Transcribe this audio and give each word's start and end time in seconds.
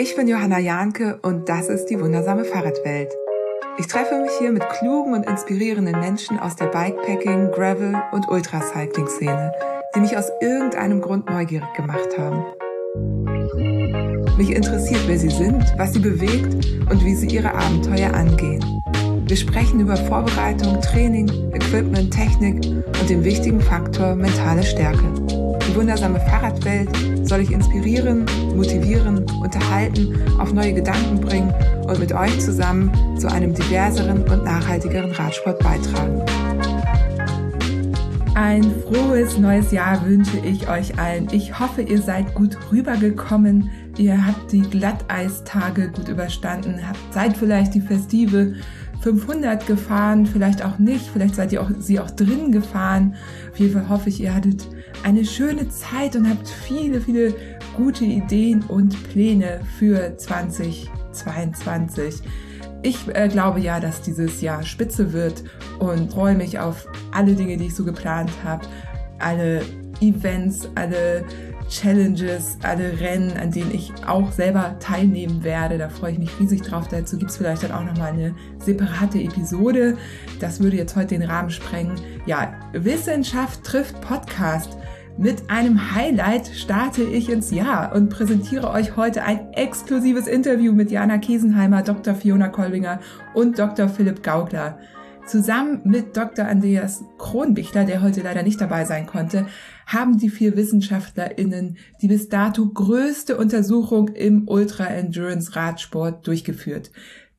Ich 0.00 0.14
bin 0.14 0.28
Johanna 0.28 0.60
Jahnke 0.60 1.18
und 1.22 1.48
das 1.48 1.68
ist 1.68 1.86
die 1.86 1.98
wundersame 1.98 2.44
Fahrradwelt. 2.44 3.12
Ich 3.78 3.88
treffe 3.88 4.20
mich 4.20 4.30
hier 4.38 4.52
mit 4.52 4.62
klugen 4.78 5.12
und 5.12 5.26
inspirierenden 5.28 5.98
Menschen 5.98 6.38
aus 6.38 6.54
der 6.54 6.66
Bikepacking, 6.66 7.50
Gravel 7.50 8.00
und 8.12 8.28
Ultracycling-Szene, 8.28 9.52
die 9.96 10.00
mich 10.00 10.16
aus 10.16 10.30
irgendeinem 10.40 11.00
Grund 11.00 11.28
neugierig 11.28 11.66
gemacht 11.74 12.16
haben. 12.16 12.44
Mich 14.36 14.50
interessiert, 14.50 15.02
wer 15.08 15.18
sie 15.18 15.30
sind, 15.30 15.64
was 15.78 15.94
sie 15.94 15.98
bewegt 15.98 16.54
und 16.88 17.04
wie 17.04 17.16
sie 17.16 17.34
ihre 17.34 17.52
Abenteuer 17.52 18.14
angehen. 18.14 18.80
Wir 19.26 19.36
sprechen 19.36 19.80
über 19.80 19.96
Vorbereitung, 19.96 20.80
Training, 20.80 21.28
Equipment, 21.52 22.14
Technik 22.14 22.64
und 23.00 23.10
den 23.10 23.24
wichtigen 23.24 23.60
Faktor 23.60 24.14
mentale 24.14 24.62
Stärke. 24.62 25.37
Wundersame 25.78 26.18
Fahrradwelt 26.18 26.88
soll 27.22 27.42
ich 27.42 27.52
inspirieren, 27.52 28.26
motivieren, 28.56 29.24
unterhalten, 29.40 30.12
auf 30.40 30.52
neue 30.52 30.72
Gedanken 30.72 31.20
bringen 31.20 31.54
und 31.86 32.00
mit 32.00 32.12
euch 32.12 32.36
zusammen 32.40 32.90
zu 33.16 33.30
einem 33.30 33.54
diverseren 33.54 34.24
und 34.24 34.42
nachhaltigeren 34.42 35.12
Radsport 35.12 35.60
beitragen. 35.60 36.20
Ein 38.34 38.64
frohes 38.82 39.38
neues 39.38 39.70
Jahr 39.70 40.04
wünsche 40.04 40.38
ich 40.38 40.68
euch 40.68 40.98
allen. 40.98 41.28
Ich 41.30 41.60
hoffe, 41.60 41.82
ihr 41.82 42.02
seid 42.02 42.34
gut 42.34 42.58
rübergekommen. 42.72 43.70
Ihr 43.98 44.26
habt 44.26 44.50
die 44.50 44.62
Glatteistage 44.62 45.92
gut 45.92 46.08
überstanden, 46.08 46.80
habt, 46.88 46.98
seid 47.12 47.36
vielleicht 47.36 47.74
die 47.74 47.80
festive 47.80 48.54
500 49.00 49.66
gefahren, 49.66 50.26
vielleicht 50.26 50.64
auch 50.64 50.78
nicht, 50.78 51.08
vielleicht 51.12 51.34
seid 51.34 51.52
ihr 51.52 51.62
auch, 51.62 51.70
sie 51.78 52.00
auch 52.00 52.10
drin 52.10 52.52
gefahren. 52.52 53.14
Auf 53.52 53.58
jeden 53.58 53.72
Fall 53.72 53.88
hoffe 53.88 54.08
ich, 54.08 54.20
ihr 54.20 54.34
hattet 54.34 54.66
eine 55.04 55.24
schöne 55.24 55.68
Zeit 55.68 56.16
und 56.16 56.28
habt 56.28 56.48
viele, 56.48 57.00
viele 57.00 57.34
gute 57.76 58.04
Ideen 58.04 58.64
und 58.64 59.10
Pläne 59.10 59.60
für 59.78 60.16
2022. 60.16 62.22
Ich 62.82 63.08
äh, 63.14 63.28
glaube 63.28 63.60
ja, 63.60 63.80
dass 63.80 64.02
dieses 64.02 64.40
Jahr 64.40 64.64
spitze 64.64 65.12
wird 65.12 65.44
und 65.78 66.12
freue 66.12 66.34
mich 66.34 66.58
auf 66.58 66.86
alle 67.12 67.34
Dinge, 67.34 67.56
die 67.56 67.66
ich 67.66 67.74
so 67.74 67.84
geplant 67.84 68.30
habe, 68.44 68.66
alle 69.18 69.62
Events, 70.00 70.68
alle 70.74 71.24
Challenges, 71.68 72.58
alle 72.62 72.98
Rennen, 73.00 73.36
an 73.36 73.50
denen 73.50 73.72
ich 73.74 73.92
auch 74.06 74.32
selber 74.32 74.76
teilnehmen 74.80 75.44
werde. 75.44 75.78
Da 75.78 75.88
freue 75.88 76.12
ich 76.12 76.18
mich 76.18 76.40
riesig 76.40 76.62
drauf. 76.62 76.88
Dazu 76.88 77.18
gibt 77.18 77.30
es 77.30 77.36
vielleicht 77.36 77.62
dann 77.62 77.72
auch 77.72 77.84
nochmal 77.84 78.12
eine 78.12 78.34
separate 78.58 79.18
Episode. 79.18 79.96
Das 80.40 80.60
würde 80.60 80.76
jetzt 80.76 80.96
heute 80.96 81.18
den 81.18 81.22
Rahmen 81.22 81.50
sprengen. 81.50 81.96
Ja, 82.26 82.54
Wissenschaft 82.72 83.64
trifft 83.64 84.00
Podcast. 84.00 84.78
Mit 85.20 85.50
einem 85.50 85.94
Highlight 85.94 86.46
starte 86.46 87.02
ich 87.02 87.28
ins 87.28 87.50
Jahr 87.50 87.92
und 87.92 88.08
präsentiere 88.08 88.70
euch 88.70 88.96
heute 88.96 89.24
ein 89.24 89.52
exklusives 89.52 90.28
Interview 90.28 90.72
mit 90.72 90.92
Jana 90.92 91.18
Kesenheimer, 91.18 91.82
Dr. 91.82 92.14
Fiona 92.14 92.48
Kolbinger 92.48 93.00
und 93.34 93.58
Dr. 93.58 93.88
Philipp 93.88 94.22
Gaugler. 94.22 94.78
Zusammen 95.28 95.82
mit 95.84 96.16
Dr. 96.16 96.46
Andreas 96.46 97.04
Kronbichler, 97.18 97.84
der 97.84 98.00
heute 98.00 98.22
leider 98.22 98.42
nicht 98.42 98.62
dabei 98.62 98.86
sein 98.86 99.04
konnte, 99.04 99.46
haben 99.86 100.16
die 100.16 100.30
vier 100.30 100.56
WissenschaftlerInnen 100.56 101.76
die 102.00 102.08
bis 102.08 102.30
dato 102.30 102.66
größte 102.66 103.36
Untersuchung 103.36 104.08
im 104.08 104.48
Ultra-Endurance-Radsport 104.48 106.26
durchgeführt. 106.26 106.90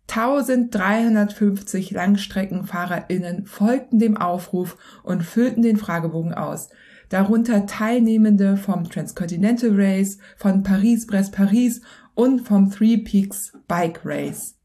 1350 0.08 1.90
LangstreckenfahrerInnen 1.90 3.48
folgten 3.48 3.98
dem 3.98 4.18
Aufruf 4.18 4.78
und 5.02 5.24
füllten 5.24 5.64
den 5.64 5.78
Fragebogen 5.78 6.36
aus. 6.36 6.70
Darunter 7.10 7.66
Teilnehmende 7.66 8.56
vom 8.58 8.88
Transcontinental 8.88 9.72
Race, 9.74 10.20
von 10.38 10.62
Paris-Brest-Paris 10.62 11.82
und 12.14 12.42
vom 12.42 12.70
Three 12.70 12.98
Peaks 12.98 13.52
Bike 13.68 14.02
Race. 14.06 14.59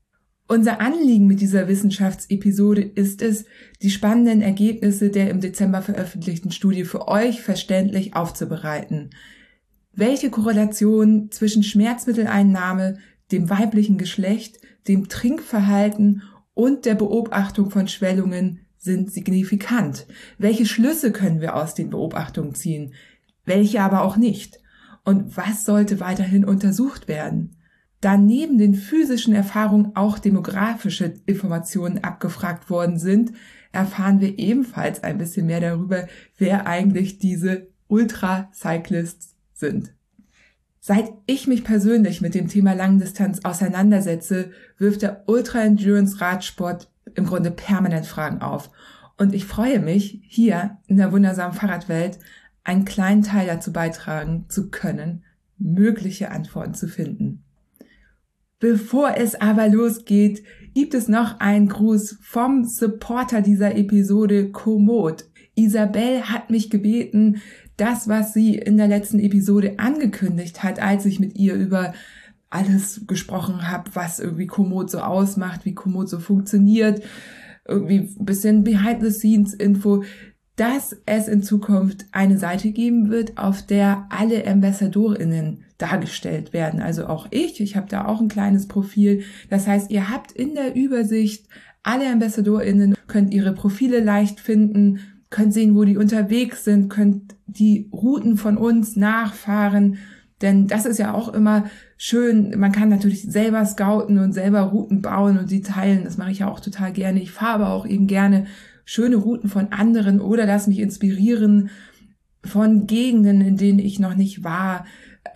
Unser 0.46 0.80
Anliegen 0.80 1.26
mit 1.26 1.40
dieser 1.40 1.68
Wissenschaftsepisode 1.68 2.82
ist 2.82 3.22
es, 3.22 3.46
die 3.80 3.90
spannenden 3.90 4.42
Ergebnisse 4.42 5.08
der 5.08 5.30
im 5.30 5.40
Dezember 5.40 5.80
veröffentlichten 5.80 6.50
Studie 6.50 6.84
für 6.84 7.08
euch 7.08 7.40
verständlich 7.40 8.14
aufzubereiten. 8.14 9.10
Welche 9.94 10.28
Korrelation 10.28 11.30
zwischen 11.30 11.62
Schmerzmitteleinnahme, 11.62 12.98
dem 13.32 13.48
weiblichen 13.48 13.96
Geschlecht, 13.96 14.58
dem 14.86 15.08
Trinkverhalten 15.08 16.22
und 16.52 16.84
der 16.84 16.94
Beobachtung 16.94 17.70
von 17.70 17.88
Schwellungen 17.88 18.60
sind 18.76 19.10
signifikant? 19.10 20.06
Welche 20.36 20.66
Schlüsse 20.66 21.10
können 21.10 21.40
wir 21.40 21.56
aus 21.56 21.74
den 21.74 21.88
Beobachtungen 21.88 22.54
ziehen? 22.54 22.92
Welche 23.46 23.80
aber 23.80 24.02
auch 24.02 24.18
nicht? 24.18 24.58
Und 25.04 25.38
was 25.38 25.64
sollte 25.64 26.00
weiterhin 26.00 26.44
untersucht 26.44 27.08
werden? 27.08 27.56
Da 28.04 28.18
neben 28.18 28.58
den 28.58 28.74
physischen 28.74 29.34
Erfahrungen 29.34 29.92
auch 29.94 30.18
demografische 30.18 31.14
Informationen 31.24 32.04
abgefragt 32.04 32.68
worden 32.68 32.98
sind, 32.98 33.32
erfahren 33.72 34.20
wir 34.20 34.38
ebenfalls 34.38 35.02
ein 35.02 35.16
bisschen 35.16 35.46
mehr 35.46 35.60
darüber, 35.60 36.06
wer 36.36 36.66
eigentlich 36.66 37.18
diese 37.18 37.68
Ultra-Cyclists 37.88 39.36
sind. 39.54 39.94
Seit 40.80 41.12
ich 41.24 41.46
mich 41.46 41.64
persönlich 41.64 42.20
mit 42.20 42.34
dem 42.34 42.48
Thema 42.48 42.74
Langdistanz 42.74 43.40
auseinandersetze, 43.42 44.50
wirft 44.76 45.00
der 45.00 45.24
Ultra-Endurance-Radsport 45.26 46.90
im 47.14 47.24
Grunde 47.24 47.50
permanent 47.50 48.06
Fragen 48.06 48.42
auf. 48.42 48.70
Und 49.16 49.34
ich 49.34 49.46
freue 49.46 49.80
mich, 49.80 50.20
hier 50.26 50.76
in 50.88 50.98
der 50.98 51.10
wundersamen 51.10 51.56
Fahrradwelt 51.56 52.18
einen 52.64 52.84
kleinen 52.84 53.22
Teil 53.22 53.46
dazu 53.46 53.72
beitragen 53.72 54.44
zu 54.48 54.68
können, 54.68 55.24
mögliche 55.56 56.30
Antworten 56.30 56.74
zu 56.74 56.86
finden. 56.86 57.43
Bevor 58.64 59.18
es 59.18 59.34
aber 59.34 59.68
losgeht, 59.68 60.42
gibt 60.72 60.94
es 60.94 61.06
noch 61.06 61.38
einen 61.38 61.68
Gruß 61.68 62.16
vom 62.22 62.64
Supporter 62.64 63.42
dieser 63.42 63.76
Episode, 63.76 64.52
Komoot. 64.52 65.26
Isabel 65.54 66.22
hat 66.30 66.48
mich 66.48 66.70
gebeten, 66.70 67.42
das, 67.76 68.08
was 68.08 68.32
sie 68.32 68.54
in 68.54 68.78
der 68.78 68.88
letzten 68.88 69.18
Episode 69.18 69.74
angekündigt 69.76 70.62
hat, 70.62 70.80
als 70.80 71.04
ich 71.04 71.20
mit 71.20 71.36
ihr 71.36 71.52
über 71.56 71.92
alles 72.48 73.02
gesprochen 73.06 73.70
habe, 73.70 73.90
was 73.92 74.18
irgendwie 74.18 74.46
Komoot 74.46 74.90
so 74.90 75.00
ausmacht, 75.00 75.66
wie 75.66 75.74
Komoot 75.74 76.08
so 76.08 76.18
funktioniert, 76.18 77.02
irgendwie 77.68 78.14
ein 78.18 78.24
bisschen 78.24 78.64
Behind-the-Scenes-Info, 78.64 80.04
dass 80.56 80.96
es 81.04 81.26
in 81.26 81.42
Zukunft 81.42 82.06
eine 82.12 82.38
Seite 82.38 82.70
geben 82.70 83.10
wird, 83.10 83.38
auf 83.38 83.62
der 83.62 84.06
alle 84.10 84.46
AmbassadorInnen 84.46 85.64
dargestellt 85.78 86.52
werden. 86.52 86.80
Also 86.80 87.06
auch 87.06 87.26
ich, 87.30 87.60
ich 87.60 87.76
habe 87.76 87.88
da 87.88 88.06
auch 88.06 88.20
ein 88.20 88.28
kleines 88.28 88.68
Profil. 88.68 89.24
Das 89.50 89.66
heißt, 89.66 89.90
ihr 89.90 90.08
habt 90.10 90.30
in 90.30 90.54
der 90.54 90.76
Übersicht 90.76 91.48
alle 91.82 92.10
AmbassadorInnen, 92.10 92.94
könnt 93.08 93.34
ihre 93.34 93.52
Profile 93.52 94.00
leicht 94.00 94.40
finden, 94.40 95.00
könnt 95.30 95.52
sehen, 95.52 95.74
wo 95.74 95.84
die 95.84 95.96
unterwegs 95.96 96.64
sind, 96.64 96.88
könnt 96.88 97.34
die 97.46 97.90
Routen 97.92 98.36
von 98.36 98.56
uns 98.56 98.94
nachfahren. 98.94 99.98
Denn 100.40 100.68
das 100.68 100.86
ist 100.86 100.98
ja 100.98 101.12
auch 101.12 101.32
immer 101.34 101.64
schön. 101.96 102.58
Man 102.58 102.70
kann 102.70 102.88
natürlich 102.88 103.22
selber 103.22 103.64
scouten 103.66 104.18
und 104.18 104.32
selber 104.32 104.60
Routen 104.60 105.02
bauen 105.02 105.38
und 105.38 105.48
sie 105.48 105.62
teilen. 105.62 106.04
Das 106.04 106.16
mache 106.16 106.30
ich 106.30 106.40
ja 106.40 106.48
auch 106.50 106.60
total 106.60 106.92
gerne. 106.92 107.20
Ich 107.20 107.32
fahre 107.32 107.54
aber 107.54 107.70
auch 107.70 107.86
eben 107.86 108.06
gerne 108.06 108.46
schöne 108.84 109.16
Routen 109.16 109.48
von 109.48 109.72
anderen 109.72 110.20
oder 110.20 110.46
lass 110.46 110.66
mich 110.66 110.78
inspirieren 110.78 111.70
von 112.44 112.86
Gegenden, 112.86 113.40
in 113.40 113.56
denen 113.56 113.78
ich 113.78 113.98
noch 113.98 114.14
nicht 114.14 114.44
war 114.44 114.84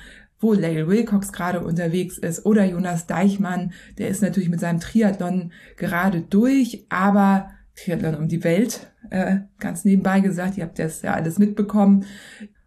wo 0.45 0.53
Lael 0.53 0.87
Wilcox 0.87 1.33
gerade 1.33 1.65
unterwegs 1.65 2.19
ist 2.19 2.45
oder 2.45 2.67
Jonas 2.67 3.07
Deichmann, 3.07 3.73
der 3.97 4.09
ist 4.09 4.21
natürlich 4.21 4.51
mit 4.51 4.61
seinem 4.61 4.79
Triathlon 4.79 5.53
gerade 5.79 6.21
durch, 6.21 6.85
aber 6.91 7.49
Triathlon 7.75 8.15
um 8.15 8.29
die 8.29 8.45
Welt, 8.45 8.93
äh, 9.09 9.39
ganz 9.59 9.87
nebenbei 9.87 10.21
gesagt, 10.21 10.59
ihr 10.59 10.65
habt 10.65 10.79
das 10.79 11.01
ja 11.01 11.15
alles 11.15 11.39
mitbekommen. 11.39 12.05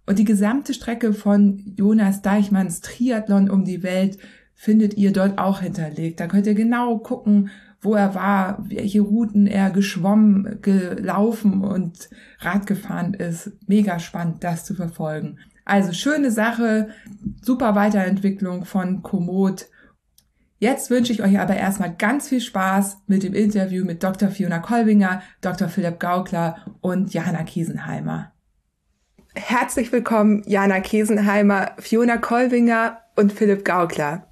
Und 0.07 0.17
die 0.17 0.25
gesamte 0.25 0.73
Strecke 0.73 1.13
von 1.13 1.75
Jonas 1.77 2.23
Deichmanns 2.23 2.81
Triathlon 2.81 3.47
um 3.47 3.63
die 3.63 3.83
Welt 3.83 4.17
findet 4.55 4.95
ihr 4.95 5.13
dort 5.13 5.37
auch 5.37 5.61
hinterlegt. 5.61 6.19
Da 6.19 6.25
könnt 6.25 6.47
ihr 6.47 6.55
genau 6.55 6.97
gucken, 6.97 7.51
wo 7.79 7.93
er 7.93 8.15
war, 8.15 8.65
welche 8.67 9.01
Routen 9.01 9.45
er 9.45 9.69
geschwommen, 9.69 10.63
gelaufen 10.63 11.61
und 11.61 12.09
Rad 12.39 12.65
gefahren 12.65 13.13
ist. 13.13 13.51
Mega 13.67 13.99
spannend, 13.99 14.43
das 14.43 14.65
zu 14.65 14.73
verfolgen. 14.73 15.37
Also 15.67 15.91
schöne 15.91 16.31
Sache, 16.31 16.91
super 17.41 17.75
Weiterentwicklung 17.75 18.63
von 18.63 19.03
Komoot. 19.03 19.67
Jetzt 20.59 20.89
wünsche 20.89 21.11
ich 21.11 21.21
euch 21.21 21.37
aber 21.39 21.57
erstmal 21.57 21.93
ganz 21.93 22.29
viel 22.29 22.39
Spaß 22.39 22.99
mit 23.07 23.23
dem 23.23 23.33
Interview 23.33 23.83
mit 23.83 24.01
Dr. 24.01 24.29
Fiona 24.29 24.59
Kolbinger, 24.59 25.21
Dr. 25.41 25.67
Philipp 25.67 25.99
Gaukler 25.99 26.55
und 26.79 27.13
Jana 27.13 27.43
Kiesenheimer. 27.43 28.31
Herzlich 29.35 29.91
willkommen, 29.91 30.41
Jana 30.47 30.79
Kesenheimer, 30.79 31.71
Fiona 31.79 32.15
Kolwinger 32.15 33.01
und 33.17 33.33
Philipp 33.33 33.65
Gaukler. 33.65 34.26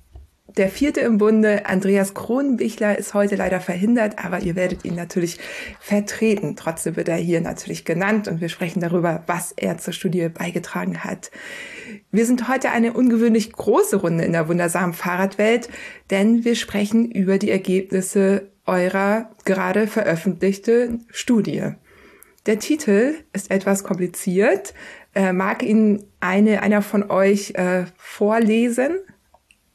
Der 0.58 0.70
vierte 0.70 1.02
im 1.02 1.18
Bunde, 1.18 1.66
Andreas 1.66 2.14
Kronenbichler, 2.14 2.98
ist 2.98 3.14
heute 3.14 3.36
leider 3.36 3.60
verhindert, 3.60 4.24
aber 4.24 4.40
ihr 4.40 4.56
werdet 4.56 4.86
ihn 4.86 4.96
natürlich 4.96 5.38
vertreten. 5.82 6.56
Trotzdem 6.56 6.96
wird 6.96 7.10
er 7.10 7.18
hier 7.18 7.42
natürlich 7.42 7.84
genannt 7.84 8.30
und 8.30 8.40
wir 8.40 8.48
sprechen 8.48 8.80
darüber, 8.80 9.24
was 9.28 9.52
er 9.52 9.78
zur 9.80 9.92
Studie 9.92 10.30
beigetragen 10.30 11.04
hat. 11.04 11.30
Wir 12.10 12.26
sind 12.26 12.48
heute 12.48 12.70
eine 12.70 12.94
ungewöhnlich 12.94 13.52
große 13.52 13.98
Runde 13.98 14.24
in 14.24 14.32
der 14.32 14.48
wundersamen 14.48 14.94
Fahrradwelt, 14.94 15.68
denn 16.10 16.46
wir 16.46 16.56
sprechen 16.56 17.12
über 17.12 17.38
die 17.38 17.52
Ergebnisse 17.52 18.50
eurer 18.66 19.32
gerade 19.44 19.88
veröffentlichte 19.88 21.00
Studie. 21.12 21.72
Der 22.46 22.60
Titel 22.60 23.16
ist 23.34 23.52
etwas 23.52 23.84
kompliziert. 23.84 24.74
Äh, 25.14 25.34
mag 25.34 25.64
ihn 25.64 26.06
eine, 26.22 26.62
einer 26.62 26.82
von 26.82 27.10
euch 27.10 27.56
äh, 27.56 27.86
vorlesen? 27.98 29.00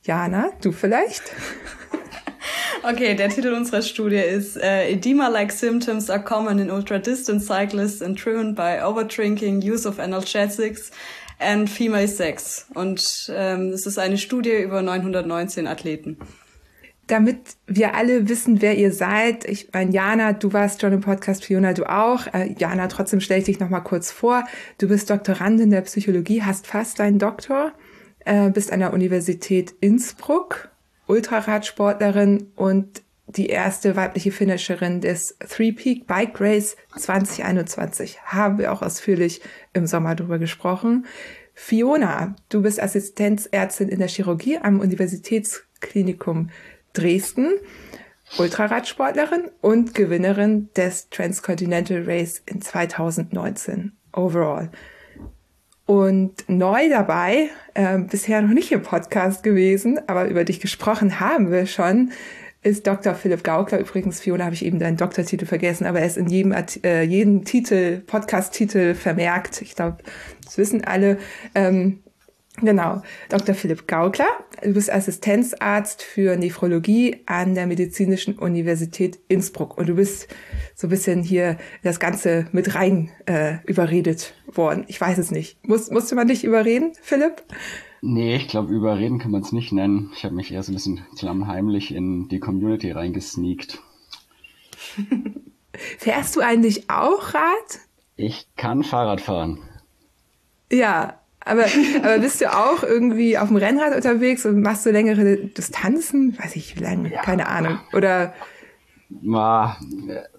Jana, 0.02 0.50
du 0.62 0.72
vielleicht? 0.72 1.22
Okay, 2.82 3.14
der 3.14 3.28
Titel 3.28 3.52
unserer 3.52 3.82
Studie 3.82 4.16
ist 4.16 4.56
uh, 4.56 4.60
Edema-like 4.60 5.52
symptoms 5.52 6.08
are 6.08 6.22
common 6.22 6.58
in 6.58 6.70
ultra-distance 6.70 7.44
cyclists 7.44 8.00
and 8.00 8.16
driven 8.16 8.54
by 8.54 8.80
overdrinking, 8.82 9.60
use 9.60 9.86
of 9.86 9.98
analgesics 9.98 10.90
and 11.38 11.68
female 11.68 12.08
sex. 12.08 12.66
Und 12.72 13.30
ähm, 13.34 13.68
es 13.74 13.84
ist 13.84 13.98
eine 13.98 14.16
Studie 14.16 14.62
über 14.62 14.80
919 14.80 15.66
Athleten. 15.66 16.16
Damit 17.06 17.56
wir 17.66 17.94
alle 17.94 18.30
wissen, 18.30 18.62
wer 18.62 18.78
ihr 18.78 18.92
seid, 18.92 19.44
ich 19.44 19.68
meine, 19.74 19.92
Jana, 19.92 20.32
du 20.32 20.52
warst 20.54 20.80
schon 20.80 20.94
im 20.94 21.00
Podcast, 21.02 21.44
Fiona, 21.44 21.74
du 21.74 21.84
auch. 21.84 22.28
Äh, 22.32 22.54
Jana, 22.56 22.86
trotzdem 22.86 23.20
stell 23.20 23.40
ich 23.40 23.44
dich 23.44 23.60
nochmal 23.60 23.82
kurz 23.82 24.10
vor. 24.10 24.44
Du 24.78 24.88
bist 24.88 25.10
Doktorandin 25.10 25.70
der 25.70 25.82
Psychologie, 25.82 26.42
hast 26.42 26.66
fast 26.66 26.98
deinen 26.98 27.18
Doktor 27.18 27.72
äh, 28.24 28.50
bist 28.50 28.72
an 28.72 28.80
der 28.80 28.92
Universität 28.92 29.74
Innsbruck, 29.80 30.70
Ultraradsportlerin 31.06 32.48
und 32.56 33.02
die 33.26 33.46
erste 33.46 33.96
weibliche 33.96 34.32
Finisherin 34.32 35.00
des 35.00 35.36
Three 35.48 35.72
Peak 35.72 36.06
Bike 36.06 36.40
Race 36.40 36.76
2021. 36.96 38.22
Haben 38.22 38.58
wir 38.58 38.72
auch 38.72 38.82
ausführlich 38.82 39.40
im 39.72 39.86
Sommer 39.86 40.14
drüber 40.14 40.38
gesprochen. 40.38 41.06
Fiona, 41.54 42.34
du 42.48 42.62
bist 42.62 42.82
Assistenzärztin 42.82 43.88
in 43.88 43.98
der 43.98 44.08
Chirurgie 44.08 44.58
am 44.58 44.80
Universitätsklinikum 44.80 46.50
Dresden, 46.92 47.52
Ultraradsportlerin 48.38 49.50
und 49.60 49.94
Gewinnerin 49.94 50.70
des 50.74 51.10
Transcontinental 51.10 52.02
Race 52.04 52.42
in 52.46 52.62
2019 52.62 53.92
overall. 54.12 54.70
Und 55.90 56.44
neu 56.46 56.88
dabei, 56.88 57.50
äh, 57.74 57.98
bisher 57.98 58.40
noch 58.42 58.54
nicht 58.54 58.70
im 58.70 58.80
Podcast 58.80 59.42
gewesen, 59.42 59.98
aber 60.06 60.28
über 60.28 60.44
dich 60.44 60.60
gesprochen 60.60 61.18
haben 61.18 61.50
wir 61.50 61.66
schon, 61.66 62.12
ist 62.62 62.86
Dr. 62.86 63.16
Philipp 63.16 63.42
Gaukler. 63.42 63.80
Übrigens, 63.80 64.20
Fiona, 64.20 64.44
habe 64.44 64.54
ich 64.54 64.64
eben 64.64 64.78
deinen 64.78 64.96
Doktortitel 64.96 65.46
vergessen, 65.46 65.86
aber 65.86 65.98
er 65.98 66.06
ist 66.06 66.16
in 66.16 66.28
jedem, 66.28 66.52
äh, 66.52 67.02
jedem 67.02 67.44
Titel, 67.44 68.02
Podcast-Titel 68.06 68.94
vermerkt. 68.94 69.62
Ich 69.62 69.74
glaube, 69.74 69.96
das 70.44 70.58
wissen 70.58 70.84
alle. 70.84 71.18
Ähm, 71.56 71.98
Genau, 72.62 73.02
Dr. 73.28 73.54
Philipp 73.54 73.88
Gaukler. 73.88 74.26
Du 74.62 74.74
bist 74.74 74.92
Assistenzarzt 74.92 76.02
für 76.02 76.36
Nephrologie 76.36 77.22
an 77.26 77.54
der 77.54 77.66
Medizinischen 77.66 78.38
Universität 78.38 79.18
Innsbruck 79.28 79.78
und 79.78 79.88
du 79.88 79.94
bist 79.94 80.28
so 80.74 80.86
ein 80.86 80.90
bisschen 80.90 81.22
hier 81.22 81.56
das 81.82 82.00
Ganze 82.00 82.46
mit 82.52 82.74
rein 82.74 83.10
äh, 83.26 83.56
überredet 83.64 84.34
worden. 84.46 84.84
Ich 84.88 85.00
weiß 85.00 85.18
es 85.18 85.30
nicht. 85.30 85.66
Muss, 85.66 85.90
musste 85.90 86.14
man 86.14 86.28
dich 86.28 86.44
überreden, 86.44 86.92
Philipp? 87.00 87.42
Nee, 88.02 88.36
ich 88.36 88.48
glaube, 88.48 88.72
überreden 88.72 89.18
kann 89.18 89.30
man 89.30 89.42
es 89.42 89.52
nicht 89.52 89.72
nennen. 89.72 90.10
Ich 90.14 90.24
habe 90.24 90.34
mich 90.34 90.52
eher 90.52 90.62
so 90.62 90.72
ein 90.72 90.74
bisschen 90.74 91.06
klammheimlich 91.16 91.94
in 91.94 92.28
die 92.28 92.40
Community 92.40 92.90
reingesneakt. 92.92 93.80
Fährst 95.98 96.36
du 96.36 96.40
eigentlich 96.40 96.90
auch 96.90 97.34
Rad? 97.34 97.78
Ich 98.16 98.46
kann 98.56 98.82
Fahrrad 98.82 99.20
fahren. 99.20 99.58
Ja, 100.72 101.19
aber, 101.50 101.64
aber 102.02 102.18
bist 102.18 102.40
du 102.40 102.52
auch 102.52 102.82
irgendwie 102.82 103.36
auf 103.38 103.48
dem 103.48 103.56
Rennrad 103.56 103.94
unterwegs 103.94 104.46
und 104.46 104.62
machst 104.62 104.86
du 104.86 104.90
längere 104.90 105.36
Distanzen? 105.36 106.38
Weiß 106.38 106.56
ich 106.56 106.76
wie 106.76 106.82
lange, 106.82 107.12
ja. 107.12 107.22
keine 107.22 107.48
Ahnung. 107.48 107.80
Oder 107.92 108.32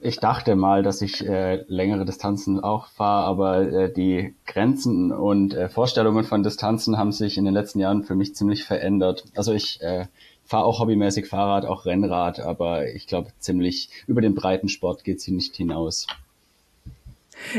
ich 0.02 0.20
dachte 0.20 0.56
mal, 0.56 0.82
dass 0.82 1.02
ich 1.02 1.28
äh, 1.28 1.64
längere 1.68 2.06
Distanzen 2.06 2.60
auch 2.60 2.88
fahre, 2.88 3.26
aber 3.26 3.62
äh, 3.62 3.94
die 3.94 4.34
Grenzen 4.46 5.12
und 5.12 5.54
äh, 5.54 5.68
Vorstellungen 5.68 6.24
von 6.24 6.42
Distanzen 6.42 6.98
haben 6.98 7.12
sich 7.12 7.38
in 7.38 7.44
den 7.44 7.54
letzten 7.54 7.80
Jahren 7.80 8.04
für 8.04 8.16
mich 8.16 8.34
ziemlich 8.34 8.64
verändert. 8.64 9.26
Also 9.36 9.52
ich 9.52 9.82
äh, 9.82 10.06
fahre 10.46 10.66
auch 10.66 10.80
hobbymäßig 10.80 11.28
Fahrrad, 11.28 11.66
auch 11.66 11.86
Rennrad, 11.86 12.40
aber 12.40 12.88
ich 12.88 13.08
glaube 13.08 13.32
ziemlich 13.40 13.90
über 14.08 14.22
den 14.22 14.36
breiten 14.36 14.70
Sport 14.70 15.04
geht 15.04 15.20
sie 15.20 15.32
nicht 15.32 15.56
hinaus. 15.56 16.08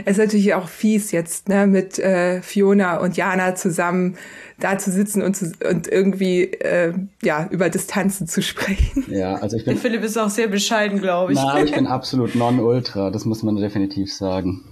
Es 0.04 0.12
ist 0.12 0.18
natürlich 0.18 0.54
auch 0.54 0.68
fies 0.68 1.12
jetzt, 1.12 1.48
ne, 1.48 1.66
mit 1.66 1.98
äh, 1.98 2.42
Fiona 2.42 2.98
und 2.98 3.16
Jana 3.16 3.54
zusammen 3.54 4.16
da 4.58 4.78
zu 4.78 4.90
sitzen 4.90 5.22
und, 5.22 5.36
zu, 5.36 5.52
und 5.68 5.88
irgendwie 5.88 6.44
äh, 6.44 6.94
ja 7.22 7.48
über 7.50 7.68
Distanzen 7.68 8.26
zu 8.26 8.42
sprechen. 8.42 9.04
Ja, 9.12 9.34
also 9.34 9.56
ich 9.56 9.64
bin. 9.64 9.76
Philipp 9.76 10.02
ist 10.04 10.16
auch 10.16 10.30
sehr 10.30 10.48
bescheiden, 10.48 11.00
glaube 11.00 11.32
ich. 11.32 11.38
Na, 11.38 11.62
ich 11.62 11.72
bin 11.72 11.86
absolut 11.88 12.34
non-ultra, 12.34 13.10
das 13.10 13.24
muss 13.24 13.42
man 13.42 13.56
definitiv 13.56 14.12
sagen. 14.12 14.62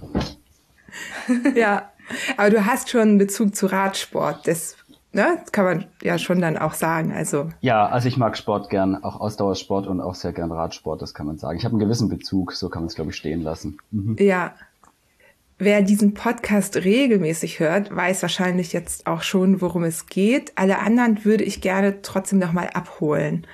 ja, 1.55 1.91
aber 2.37 2.49
du 2.49 2.65
hast 2.65 2.89
schon 2.89 3.01
einen 3.01 3.17
Bezug 3.17 3.55
zu 3.55 3.67
Radsport, 3.67 4.47
das 4.47 4.77
ne, 5.13 5.43
kann 5.51 5.65
man 5.65 5.85
ja 6.01 6.17
schon 6.17 6.41
dann 6.41 6.57
auch 6.57 6.73
sagen. 6.73 7.11
Also 7.11 7.49
ja, 7.61 7.85
also 7.85 8.07
ich 8.07 8.17
mag 8.17 8.37
Sport 8.37 8.69
gern, 8.69 9.03
auch 9.03 9.19
Ausdauersport 9.19 9.87
und 9.87 10.01
auch 10.01 10.15
sehr 10.15 10.33
gern 10.33 10.51
Radsport, 10.51 11.01
das 11.01 11.13
kann 11.13 11.27
man 11.27 11.37
sagen. 11.37 11.57
Ich 11.57 11.65
habe 11.65 11.73
einen 11.73 11.81
gewissen 11.81 12.09
Bezug, 12.09 12.53
so 12.53 12.69
kann 12.69 12.83
man 12.83 12.87
es 12.87 12.95
glaube 12.95 13.11
ich 13.11 13.17
stehen 13.17 13.41
lassen. 13.41 13.77
Mhm. 13.91 14.15
Ja, 14.19 14.55
Wer 15.63 15.83
diesen 15.83 16.15
Podcast 16.15 16.75
regelmäßig 16.75 17.59
hört, 17.59 17.95
weiß 17.95 18.23
wahrscheinlich 18.23 18.73
jetzt 18.73 19.05
auch 19.05 19.21
schon, 19.21 19.61
worum 19.61 19.83
es 19.83 20.07
geht. 20.07 20.53
Alle 20.55 20.79
anderen 20.79 21.23
würde 21.23 21.43
ich 21.43 21.61
gerne 21.61 22.01
trotzdem 22.01 22.39
nochmal 22.39 22.71
abholen, 22.73 23.45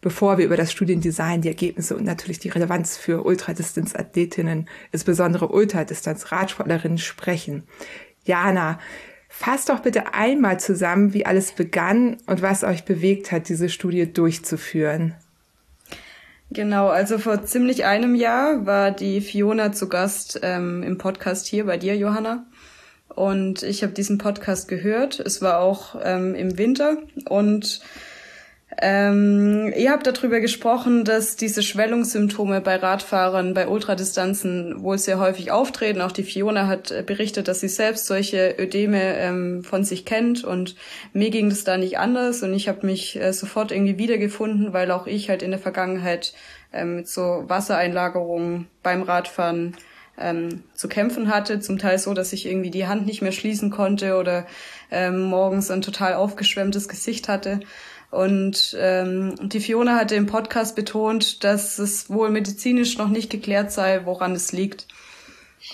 bevor 0.00 0.38
wir 0.38 0.46
über 0.46 0.56
das 0.56 0.72
Studiendesign, 0.72 1.42
die 1.42 1.48
Ergebnisse 1.48 1.94
und 1.94 2.04
natürlich 2.04 2.38
die 2.38 2.48
Relevanz 2.48 2.96
für 2.96 3.26
Ultradistanzathletinnen, 3.26 4.70
insbesondere 4.90 5.48
Ultradistanz-Radsportlerinnen 5.48 6.96
sprechen. 6.96 7.64
Jana, 8.24 8.78
fasst 9.28 9.68
doch 9.68 9.80
bitte 9.80 10.14
einmal 10.14 10.58
zusammen, 10.60 11.12
wie 11.12 11.26
alles 11.26 11.52
begann 11.52 12.16
und 12.26 12.40
was 12.40 12.64
euch 12.64 12.86
bewegt 12.86 13.32
hat, 13.32 13.50
diese 13.50 13.68
Studie 13.68 14.10
durchzuführen. 14.10 15.14
Genau, 16.52 16.88
also 16.88 17.18
vor 17.18 17.44
ziemlich 17.44 17.84
einem 17.84 18.16
Jahr 18.16 18.66
war 18.66 18.90
die 18.90 19.20
Fiona 19.20 19.70
zu 19.70 19.88
Gast 19.88 20.40
ähm, 20.42 20.82
im 20.82 20.98
Podcast 20.98 21.46
hier 21.46 21.64
bei 21.64 21.76
dir, 21.76 21.96
Johanna. 21.96 22.44
Und 23.08 23.62
ich 23.62 23.82
habe 23.84 23.92
diesen 23.92 24.18
Podcast 24.18 24.66
gehört. 24.66 25.20
Es 25.20 25.42
war 25.42 25.60
auch 25.60 25.96
ähm, 26.02 26.34
im 26.34 26.58
Winter 26.58 26.98
und 27.28 27.80
ähm, 28.78 29.72
ihr 29.76 29.90
habt 29.90 30.06
darüber 30.06 30.40
gesprochen, 30.40 31.04
dass 31.04 31.36
diese 31.36 31.62
Schwellungssymptome 31.62 32.60
bei 32.60 32.76
Radfahrern 32.76 33.52
bei 33.52 33.66
Ultradistanzen 33.66 34.82
wohl 34.82 34.96
sehr 34.96 35.18
häufig 35.18 35.50
auftreten. 35.50 36.00
Auch 36.00 36.12
die 36.12 36.22
Fiona 36.22 36.68
hat 36.68 36.90
äh, 36.90 37.02
berichtet, 37.04 37.48
dass 37.48 37.60
sie 37.60 37.68
selbst 37.68 38.06
solche 38.06 38.54
Ödeme 38.58 39.16
ähm, 39.16 39.64
von 39.64 39.82
sich 39.82 40.04
kennt 40.04 40.44
und 40.44 40.76
mir 41.12 41.30
ging 41.30 41.50
das 41.50 41.64
da 41.64 41.76
nicht 41.76 41.98
anders 41.98 42.42
und 42.42 42.54
ich 42.54 42.68
habe 42.68 42.86
mich 42.86 43.20
äh, 43.20 43.32
sofort 43.32 43.72
irgendwie 43.72 43.98
wiedergefunden, 43.98 44.72
weil 44.72 44.92
auch 44.92 45.06
ich 45.08 45.28
halt 45.28 45.42
in 45.42 45.50
der 45.50 45.60
Vergangenheit 45.60 46.32
ähm, 46.72 46.96
mit 46.96 47.08
so 47.08 47.44
Wassereinlagerungen 47.48 48.68
beim 48.84 49.02
Radfahren 49.02 49.76
ähm, 50.16 50.62
zu 50.74 50.88
kämpfen 50.88 51.28
hatte. 51.28 51.60
Zum 51.60 51.78
Teil 51.78 51.98
so, 51.98 52.14
dass 52.14 52.32
ich 52.32 52.46
irgendwie 52.46 52.70
die 52.70 52.86
Hand 52.86 53.06
nicht 53.06 53.22
mehr 53.22 53.32
schließen 53.32 53.70
konnte 53.70 54.16
oder 54.16 54.46
ähm, 54.90 55.22
morgens 55.22 55.70
ein 55.70 55.82
total 55.82 56.14
aufgeschwemmtes 56.14 56.88
Gesicht 56.88 57.28
hatte. 57.28 57.60
Und 58.10 58.76
ähm, 58.78 59.34
die 59.48 59.60
Fiona 59.60 59.96
hatte 59.96 60.16
im 60.16 60.26
Podcast 60.26 60.74
betont, 60.74 61.44
dass 61.44 61.78
es 61.78 62.10
wohl 62.10 62.30
medizinisch 62.30 62.98
noch 62.98 63.08
nicht 63.08 63.30
geklärt 63.30 63.70
sei, 63.70 64.04
woran 64.04 64.32
es 64.32 64.52
liegt. 64.52 64.88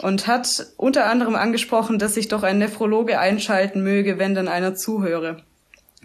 Und 0.02 0.26
hat 0.26 0.66
unter 0.76 1.06
anderem 1.06 1.36
angesprochen, 1.36 1.98
dass 1.98 2.14
sich 2.14 2.28
doch 2.28 2.42
ein 2.42 2.58
Nephrologe 2.58 3.18
einschalten 3.18 3.82
möge, 3.82 4.18
wenn 4.18 4.34
dann 4.34 4.48
einer 4.48 4.74
zuhöre. 4.74 5.42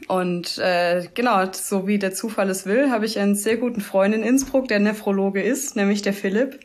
Und 0.07 0.57
äh, 0.57 1.07
genau, 1.13 1.51
so 1.51 1.88
wie 1.88 2.00
der 2.00 2.13
Zufall 2.13 2.50
es 2.50 2.65
will, 2.65 2.89
habe 2.89 3.05
ich 3.05 3.19
einen 3.19 3.35
sehr 3.35 3.57
guten 3.57 3.81
Freund 3.81 4.15
in 4.15 4.23
Innsbruck, 4.23 4.67
der 4.67 4.79
Nephrologe 4.79 5.41
ist, 5.41 5.75
nämlich 5.75 6.01
der 6.01 6.13
Philipp. 6.13 6.59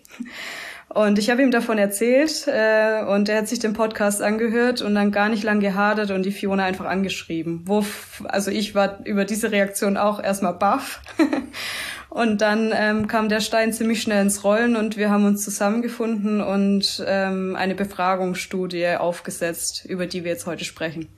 Und 0.97 1.19
ich 1.19 1.29
habe 1.29 1.43
ihm 1.43 1.51
davon 1.51 1.77
erzählt 1.77 2.47
äh, 2.47 3.05
und 3.05 3.29
er 3.29 3.37
hat 3.37 3.49
sich 3.49 3.59
den 3.59 3.75
Podcast 3.75 4.23
angehört 4.23 4.81
und 4.81 4.95
dann 4.95 5.13
gar 5.13 5.29
nicht 5.29 5.43
lang 5.43 5.61
gehadert 5.61 6.11
und 6.11 6.25
die 6.25 6.33
Fiona 6.33 6.65
einfach 6.65 6.87
angeschrieben. 6.87 7.61
Wo, 7.67 7.85
also 8.25 8.51
ich 8.51 8.75
war 8.75 9.05
über 9.05 9.27
diese 9.27 9.53
Reaktion 9.53 9.99
auch 9.99 10.23
erstmal 10.23 10.55
baff. 10.55 11.03
und 12.09 12.41
dann 12.41 12.73
ähm, 12.75 13.09
kam 13.09 13.29
der 13.29 13.41
Stein 13.41 13.75
ziemlich 13.75 14.01
schnell 14.01 14.23
ins 14.23 14.43
Rollen 14.43 14.75
und 14.75 14.97
wir 14.97 15.11
haben 15.11 15.27
uns 15.27 15.45
zusammengefunden 15.45 16.41
und 16.41 17.05
ähm, 17.07 17.57
eine 17.57 17.75
Befragungsstudie 17.75 18.97
aufgesetzt, 18.97 19.85
über 19.85 20.07
die 20.07 20.25
wir 20.25 20.31
jetzt 20.31 20.47
heute 20.47 20.65
sprechen. 20.65 21.09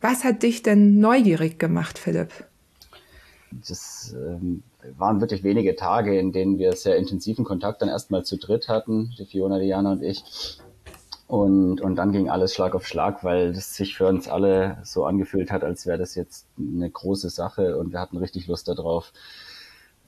Was 0.00 0.22
hat 0.22 0.44
dich 0.44 0.62
denn 0.62 1.00
neugierig 1.00 1.58
gemacht, 1.58 1.98
Philipp? 1.98 2.30
Das 3.50 4.14
ähm, 4.16 4.62
waren 4.96 5.20
wirklich 5.20 5.44
wenige 5.44 5.76
Tage, 5.76 6.18
in 6.18 6.32
denen 6.32 6.58
wir 6.58 6.72
sehr 6.72 6.96
intensiven 6.96 7.44
Kontakt 7.44 7.82
dann 7.82 7.88
erstmal 7.88 8.24
zu 8.24 8.36
dritt 8.36 8.68
hatten, 8.68 9.14
die 9.18 9.26
Fiona, 9.26 9.58
Diana 9.58 9.92
und 9.92 10.02
ich. 10.02 10.24
Und, 11.26 11.80
und 11.80 11.96
dann 11.96 12.12
ging 12.12 12.28
alles 12.28 12.54
Schlag 12.54 12.74
auf 12.74 12.86
Schlag, 12.86 13.24
weil 13.24 13.50
es 13.50 13.74
sich 13.74 13.96
für 13.96 14.06
uns 14.06 14.28
alle 14.28 14.78
so 14.84 15.06
angefühlt 15.06 15.50
hat, 15.50 15.64
als 15.64 15.86
wäre 15.86 15.98
das 15.98 16.14
jetzt 16.14 16.46
eine 16.58 16.90
große 16.90 17.30
Sache 17.30 17.78
und 17.78 17.92
wir 17.92 18.00
hatten 18.00 18.18
richtig 18.18 18.48
Lust 18.48 18.68
darauf. 18.68 19.12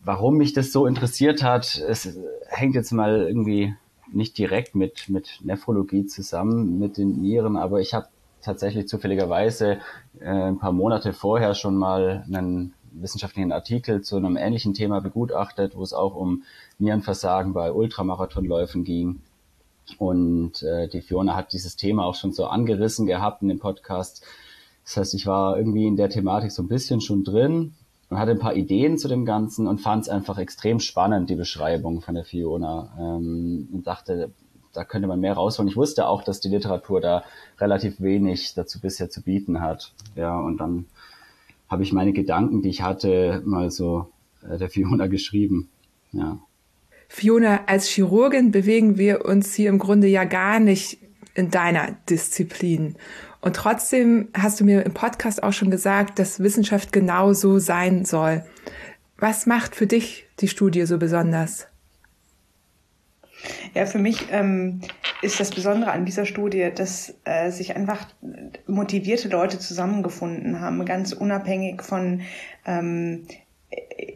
Warum 0.04 0.36
mich 0.36 0.52
das 0.52 0.70
so 0.70 0.86
interessiert 0.86 1.42
hat, 1.42 1.82
es 1.88 2.18
hängt 2.48 2.74
jetzt 2.74 2.92
mal 2.92 3.26
irgendwie 3.26 3.74
nicht 4.12 4.36
direkt 4.36 4.74
mit, 4.74 5.08
mit 5.08 5.40
Nephrologie 5.42 6.04
zusammen, 6.04 6.78
mit 6.78 6.98
den 6.98 7.22
Nieren, 7.22 7.56
aber 7.56 7.80
ich 7.80 7.94
habe 7.94 8.08
tatsächlich 8.42 8.86
zufälligerweise 8.86 9.78
äh, 10.20 10.26
ein 10.26 10.58
paar 10.58 10.72
Monate 10.72 11.14
vorher 11.14 11.54
schon 11.54 11.76
mal 11.76 12.24
einen 12.26 12.74
wissenschaftlichen 13.00 13.52
Artikel 13.52 14.02
zu 14.02 14.16
einem 14.16 14.36
ähnlichen 14.36 14.74
Thema 14.74 15.00
begutachtet, 15.00 15.76
wo 15.76 15.82
es 15.82 15.92
auch 15.92 16.14
um 16.14 16.44
Nierenversagen 16.78 17.52
bei 17.52 17.72
Ultramarathonläufen 17.72 18.84
ging. 18.84 19.20
Und 19.98 20.62
äh, 20.62 20.88
die 20.88 21.02
Fiona 21.02 21.36
hat 21.36 21.52
dieses 21.52 21.76
Thema 21.76 22.04
auch 22.04 22.14
schon 22.14 22.32
so 22.32 22.46
angerissen 22.46 23.06
gehabt 23.06 23.42
in 23.42 23.48
dem 23.48 23.58
Podcast. 23.58 24.24
Das 24.84 24.96
heißt, 24.96 25.14
ich 25.14 25.26
war 25.26 25.58
irgendwie 25.58 25.86
in 25.86 25.96
der 25.96 26.08
Thematik 26.08 26.52
so 26.52 26.62
ein 26.62 26.68
bisschen 26.68 27.00
schon 27.00 27.24
drin 27.24 27.74
und 28.10 28.18
hatte 28.18 28.32
ein 28.32 28.38
paar 28.38 28.54
Ideen 28.54 28.98
zu 28.98 29.08
dem 29.08 29.24
Ganzen 29.24 29.66
und 29.66 29.80
fand 29.80 30.02
es 30.02 30.08
einfach 30.08 30.38
extrem 30.38 30.80
spannend, 30.80 31.30
die 31.30 31.36
Beschreibung 31.36 32.00
von 32.00 32.14
der 32.14 32.24
Fiona. 32.24 32.92
Ähm, 32.98 33.68
und 33.72 33.86
dachte, 33.86 34.30
da 34.72 34.84
könnte 34.84 35.08
man 35.08 35.20
mehr 35.20 35.34
rausholen. 35.34 35.68
Ich 35.68 35.76
wusste 35.76 36.06
auch, 36.06 36.22
dass 36.22 36.40
die 36.40 36.48
Literatur 36.48 37.00
da 37.00 37.24
relativ 37.58 38.00
wenig 38.00 38.54
dazu 38.54 38.80
bisher 38.80 39.08
zu 39.08 39.22
bieten 39.22 39.60
hat. 39.60 39.92
Ja, 40.16 40.38
und 40.38 40.58
dann 40.58 40.86
habe 41.74 41.82
ich 41.82 41.92
meine 41.92 42.12
Gedanken, 42.12 42.62
die 42.62 42.68
ich 42.68 42.82
hatte, 42.82 43.42
mal 43.44 43.68
so 43.72 44.12
äh, 44.48 44.58
der 44.58 44.70
Fiona 44.70 45.08
geschrieben. 45.08 45.68
Ja. 46.12 46.38
Fiona, 47.08 47.64
als 47.66 47.88
Chirurgin 47.88 48.52
bewegen 48.52 48.96
wir 48.96 49.24
uns 49.24 49.54
hier 49.54 49.70
im 49.70 49.80
Grunde 49.80 50.06
ja 50.06 50.22
gar 50.22 50.60
nicht 50.60 50.98
in 51.34 51.50
deiner 51.50 51.96
Disziplin. 52.08 52.94
Und 53.40 53.56
trotzdem 53.56 54.28
hast 54.34 54.60
du 54.60 54.64
mir 54.64 54.84
im 54.84 54.94
Podcast 54.94 55.42
auch 55.42 55.52
schon 55.52 55.70
gesagt, 55.70 56.20
dass 56.20 56.38
Wissenschaft 56.38 56.92
genau 56.92 57.32
so 57.32 57.58
sein 57.58 58.04
soll. 58.04 58.44
Was 59.18 59.46
macht 59.46 59.74
für 59.74 59.88
dich 59.88 60.26
die 60.38 60.48
Studie 60.48 60.86
so 60.86 60.98
besonders? 60.98 61.66
Ja, 63.74 63.86
für 63.86 63.98
mich 63.98 64.28
ähm, 64.30 64.80
ist 65.24 65.40
das 65.40 65.50
Besondere 65.50 65.92
an 65.92 66.04
dieser 66.04 66.26
Studie, 66.26 66.70
dass 66.74 67.14
äh, 67.24 67.50
sich 67.50 67.74
einfach 67.74 68.06
motivierte 68.66 69.28
Leute 69.28 69.58
zusammengefunden 69.58 70.60
haben, 70.60 70.84
ganz 70.84 71.12
unabhängig 71.12 71.82
von 71.82 72.22
ähm, 72.66 73.26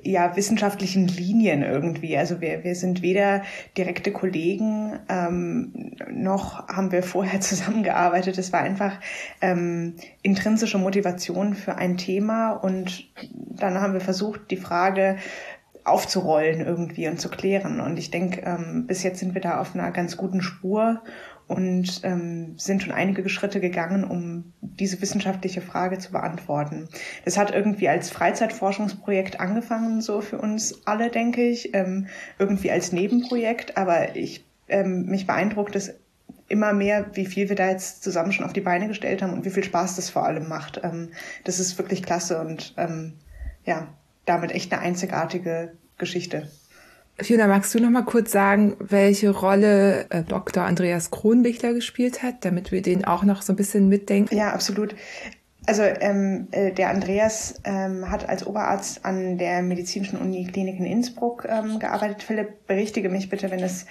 ja, 0.02 0.36
wissenschaftlichen 0.36 1.08
Linien 1.08 1.62
irgendwie. 1.62 2.16
Also 2.16 2.40
wir, 2.40 2.64
wir 2.64 2.74
sind 2.74 3.02
weder 3.02 3.42
direkte 3.76 4.12
Kollegen, 4.12 4.98
ähm, 5.08 5.92
noch 6.10 6.68
haben 6.68 6.92
wir 6.92 7.02
vorher 7.02 7.40
zusammengearbeitet. 7.42 8.38
Es 8.38 8.52
war 8.52 8.60
einfach 8.60 9.00
ähm, 9.40 9.94
intrinsische 10.22 10.78
Motivation 10.78 11.54
für 11.54 11.76
ein 11.76 11.96
Thema 11.96 12.52
und 12.52 13.10
dann 13.34 13.80
haben 13.80 13.92
wir 13.92 14.00
versucht, 14.00 14.50
die 14.50 14.56
Frage 14.56 15.16
aufzurollen 15.88 16.61
irgendwie 16.61 17.09
und 17.09 17.21
zu 17.21 17.28
klären. 17.28 17.80
Und 17.80 17.99
ich 17.99 18.11
denke, 18.11 18.42
ähm, 18.42 18.87
bis 18.87 19.02
jetzt 19.02 19.21
sind 19.21 19.35
wir 19.35 19.40
da 19.40 19.61
auf 19.61 19.75
einer 19.75 19.90
ganz 19.90 20.16
guten 20.16 20.42
Spur 20.42 21.02
und 21.49 22.02
ähm, 22.04 22.59
sind 22.59 22.83
schon 22.83 22.92
einige 22.92 23.26
Schritte 23.28 23.59
gegangen, 23.59 24.04
um 24.04 24.52
diese 24.61 25.00
wissenschaftliche 25.00 25.62
Frage 25.62 25.99
zu 25.99 26.12
beantworten. 26.12 26.88
Das 27.25 27.38
hat 27.38 27.54
irgendwie 27.54 27.88
als 27.88 28.11
Freizeitforschungsprojekt 28.11 29.40
angefangen, 29.40 30.02
so 30.02 30.21
für 30.21 30.38
uns 30.38 30.87
alle, 30.87 31.11
denke 31.11 31.42
ich, 31.42 31.75
ähm, 31.75 32.07
irgendwie 32.38 32.71
als 32.71 32.92
Nebenprojekt, 32.92 33.78
aber 33.78 34.14
ich 34.14 34.45
ähm, 34.68 35.07
mich 35.07 35.26
beeindruckt 35.26 35.75
es 35.75 35.95
immer 36.49 36.73
mehr, 36.73 37.07
wie 37.14 37.26
viel 37.26 37.49
wir 37.49 37.57
da 37.57 37.71
jetzt 37.71 38.02
zusammen 38.02 38.33
schon 38.33 38.45
auf 38.45 38.52
die 38.52 38.61
Beine 38.61 38.88
gestellt 38.88 39.23
haben 39.23 39.33
und 39.33 39.45
wie 39.45 39.50
viel 39.50 39.64
Spaß 39.64 39.97
das 39.97 40.11
vor 40.11 40.25
allem 40.25 40.49
macht. 40.49 40.80
Ähm, 40.83 41.11
das 41.45 41.61
ist 41.61 41.78
wirklich 41.78 42.02
klasse 42.02 42.40
und 42.40 42.75
ähm, 42.76 43.14
ja, 43.64 43.88
damit 44.28 44.52
echt 44.52 44.73
eine 44.73 44.82
einzigartige 44.82 45.73
Geschichte. 45.97 46.49
Fiona, 47.20 47.49
magst 47.49 47.75
du 47.75 47.80
noch 47.80 47.90
mal 47.90 48.04
kurz 48.04 48.30
sagen, 48.30 48.76
welche 48.78 49.30
Rolle 49.30 50.06
äh, 50.11 50.23
Dr. 50.23 50.62
Andreas 50.62 51.11
Kronbichler 51.11 51.75
gespielt 51.75 52.23
hat, 52.23 52.44
damit 52.44 52.70
wir 52.70 52.80
den 52.80 53.04
auch 53.04 53.25
noch 53.25 53.42
so 53.42 53.52
ein 53.52 53.56
bisschen 53.56 53.88
mitdenken? 53.88 54.37
Ja, 54.37 54.52
absolut. 54.52 54.94
Also 55.66 55.82
ähm, 55.82 56.47
äh, 56.52 56.73
der 56.73 56.90
Andreas 56.90 57.61
ähm, 57.64 58.08
hat 58.08 58.28
als 58.28 58.47
Oberarzt 58.47 59.04
an 59.04 59.37
der 59.37 59.62
Medizinischen 59.62 60.18
Uniklinik 60.18 60.78
in 60.78 60.87
Innsbruck 60.87 61.47
ähm, 61.49 61.80
gearbeitet. 61.80 62.23
Philipp, 62.23 62.66
berichtige 62.68 63.08
mich 63.08 63.28
bitte, 63.28 63.50
wenn 63.50 63.61
es 63.61 63.85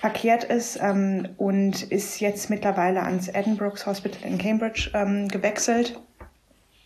verkehrt 0.00 0.44
ist 0.44 0.78
ähm, 0.82 1.28
und 1.36 1.82
ist 1.82 2.20
jetzt 2.20 2.50
mittlerweile 2.50 3.02
ans 3.02 3.28
Edinburghs 3.28 3.86
Hospital 3.86 4.28
in 4.28 4.38
Cambridge 4.38 4.90
ähm, 4.94 5.28
gewechselt 5.28 6.00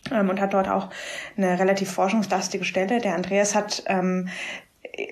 und 0.09 0.39
hat 0.39 0.53
dort 0.53 0.67
auch 0.67 0.89
eine 1.37 1.59
relativ 1.59 1.91
forschungslastige 1.91 2.65
Stelle. 2.65 2.99
Der 2.99 3.15
Andreas 3.15 3.55
hat 3.55 3.83
ähm, 3.87 4.29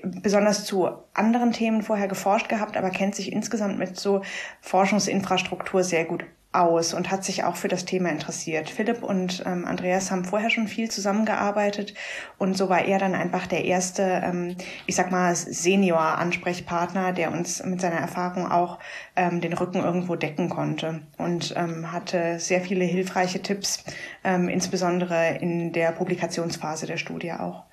besonders 0.03 0.65
zu 0.65 0.89
anderen 1.13 1.51
Themen 1.51 1.81
vorher 1.81 2.07
geforscht 2.07 2.49
gehabt, 2.49 2.77
aber 2.77 2.89
kennt 2.89 3.15
sich 3.15 3.31
insgesamt 3.31 3.77
mit 3.77 3.97
so 3.97 4.21
Forschungsinfrastruktur 4.61 5.83
sehr 5.83 6.05
gut 6.05 6.25
aus 6.53 6.93
und 6.93 7.11
hat 7.11 7.23
sich 7.23 7.43
auch 7.43 7.55
für 7.55 7.67
das 7.67 7.85
Thema 7.85 8.09
interessiert. 8.09 8.69
Philipp 8.69 9.03
und 9.03 9.43
ähm, 9.45 9.65
Andreas 9.65 10.09
haben 10.09 10.25
vorher 10.25 10.49
schon 10.49 10.67
viel 10.67 10.89
zusammengearbeitet 10.89 11.93
und 12.37 12.57
so 12.57 12.69
war 12.69 12.85
er 12.85 12.97
dann 12.99 13.13
einfach 13.13 13.47
der 13.47 13.65
erste, 13.65 14.03
ähm, 14.23 14.55
ich 14.85 14.95
sag 14.95 15.11
mal, 15.11 15.35
Senior-Ansprechpartner, 15.35 17.13
der 17.13 17.31
uns 17.31 17.63
mit 17.63 17.81
seiner 17.81 17.97
Erfahrung 17.97 18.49
auch 18.49 18.79
ähm, 19.15 19.41
den 19.41 19.53
Rücken 19.53 19.83
irgendwo 19.83 20.15
decken 20.15 20.49
konnte 20.49 21.01
und 21.17 21.53
ähm, 21.55 21.91
hatte 21.91 22.39
sehr 22.39 22.61
viele 22.61 22.85
hilfreiche 22.85 23.41
Tipps, 23.41 23.83
ähm, 24.23 24.49
insbesondere 24.49 25.37
in 25.39 25.73
der 25.73 25.91
Publikationsphase 25.91 26.87
der 26.87 26.97
Studie 26.97 27.33
auch. 27.33 27.66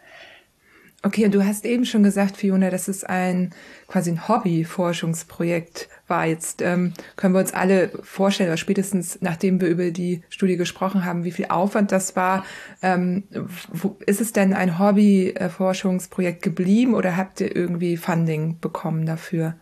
Okay, 1.06 1.26
und 1.26 1.34
du 1.34 1.44
hast 1.44 1.66
eben 1.66 1.84
schon 1.84 2.02
gesagt, 2.02 2.38
Fiona, 2.38 2.70
dass 2.70 2.88
es 2.88 3.04
ein 3.04 3.50
quasi 3.88 4.10
ein 4.10 4.26
Hobby-Forschungsprojekt 4.26 5.90
war. 6.08 6.24
Jetzt 6.24 6.62
ähm, 6.62 6.94
können 7.16 7.34
wir 7.34 7.40
uns 7.40 7.52
alle 7.52 7.90
vorstellen, 8.02 8.48
oder 8.48 8.56
spätestens 8.56 9.18
nachdem 9.20 9.60
wir 9.60 9.68
über 9.68 9.90
die 9.90 10.22
Studie 10.30 10.56
gesprochen 10.56 11.04
haben, 11.04 11.24
wie 11.24 11.30
viel 11.30 11.48
Aufwand 11.50 11.92
das 11.92 12.16
war. 12.16 12.46
Ähm, 12.80 13.24
wo, 13.70 13.98
ist 14.06 14.22
es 14.22 14.32
denn 14.32 14.54
ein 14.54 14.78
Hobby-Forschungsprojekt 14.78 16.40
geblieben 16.40 16.94
oder 16.94 17.18
habt 17.18 17.38
ihr 17.42 17.54
irgendwie 17.54 17.98
Funding 17.98 18.58
bekommen 18.60 19.04
dafür? 19.04 19.56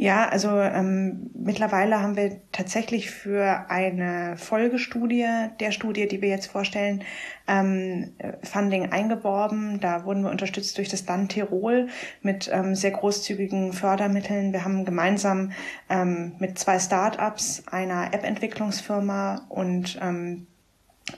Ja, 0.00 0.28
also 0.28 0.50
ähm, 0.50 1.28
mittlerweile 1.34 2.00
haben 2.00 2.16
wir 2.16 2.40
tatsächlich 2.52 3.10
für 3.10 3.68
eine 3.68 4.36
Folgestudie 4.36 5.26
der 5.58 5.72
Studie, 5.72 6.06
die 6.06 6.22
wir 6.22 6.28
jetzt 6.28 6.46
vorstellen, 6.46 7.02
ähm, 7.48 8.12
Funding 8.44 8.92
eingeworben. 8.92 9.80
Da 9.80 10.04
wurden 10.04 10.22
wir 10.22 10.30
unterstützt 10.30 10.78
durch 10.78 10.88
das 10.88 11.04
Land 11.08 11.32
Tirol 11.32 11.88
mit 12.22 12.48
ähm, 12.52 12.76
sehr 12.76 12.92
großzügigen 12.92 13.72
Fördermitteln. 13.72 14.52
Wir 14.52 14.64
haben 14.64 14.84
gemeinsam 14.84 15.50
ähm, 15.90 16.36
mit 16.38 16.60
zwei 16.60 16.78
Start-ups, 16.78 17.64
einer 17.68 18.14
App-Entwicklungsfirma 18.14 19.46
und 19.48 19.98
ähm, 20.00 20.46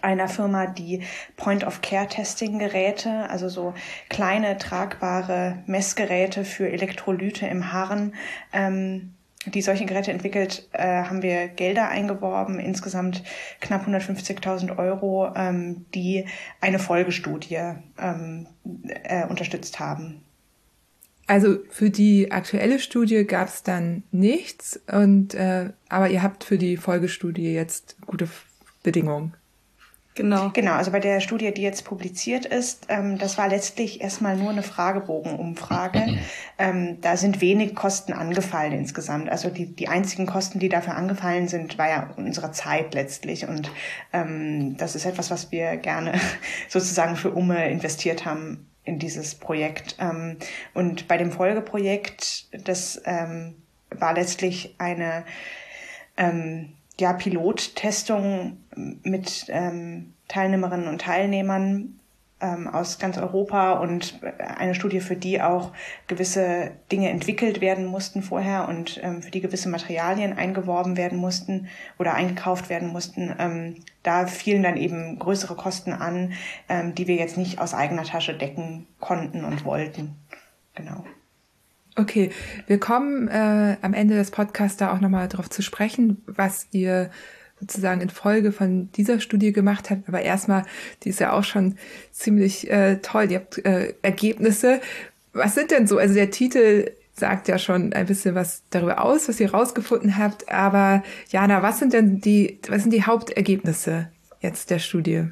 einer 0.03 0.29
Firma, 0.29 0.67
die 0.67 1.03
Point-of-Care-Testing-Geräte, 1.37 3.29
also 3.29 3.49
so 3.49 3.75
kleine 4.09 4.59
tragbare 4.59 5.63
Messgeräte 5.67 6.45
für 6.45 6.71
Elektrolyte 6.71 7.47
im 7.47 7.73
Harn, 7.73 8.15
ähm, 8.53 9.15
die 9.47 9.63
solche 9.63 9.87
Geräte 9.87 10.13
entwickelt, 10.13 10.69
äh, 10.73 11.05
haben 11.05 11.23
wir 11.23 11.49
Gelder 11.49 11.89
eingeworben, 11.89 12.59
insgesamt 12.59 13.23
knapp 13.61 13.87
150.000 13.87 14.79
Euro, 14.79 15.33
ähm, 15.35 15.87
die 15.95 16.27
eine 16.61 16.79
Folgestudie 16.79 17.75
ähm, 17.99 18.47
äh, 19.05 19.27
unterstützt 19.27 19.81
haben. 19.81 20.23
Also 21.27 21.59
für 21.71 21.91
die 21.91 22.33
aktuelle 22.33 22.81
Studie 22.81 23.25
gab 23.25 23.49
es 23.49 23.63
dann 23.63 24.03
nichts, 24.11 24.81
und 24.91 25.35
äh, 25.35 25.71
aber 25.89 26.11
ihr 26.11 26.23
habt 26.23 26.45
für 26.45 26.59
die 26.59 26.77
Folgestudie 26.77 27.55
jetzt 27.55 27.97
gute 28.05 28.29
Bedingungen. 28.83 29.35
Genau. 30.21 30.51
Genau, 30.53 30.73
also 30.73 30.91
bei 30.91 31.01
der 31.01 31.21
Studie, 31.21 31.51
die 31.55 31.63
jetzt 31.63 31.87
publiziert 31.87 32.45
ist, 32.45 32.85
ähm, 32.91 33.17
das 33.17 33.39
war 33.39 33.49
letztlich 33.49 34.03
erstmal 34.03 34.37
nur 34.37 34.51
eine 34.51 34.63
Fragebogenumfrage. 34.63 36.19
ähm, 36.59 37.01
da 37.01 37.17
sind 37.17 37.41
wenig 37.41 37.75
Kosten 37.75 38.13
angefallen 38.13 38.73
insgesamt. 38.75 39.31
Also 39.31 39.49
die, 39.49 39.75
die 39.75 39.89
einzigen 39.89 40.27
Kosten, 40.27 40.59
die 40.59 40.69
dafür 40.69 40.95
angefallen 40.95 41.49
sind, 41.49 41.79
war 41.79 41.89
ja 41.89 42.11
unsere 42.19 42.53
Zeit 42.53 42.93
letztlich. 42.93 43.49
Und 43.49 43.71
ähm, 44.13 44.77
das 44.77 44.95
ist 44.95 45.07
etwas, 45.07 45.31
was 45.31 45.53
wir 45.53 45.79
gerne 45.79 46.13
sozusagen 46.69 47.17
für 47.17 47.31
Umme 47.31 47.71
investiert 47.71 48.27
haben 48.27 48.69
in 48.85 48.99
dieses 48.99 49.35
Projekt. 49.35 49.97
Ähm, 49.99 50.37
und 50.75 51.09
bei 51.09 51.17
dem 51.17 51.33
Folgeprojekt, 51.33 52.49
das 52.67 53.01
ähm, 53.07 53.55
war 53.89 54.13
letztlich 54.13 54.75
eine 54.77 55.25
ähm, 56.19 56.75
ja, 57.01 57.13
Pilottestungen 57.13 58.65
mit 59.03 59.47
ähm, 59.49 60.15
Teilnehmerinnen 60.29 60.89
und 60.89 61.01
Teilnehmern 61.01 62.01
ähm, 62.41 62.69
aus 62.69 62.99
ganz 62.99 63.19
Europa 63.19 63.73
und 63.75 64.21
eine 64.39 64.75
Studie, 64.75 65.01
für 65.01 65.17
die 65.17 65.43
auch 65.43 65.73
gewisse 66.07 66.73
Dinge 66.91 67.11
entwickelt 67.11 67.61
werden 67.61 67.87
mussten 67.87 68.23
vorher 68.23 68.69
und 68.69 69.01
ähm, 69.03 69.23
für 69.23 69.31
die 69.31 69.41
gewisse 69.41 69.69
Materialien 69.69 70.33
eingeworben 70.33 70.97
werden 70.97 71.19
mussten 71.19 71.69
oder 71.99 72.15
eingekauft 72.15 72.71
werden 72.71 72.89
mussten. 72.89 73.35
Ähm, 73.39 73.77
da 74.03 74.27
fielen 74.27 74.63
dann 74.63 74.77
eben 74.77 75.19
größere 75.19 75.55
Kosten 75.55 75.93
an, 75.93 76.33
ähm, 76.69 76.95
die 76.95 77.07
wir 77.07 77.17
jetzt 77.17 77.37
nicht 77.37 77.59
aus 77.59 77.75
eigener 77.75 78.05
Tasche 78.05 78.35
decken 78.35 78.87
konnten 79.01 79.45
und 79.45 79.65
wollten. 79.65 80.17
Genau. 80.75 81.05
Okay, 81.97 82.31
wir 82.67 82.79
kommen 82.79 83.29
äh, 83.29 83.77
am 83.83 83.95
Ende 83.95 84.15
des 84.15 84.31
Podcasts 84.31 84.77
da 84.77 84.93
auch 84.93 85.01
nochmal 85.01 85.29
drauf 85.29 85.51
zu 85.51 85.63
sprechen, 85.63 86.23
was 86.27 86.67
ihr 86.71 87.11
sozusagen 87.59 88.01
in 88.01 88.09
Folge 88.09 88.53
von 88.53 88.91
dieser 88.93 89.21
Studie 89.21 89.53
gemacht 89.53 89.91
habt. 89.91 90.09
Aber 90.09 90.23
erstmal, 90.23 90.65
die 91.03 91.11
ist 91.11 91.21
ja 91.21 91.33
auch 91.33 91.45
schon 91.45 91.77
ziemlich 92.13 92.71
äh, 92.71 92.97
toll. 93.03 93.31
Ihr 93.31 93.41
habt 93.41 93.59
äh, 93.65 93.95
Ergebnisse. 94.03 94.81
Was 95.33 95.55
sind 95.55 95.71
denn 95.71 95.87
so? 95.87 95.99
Also 95.99 96.15
der 96.15 96.31
Titel 96.31 96.91
sagt 97.13 97.49
ja 97.49 97.59
schon 97.59 97.93
ein 97.93 98.07
bisschen 98.07 98.35
was 98.35 98.63
darüber 98.71 99.05
aus, 99.05 99.29
was 99.29 99.39
ihr 99.41 99.53
rausgefunden 99.53 100.17
habt. 100.17 100.51
Aber 100.51 101.03
Jana, 101.29 101.63
was 101.63 101.79
sind 101.79 101.93
denn 101.93 102.21
die, 102.21 102.59
was 102.69 102.83
sind 102.83 102.93
die 102.93 103.05
Hauptergebnisse 103.05 104.09
jetzt 104.41 104.71
der 104.71 104.79
Studie? 104.79 105.27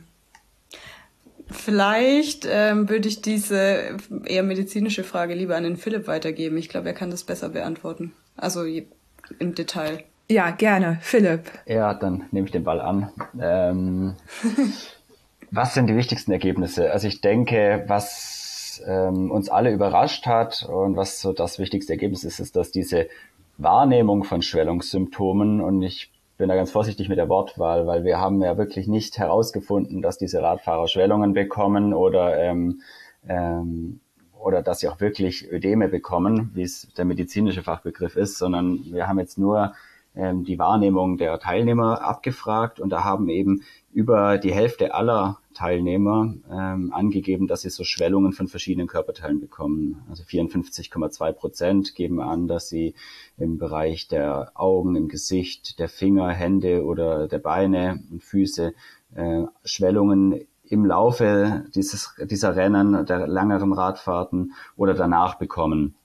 Vielleicht 1.51 2.47
ähm, 2.51 2.89
würde 2.89 3.09
ich 3.09 3.23
diese 3.23 3.97
eher 4.25 4.43
medizinische 4.43 5.05
Frage 5.05 5.35
lieber 5.35 5.57
an 5.57 5.65
den 5.65 5.77
Philipp 5.77 6.07
weitergeben. 6.07 6.57
Ich 6.59 6.69
glaube, 6.69 6.89
er 6.89 6.95
kann 6.95 7.11
das 7.11 7.25
besser 7.25 7.49
beantworten. 7.49 8.13
Also 8.37 8.65
im 8.65 9.55
Detail. 9.55 10.05
Ja, 10.31 10.51
gerne. 10.51 10.99
Philipp. 11.01 11.51
Ja, 11.67 11.95
dann 11.95 12.25
nehme 12.31 12.47
ich 12.47 12.53
den 12.53 12.65
Ball 12.65 12.81
an. 12.81 13.11
Ähm, 13.41 14.15
was 15.51 15.75
sind 15.75 15.87
die 15.87 15.97
wichtigsten 15.97 16.33
Ergebnisse? 16.33 16.93
Also 16.93 17.09
ich 17.09 17.23
denke, 17.23 17.85
was 17.87 18.83
ähm, 18.87 19.31
uns 19.31 19.49
alle 19.49 19.73
überrascht 19.73 20.27
hat 20.27 20.69
und 20.69 20.97
was 20.97 21.21
so 21.21 21.33
das 21.33 21.59
wichtigste 21.59 21.95
Ergebnis 21.95 22.25
ist, 22.25 22.41
ist, 22.41 22.57
dass 22.57 22.71
diese 22.71 23.09
Wahrnehmung 23.57 24.25
von 24.25 24.43
Schwellungssymptomen 24.43 25.61
und 25.61 25.83
ich 25.83 26.13
bin 26.39 26.49
da 26.49 26.55
ganz 26.55 26.71
vorsichtig 26.71 27.09
mit 27.09 27.19
der 27.19 27.29
Wortwahl, 27.29 27.87
weil 27.87 28.05
wir 28.05 28.19
haben 28.19 28.41
ja 28.41 28.57
wirklich 28.57 28.87
nicht 28.87 29.19
herausgefunden, 29.19 30.01
dass 30.01 30.19
diese 30.19 30.41
Radfahrer 30.41 30.89
Schwellungen 30.89 31.35
bekommen 31.35 31.93
oder 31.93 32.39
ähm, 32.39 32.81
ähm, 33.29 34.01
oder 34.39 34.63
dass 34.63 34.79
sie 34.79 34.89
auch 34.89 35.01
wirklich 35.01 35.51
Ödeme 35.51 35.89
bekommen, 35.89 36.53
wie 36.55 36.63
es 36.63 36.89
der 36.97 37.05
medizinische 37.05 37.65
Fachbegriff 37.65 38.17
ist, 38.17 38.39
sondern 38.39 38.85
wir 38.85 39.09
haben 39.09 39.19
jetzt 39.19 39.37
nur 39.37 39.75
ähm, 40.15 40.45
die 40.45 40.59
Wahrnehmung 40.61 41.19
der 41.19 41.39
Teilnehmer 41.41 42.03
abgefragt 42.03 42.79
und 42.79 42.91
da 42.91 43.03
haben 43.03 43.29
eben 43.29 43.65
über 43.93 44.39
die 44.39 44.53
Hälfte 44.53 44.95
aller 44.95 45.39
Teilnehmer 45.59 46.35
ähm, 46.49 46.93
angegeben, 46.93 47.49
dass 47.49 47.63
sie 47.63 47.71
so 47.71 47.83
Schwellungen 47.83 48.33
von 48.33 48.47
verschiedenen 48.47 48.87
Körperteilen 48.87 49.41
bekommen. 49.41 50.05
Also 50.09 50.23
54,2 50.23 51.33
Prozent 51.33 51.95
geben 51.97 52.21
an, 52.21 52.47
dass 52.47 52.69
sie 52.69 52.95
im 53.39 53.59
Bereich 53.59 54.07
der 54.07 54.53
Augen, 54.55 54.95
im 54.95 55.09
Gesicht, 55.09 55.81
der 55.81 55.89
Finger, 55.89 56.29
Hände 56.31 56.85
oder 56.85 57.27
der 57.27 57.41
Beine 57.41 58.01
und 58.13 58.23
Füße 58.23 58.73
äh, 59.17 59.43
Schwellungen 59.65 60.47
im 60.63 60.85
Laufe 60.85 61.65
dieses, 61.75 62.15
dieser 62.21 62.55
Rennen, 62.55 63.05
der 63.05 63.27
längeren 63.27 63.73
Radfahrten 63.73 64.53
oder 64.77 64.95
danach 64.95 65.39
bekommen. 65.39 65.97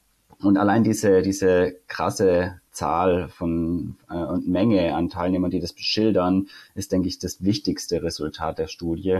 Und 0.43 0.57
allein 0.57 0.83
diese, 0.83 1.21
diese 1.21 1.75
krasse 1.88 2.59
Zahl 2.71 3.29
von 3.29 3.95
äh, 4.09 4.15
und 4.15 4.47
Menge 4.47 4.93
an 4.95 5.09
Teilnehmern, 5.09 5.51
die 5.51 5.59
das 5.59 5.73
beschildern, 5.73 6.47
ist, 6.75 6.91
denke 6.91 7.07
ich, 7.07 7.19
das 7.19 7.43
wichtigste 7.43 8.03
Resultat 8.03 8.59
der 8.59 8.67
Studie. 8.67 9.19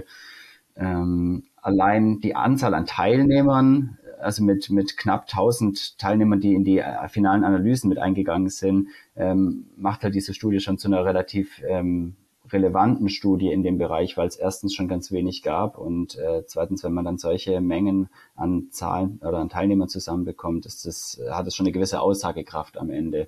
Ähm, 0.76 1.44
allein 1.62 2.20
die 2.20 2.36
Anzahl 2.36 2.74
an 2.74 2.86
Teilnehmern, 2.86 3.98
also 4.20 4.44
mit, 4.44 4.70
mit 4.70 4.98
knapp 4.98 5.24
1000 5.24 6.00
Teilnehmern, 6.00 6.40
die 6.40 6.56
in 6.56 6.64
die 6.64 6.80
äh, 6.80 7.08
finalen 7.10 7.44
Analysen 7.44 7.90
mit 7.90 8.00
eingegangen 8.00 8.50
sind, 8.50 8.90
ähm, 9.16 9.68
macht 9.78 10.04
halt 10.04 10.16
diese 10.16 10.34
Studie 10.34 10.60
schon 10.60 10.78
zu 10.78 10.88
einer 10.88 11.06
relativ 11.06 11.62
ähm, 11.68 12.16
relevanten 12.54 13.10
Studie 13.10 13.52
in 13.52 13.64
dem 13.64 13.78
Bereich, 13.78 14.16
weil 14.16 14.28
es 14.28 14.36
erstens 14.36 14.74
schon 14.74 14.88
ganz 14.88 15.12
wenig 15.12 15.42
gab 15.42 15.78
und 15.78 16.18
äh, 16.18 16.44
zweitens, 16.46 16.84
wenn 16.84 16.94
man 16.94 17.06
dann 17.06 17.18
solche 17.18 17.60
Mengen 17.60 18.10
an 18.36 18.68
Zahlen 18.72 19.20
oder 19.22 19.40
an 19.40 19.50
Teilnehmern 19.50 19.90
zusammenbekommt, 19.90 20.66
ist 20.66 20.86
das, 20.86 21.20
hat 21.30 21.48
es 21.48 21.56
schon 21.56 21.66
eine 21.66 21.74
gewisse 21.74 22.00
Aussagekraft 22.00 22.78
am 22.78 22.90
Ende. 22.90 23.28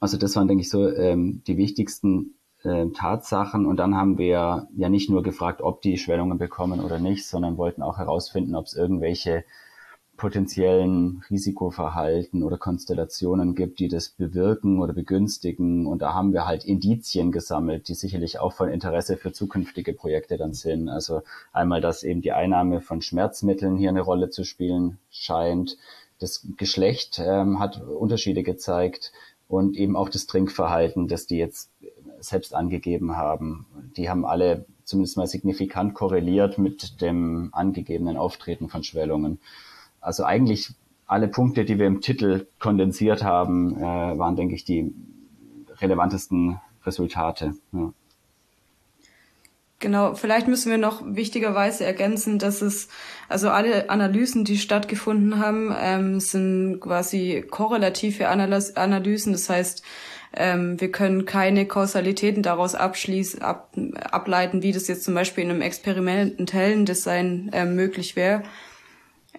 Also 0.00 0.16
das 0.16 0.34
waren, 0.34 0.48
denke 0.48 0.62
ich, 0.62 0.70
so 0.70 0.88
ähm, 0.88 1.42
die 1.46 1.58
wichtigsten 1.58 2.34
äh, 2.62 2.86
Tatsachen. 2.88 3.66
Und 3.66 3.76
dann 3.76 3.94
haben 3.94 4.18
wir 4.18 4.68
ja 4.74 4.88
nicht 4.88 5.10
nur 5.10 5.22
gefragt, 5.22 5.60
ob 5.60 5.82
die 5.82 5.98
Schwellungen 5.98 6.38
bekommen 6.38 6.80
oder 6.80 6.98
nicht, 6.98 7.26
sondern 7.26 7.58
wollten 7.58 7.82
auch 7.82 7.98
herausfinden, 7.98 8.54
ob 8.54 8.66
es 8.66 8.74
irgendwelche 8.74 9.44
potenziellen 10.20 11.24
Risikoverhalten 11.30 12.42
oder 12.42 12.58
Konstellationen 12.58 13.54
gibt, 13.54 13.78
die 13.78 13.88
das 13.88 14.10
bewirken 14.10 14.78
oder 14.78 14.92
begünstigen. 14.92 15.86
Und 15.86 16.02
da 16.02 16.12
haben 16.12 16.34
wir 16.34 16.44
halt 16.44 16.66
Indizien 16.66 17.32
gesammelt, 17.32 17.88
die 17.88 17.94
sicherlich 17.94 18.38
auch 18.38 18.52
von 18.52 18.68
Interesse 18.68 19.16
für 19.16 19.32
zukünftige 19.32 19.94
Projekte 19.94 20.36
dann 20.36 20.52
sind. 20.52 20.90
Also 20.90 21.22
einmal, 21.54 21.80
dass 21.80 22.02
eben 22.02 22.20
die 22.20 22.32
Einnahme 22.32 22.82
von 22.82 23.00
Schmerzmitteln 23.00 23.78
hier 23.78 23.88
eine 23.88 24.02
Rolle 24.02 24.28
zu 24.28 24.44
spielen 24.44 24.98
scheint. 25.10 25.78
Das 26.18 26.46
Geschlecht 26.58 27.18
ähm, 27.24 27.58
hat 27.58 27.80
Unterschiede 27.80 28.42
gezeigt 28.42 29.12
und 29.48 29.74
eben 29.74 29.96
auch 29.96 30.10
das 30.10 30.26
Trinkverhalten, 30.26 31.08
das 31.08 31.28
die 31.28 31.38
jetzt 31.38 31.70
selbst 32.18 32.54
angegeben 32.54 33.16
haben. 33.16 33.64
Die 33.96 34.10
haben 34.10 34.26
alle 34.26 34.66
zumindest 34.84 35.16
mal 35.16 35.26
signifikant 35.26 35.94
korreliert 35.94 36.58
mit 36.58 37.00
dem 37.00 37.48
angegebenen 37.52 38.18
Auftreten 38.18 38.68
von 38.68 38.82
Schwellungen. 38.82 39.38
Also 40.00 40.24
eigentlich 40.24 40.74
alle 41.06 41.28
Punkte, 41.28 41.64
die 41.64 41.78
wir 41.78 41.86
im 41.86 42.00
Titel 42.00 42.46
kondensiert 42.58 43.24
haben, 43.24 43.76
äh, 43.76 43.80
waren, 43.80 44.36
denke 44.36 44.54
ich, 44.54 44.64
die 44.64 44.94
relevantesten 45.80 46.60
Resultate. 46.86 47.54
Ja. 47.72 47.92
Genau, 49.80 50.14
vielleicht 50.14 50.46
müssen 50.46 50.70
wir 50.70 50.76
noch 50.76 51.02
wichtigerweise 51.06 51.86
ergänzen, 51.86 52.38
dass 52.38 52.60
es, 52.60 52.88
also 53.30 53.48
alle 53.48 53.88
Analysen, 53.88 54.44
die 54.44 54.58
stattgefunden 54.58 55.38
haben, 55.38 55.74
ähm, 55.80 56.20
sind 56.20 56.80
quasi 56.80 57.42
korrelative 57.50 58.28
Analysen. 58.28 59.32
Das 59.32 59.48
heißt, 59.48 59.82
ähm, 60.36 60.78
wir 60.78 60.92
können 60.92 61.24
keine 61.24 61.66
Kausalitäten 61.66 62.42
daraus 62.42 62.74
abschließen, 62.74 63.40
ab, 63.40 63.74
ableiten, 64.10 64.62
wie 64.62 64.72
das 64.72 64.86
jetzt 64.86 65.02
zum 65.02 65.14
Beispiel 65.14 65.44
in 65.44 65.50
einem 65.50 65.62
experimentellen 65.62 66.84
Design 66.84 67.50
ähm, 67.54 67.74
möglich 67.74 68.16
wäre. 68.16 68.42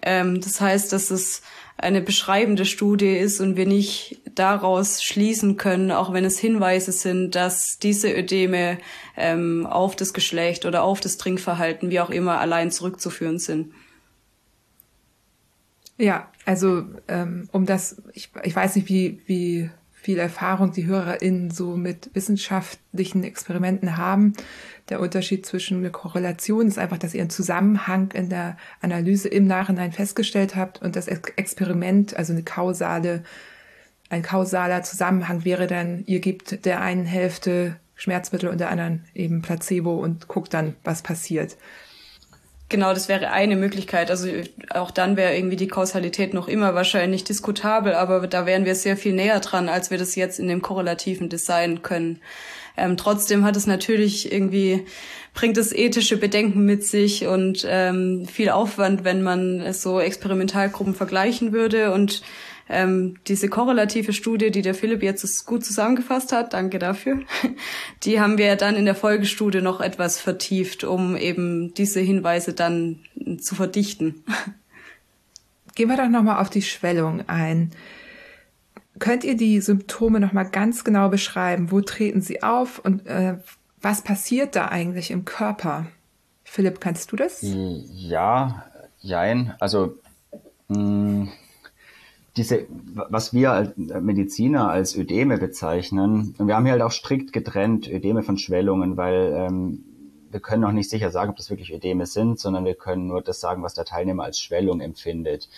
Ähm, 0.02 0.40
das 0.40 0.60
heißt, 0.60 0.92
dass 0.92 1.10
es 1.10 1.42
eine 1.78 2.00
beschreibende 2.00 2.64
Studie 2.64 3.16
ist 3.16 3.40
und 3.40 3.56
wir 3.56 3.66
nicht 3.66 4.20
daraus 4.34 5.02
schließen 5.02 5.56
können, 5.56 5.90
auch 5.90 6.12
wenn 6.12 6.24
es 6.24 6.38
Hinweise 6.38 6.92
sind, 6.92 7.34
dass 7.34 7.78
diese 7.78 8.12
Ödeme 8.12 8.78
ähm, 9.16 9.66
auf 9.66 9.96
das 9.96 10.14
Geschlecht 10.14 10.64
oder 10.64 10.82
auf 10.84 11.00
das 11.00 11.16
Trinkverhalten, 11.16 11.90
wie 11.90 12.00
auch 12.00 12.10
immer, 12.10 12.38
allein 12.40 12.70
zurückzuführen 12.70 13.38
sind. 13.38 13.72
Ja, 15.98 16.30
also 16.44 16.84
ähm, 17.08 17.48
um 17.52 17.66
das, 17.66 18.02
ich, 18.12 18.30
ich 18.42 18.54
weiß 18.54 18.76
nicht, 18.76 18.88
wie, 18.88 19.20
wie 19.26 19.70
viel 19.92 20.18
Erfahrung 20.18 20.72
die 20.72 20.86
HörerInnen 20.86 21.50
so 21.50 21.76
mit 21.76 22.10
wissenschaftlichen 22.12 23.22
Experimenten 23.22 23.96
haben. 23.96 24.32
Der 24.88 25.00
Unterschied 25.00 25.46
zwischen 25.46 25.78
einer 25.78 25.90
Korrelation 25.90 26.66
ist 26.66 26.78
einfach, 26.78 26.98
dass 26.98 27.14
ihr 27.14 27.20
einen 27.20 27.30
Zusammenhang 27.30 28.10
in 28.12 28.28
der 28.28 28.56
Analyse 28.80 29.28
im 29.28 29.46
Nachhinein 29.46 29.92
festgestellt 29.92 30.56
habt 30.56 30.82
und 30.82 30.96
das 30.96 31.08
Experiment, 31.08 32.16
also 32.16 32.32
eine 32.32 32.42
kausale, 32.42 33.22
ein 34.10 34.22
kausaler 34.22 34.82
Zusammenhang 34.82 35.44
wäre 35.44 35.66
dann, 35.66 36.04
ihr 36.06 36.20
gebt 36.20 36.64
der 36.64 36.80
einen 36.80 37.06
Hälfte 37.06 37.76
Schmerzmittel 37.94 38.48
und 38.48 38.58
der 38.58 38.70
anderen 38.70 39.04
eben 39.14 39.42
Placebo 39.42 39.94
und 39.94 40.26
guckt 40.26 40.52
dann, 40.54 40.74
was 40.82 41.02
passiert. 41.02 41.56
Genau, 42.68 42.94
das 42.94 43.08
wäre 43.08 43.30
eine 43.30 43.54
Möglichkeit. 43.54 44.10
Also 44.10 44.28
auch 44.70 44.90
dann 44.90 45.16
wäre 45.16 45.36
irgendwie 45.36 45.56
die 45.56 45.68
Kausalität 45.68 46.32
noch 46.32 46.48
immer 46.48 46.74
wahrscheinlich 46.74 47.22
diskutabel, 47.22 47.92
aber 47.92 48.26
da 48.26 48.46
wären 48.46 48.64
wir 48.64 48.74
sehr 48.74 48.96
viel 48.96 49.12
näher 49.12 49.40
dran, 49.40 49.68
als 49.68 49.90
wir 49.90 49.98
das 49.98 50.14
jetzt 50.16 50.40
in 50.40 50.48
dem 50.48 50.62
korrelativen 50.62 51.28
Design 51.28 51.82
können. 51.82 52.20
Ähm, 52.76 52.96
trotzdem 52.96 53.44
hat 53.44 53.56
es 53.56 53.66
natürlich 53.66 54.32
irgendwie, 54.32 54.84
bringt 55.34 55.56
es 55.56 55.72
ethische 55.72 56.16
Bedenken 56.16 56.64
mit 56.64 56.84
sich 56.84 57.26
und 57.26 57.66
ähm, 57.68 58.26
viel 58.26 58.50
Aufwand, 58.50 59.04
wenn 59.04 59.22
man 59.22 59.72
so 59.72 60.00
Experimentalgruppen 60.00 60.94
vergleichen 60.94 61.52
würde 61.52 61.92
und 61.92 62.22
ähm, 62.68 63.16
diese 63.26 63.48
korrelative 63.48 64.12
Studie, 64.12 64.50
die 64.50 64.62
der 64.62 64.74
Philipp 64.74 65.02
jetzt 65.02 65.46
gut 65.46 65.64
zusammengefasst 65.64 66.32
hat, 66.32 66.52
danke 66.54 66.78
dafür, 66.78 67.20
die 68.04 68.20
haben 68.20 68.38
wir 68.38 68.56
dann 68.56 68.76
in 68.76 68.84
der 68.84 68.94
Folgestudie 68.94 69.60
noch 69.60 69.80
etwas 69.80 70.18
vertieft, 70.18 70.84
um 70.84 71.16
eben 71.16 71.74
diese 71.74 72.00
Hinweise 72.00 72.54
dann 72.54 73.00
zu 73.38 73.54
verdichten. 73.54 74.24
Gehen 75.74 75.88
wir 75.88 75.96
doch 75.96 76.08
nochmal 76.08 76.40
auf 76.40 76.50
die 76.50 76.62
Schwellung 76.62 77.28
ein. 77.28 77.72
Könnt 78.98 79.24
ihr 79.24 79.36
die 79.36 79.60
Symptome 79.60 80.20
nochmal 80.20 80.48
ganz 80.50 80.84
genau 80.84 81.08
beschreiben? 81.08 81.70
Wo 81.70 81.80
treten 81.80 82.20
sie 82.20 82.42
auf 82.42 82.78
und 82.78 83.06
äh, 83.06 83.36
was 83.80 84.02
passiert 84.02 84.54
da 84.54 84.68
eigentlich 84.68 85.10
im 85.10 85.24
Körper? 85.24 85.86
Philipp, 86.44 86.80
kannst 86.80 87.10
du 87.12 87.16
das? 87.16 87.40
Ja, 87.42 88.66
jein. 89.00 89.54
Also 89.58 89.96
mh, 90.68 90.76
hm, 90.76 91.28
diese, 92.36 92.66
was 92.68 93.34
wir 93.34 93.52
als 93.52 93.76
Mediziner 93.76 94.68
als 94.70 94.96
Ödeme 94.96 95.38
bezeichnen, 95.38 96.34
und 96.38 96.46
wir 96.46 96.56
haben 96.56 96.64
hier 96.64 96.72
halt 96.72 96.82
auch 96.82 96.92
strikt 96.92 97.32
getrennt 97.32 97.88
Ödeme 97.88 98.22
von 98.22 98.38
Schwellungen, 98.38 98.96
weil 98.96 99.34
ähm, 99.36 99.84
wir 100.30 100.40
können 100.40 100.62
noch 100.62 100.72
nicht 100.72 100.88
sicher 100.88 101.10
sagen, 101.10 101.30
ob 101.30 101.36
das 101.36 101.50
wirklich 101.50 101.72
Ödeme 101.74 102.06
sind, 102.06 102.40
sondern 102.40 102.64
wir 102.64 102.74
können 102.74 103.06
nur 103.06 103.20
das 103.20 103.40
sagen, 103.40 103.62
was 103.62 103.74
der 103.74 103.84
Teilnehmer 103.84 104.24
als 104.24 104.38
Schwellung 104.38 104.80
empfindet. 104.80 105.50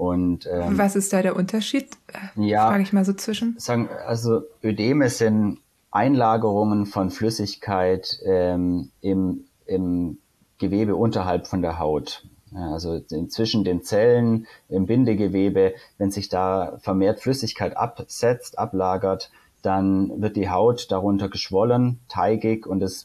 Und 0.00 0.48
ähm, 0.50 0.78
was 0.78 0.96
ist 0.96 1.12
da 1.12 1.20
der 1.20 1.36
Unterschied? 1.36 1.90
Ja, 2.34 2.68
frage 2.68 2.82
ich 2.82 2.94
mal 2.94 3.04
so 3.04 3.12
zwischen. 3.12 3.54
Sagen, 3.58 3.90
also 4.06 4.40
Ödeme 4.64 5.10
sind 5.10 5.58
Einlagerungen 5.90 6.86
von 6.86 7.10
Flüssigkeit 7.10 8.18
ähm, 8.24 8.92
im, 9.02 9.44
im 9.66 10.16
Gewebe 10.56 10.96
unterhalb 10.96 11.46
von 11.46 11.60
der 11.60 11.78
Haut. 11.78 12.26
Also 12.54 12.98
zwischen 13.28 13.62
den 13.62 13.82
Zellen 13.82 14.46
im 14.70 14.86
Bindegewebe, 14.86 15.74
wenn 15.98 16.10
sich 16.10 16.30
da 16.30 16.78
vermehrt 16.80 17.20
Flüssigkeit 17.20 17.76
absetzt, 17.76 18.58
ablagert, 18.58 19.30
dann 19.60 20.22
wird 20.22 20.34
die 20.36 20.48
Haut 20.48 20.90
darunter 20.90 21.28
geschwollen, 21.28 22.00
teigig 22.08 22.66
und 22.66 22.80
das 22.80 23.04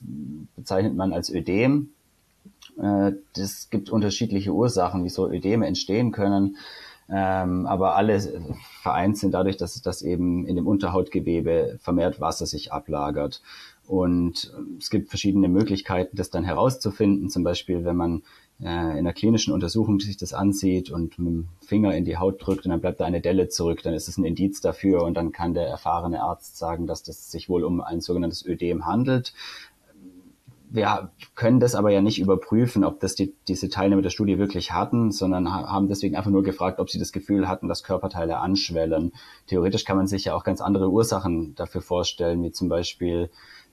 bezeichnet 0.56 0.96
man 0.96 1.12
als 1.12 1.30
Ödem. 1.30 1.90
Äh, 2.82 3.12
das 3.36 3.70
gibt 3.70 3.90
unterschiedliche 3.90 4.54
Ursachen, 4.54 5.04
wieso 5.04 5.30
Ödeme 5.30 5.68
entstehen 5.68 6.14
können. 6.14 6.56
Ähm, 7.10 7.68
aber 7.68 7.96
alle 7.96 8.20
vereint 8.82 9.18
sind 9.18 9.34
dadurch, 9.34 9.58
dass, 9.58 9.80
dass 9.82 10.02
eben 10.02 10.48
in 10.48 10.56
dem 10.56 10.68
Unterhautgewebe 10.68 11.78
vermehrt 11.82 12.20
Wasser 12.20 12.46
sich 12.46 12.74
ablagert. 12.74 13.42
Und 13.88 14.52
es 14.80 14.90
gibt 14.90 15.10
verschiedene 15.10 15.48
Möglichkeiten, 15.48 16.18
das 16.18 16.32
dann 16.32 16.44
herauszufinden. 16.44 17.30
Zum 17.30 17.44
Beispiel, 17.44 17.86
wenn 17.86 17.96
man 17.96 18.24
äh, 18.60 18.64
in 18.64 19.00
einer 19.00 19.14
klinischen 19.14 19.54
Untersuchung 19.54 20.00
sich 20.00 20.18
das 20.18 20.34
ansieht 20.34 20.90
und 20.90 21.20
mit 21.20 21.28
dem 21.28 21.48
Finger 21.62 21.94
in 21.94 22.06
die 22.06 22.18
Haut 22.18 22.46
drückt 22.46 22.66
und 22.66 22.72
dann 22.72 22.82
bleibt 22.82 23.00
da 23.00 23.06
eine 23.06 23.22
Delle 23.22 23.50
zurück, 23.50 23.84
dann 23.84 23.94
ist 23.94 24.08
es 24.08 24.18
ein 24.18 24.26
Indiz 24.26 24.62
dafür 24.62 25.04
und 25.04 25.16
dann 25.16 25.32
kann 25.32 25.54
der 25.54 25.68
erfahrene 25.68 26.22
Arzt 26.22 26.58
sagen, 26.58 26.88
dass 26.88 27.04
das 27.04 27.32
sich 27.32 27.50
wohl 27.50 27.64
um 27.64 27.82
ein 27.82 28.02
sogenanntes 28.02 28.46
Ödem 28.46 28.86
handelt. 28.86 29.34
Wir 30.76 31.10
können 31.36 31.62
das 31.62 31.74
aber 31.74 31.90
ja 31.90 32.02
nicht 32.02 32.20
überprüfen, 32.20 32.84
ob 32.84 33.00
das 33.00 33.16
die, 33.16 33.34
diese 33.48 33.70
Teilnehmer 33.70 34.02
der 34.02 34.10
Studie 34.10 34.38
wirklich 34.38 34.74
hatten, 34.74 35.12
sondern 35.12 35.52
haben 35.52 35.88
deswegen 35.88 36.16
einfach 36.16 36.32
nur 36.32 36.44
gefragt, 36.44 36.80
ob 36.80 36.90
sie 36.90 37.00
das 37.00 37.14
Gefühl 37.14 37.48
hatten, 37.48 37.70
dass 37.70 37.84
Körperteile 37.84 38.40
anschwellen. 38.40 39.14
Theoretisch 39.48 39.86
kann 39.86 39.96
man 39.96 40.08
sich 40.08 40.26
ja 40.26 40.36
auch 40.36 40.44
ganz 40.44 40.60
andere 40.60 40.92
Ursachen 40.92 41.56
dafür 41.56 41.82
vorstellen, 41.82 42.44
wie 42.44 42.52
zum 42.52 42.68
Beispiel 42.68 43.30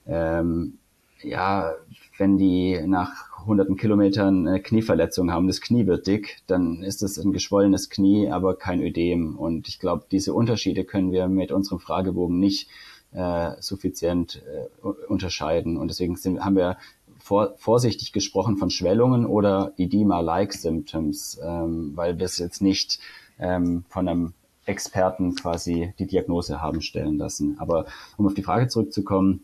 ähm, 0.07 0.77
ja, 1.23 1.73
wenn 2.17 2.37
die 2.37 2.79
nach 2.85 3.45
hunderten 3.45 3.75
Kilometern 3.75 4.47
eine 4.47 4.61
Knieverletzung 4.61 5.31
haben, 5.31 5.47
das 5.47 5.61
Knie 5.61 5.85
wird 5.85 6.07
dick, 6.07 6.41
dann 6.47 6.83
ist 6.83 7.03
es 7.03 7.17
ein 7.17 7.33
geschwollenes 7.33 7.89
Knie, 7.89 8.29
aber 8.29 8.55
kein 8.55 8.81
Ödem. 8.81 9.37
Und 9.37 9.67
ich 9.67 9.79
glaube, 9.79 10.05
diese 10.11 10.33
Unterschiede 10.33 10.85
können 10.85 11.11
wir 11.11 11.27
mit 11.27 11.51
unserem 11.51 11.79
Fragebogen 11.79 12.39
nicht 12.39 12.69
äh, 13.13 13.51
suffizient 13.61 14.41
äh, 14.45 14.87
unterscheiden. 15.07 15.77
Und 15.77 15.89
deswegen 15.89 16.15
sind, 16.15 16.43
haben 16.43 16.55
wir 16.55 16.77
vor, 17.19 17.53
vorsichtig 17.57 18.11
gesprochen 18.11 18.57
von 18.57 18.69
Schwellungen 18.69 19.25
oder 19.25 19.73
Edema-like 19.77 20.53
Symptoms, 20.53 21.39
ähm, 21.43 21.93
weil 21.95 22.17
wir 22.17 22.25
es 22.25 22.37
jetzt 22.37 22.61
nicht 22.61 22.99
ähm, 23.39 23.85
von 23.89 24.07
einem 24.07 24.33
Experten 24.65 25.35
quasi 25.35 25.93
die 25.99 26.07
Diagnose 26.07 26.61
haben 26.61 26.81
stellen 26.81 27.17
lassen. 27.17 27.57
Aber 27.59 27.85
um 28.17 28.25
auf 28.25 28.33
die 28.33 28.43
Frage 28.43 28.67
zurückzukommen, 28.67 29.43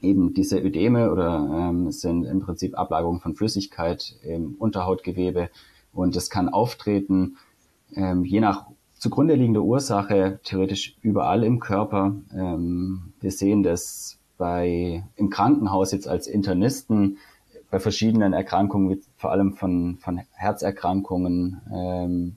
eben 0.00 0.34
diese 0.34 0.58
Ödeme 0.58 1.10
oder 1.10 1.70
ähm, 1.70 1.90
sind 1.90 2.24
im 2.24 2.40
Prinzip 2.40 2.78
Ablagerungen 2.78 3.20
von 3.20 3.34
Flüssigkeit 3.34 4.16
im 4.22 4.54
Unterhautgewebe 4.58 5.50
und 5.92 6.14
es 6.16 6.30
kann 6.30 6.48
auftreten, 6.48 7.36
ähm, 7.94 8.24
je 8.24 8.40
nach 8.40 8.66
zugrunde 8.98 9.34
liegender 9.34 9.62
Ursache, 9.62 10.40
theoretisch 10.44 10.96
überall 11.02 11.44
im 11.44 11.60
Körper. 11.60 12.16
Ähm, 12.34 13.12
wir 13.20 13.30
sehen 13.30 13.62
das 13.62 14.18
bei, 14.36 15.04
im 15.16 15.30
Krankenhaus 15.30 15.92
jetzt 15.92 16.08
als 16.08 16.26
Internisten 16.26 17.18
bei 17.70 17.78
verschiedenen 17.78 18.32
Erkrankungen, 18.32 19.02
vor 19.16 19.30
allem 19.30 19.52
von, 19.52 19.98
von 19.98 20.20
Herzerkrankungen, 20.32 21.60
ähm, 21.72 22.36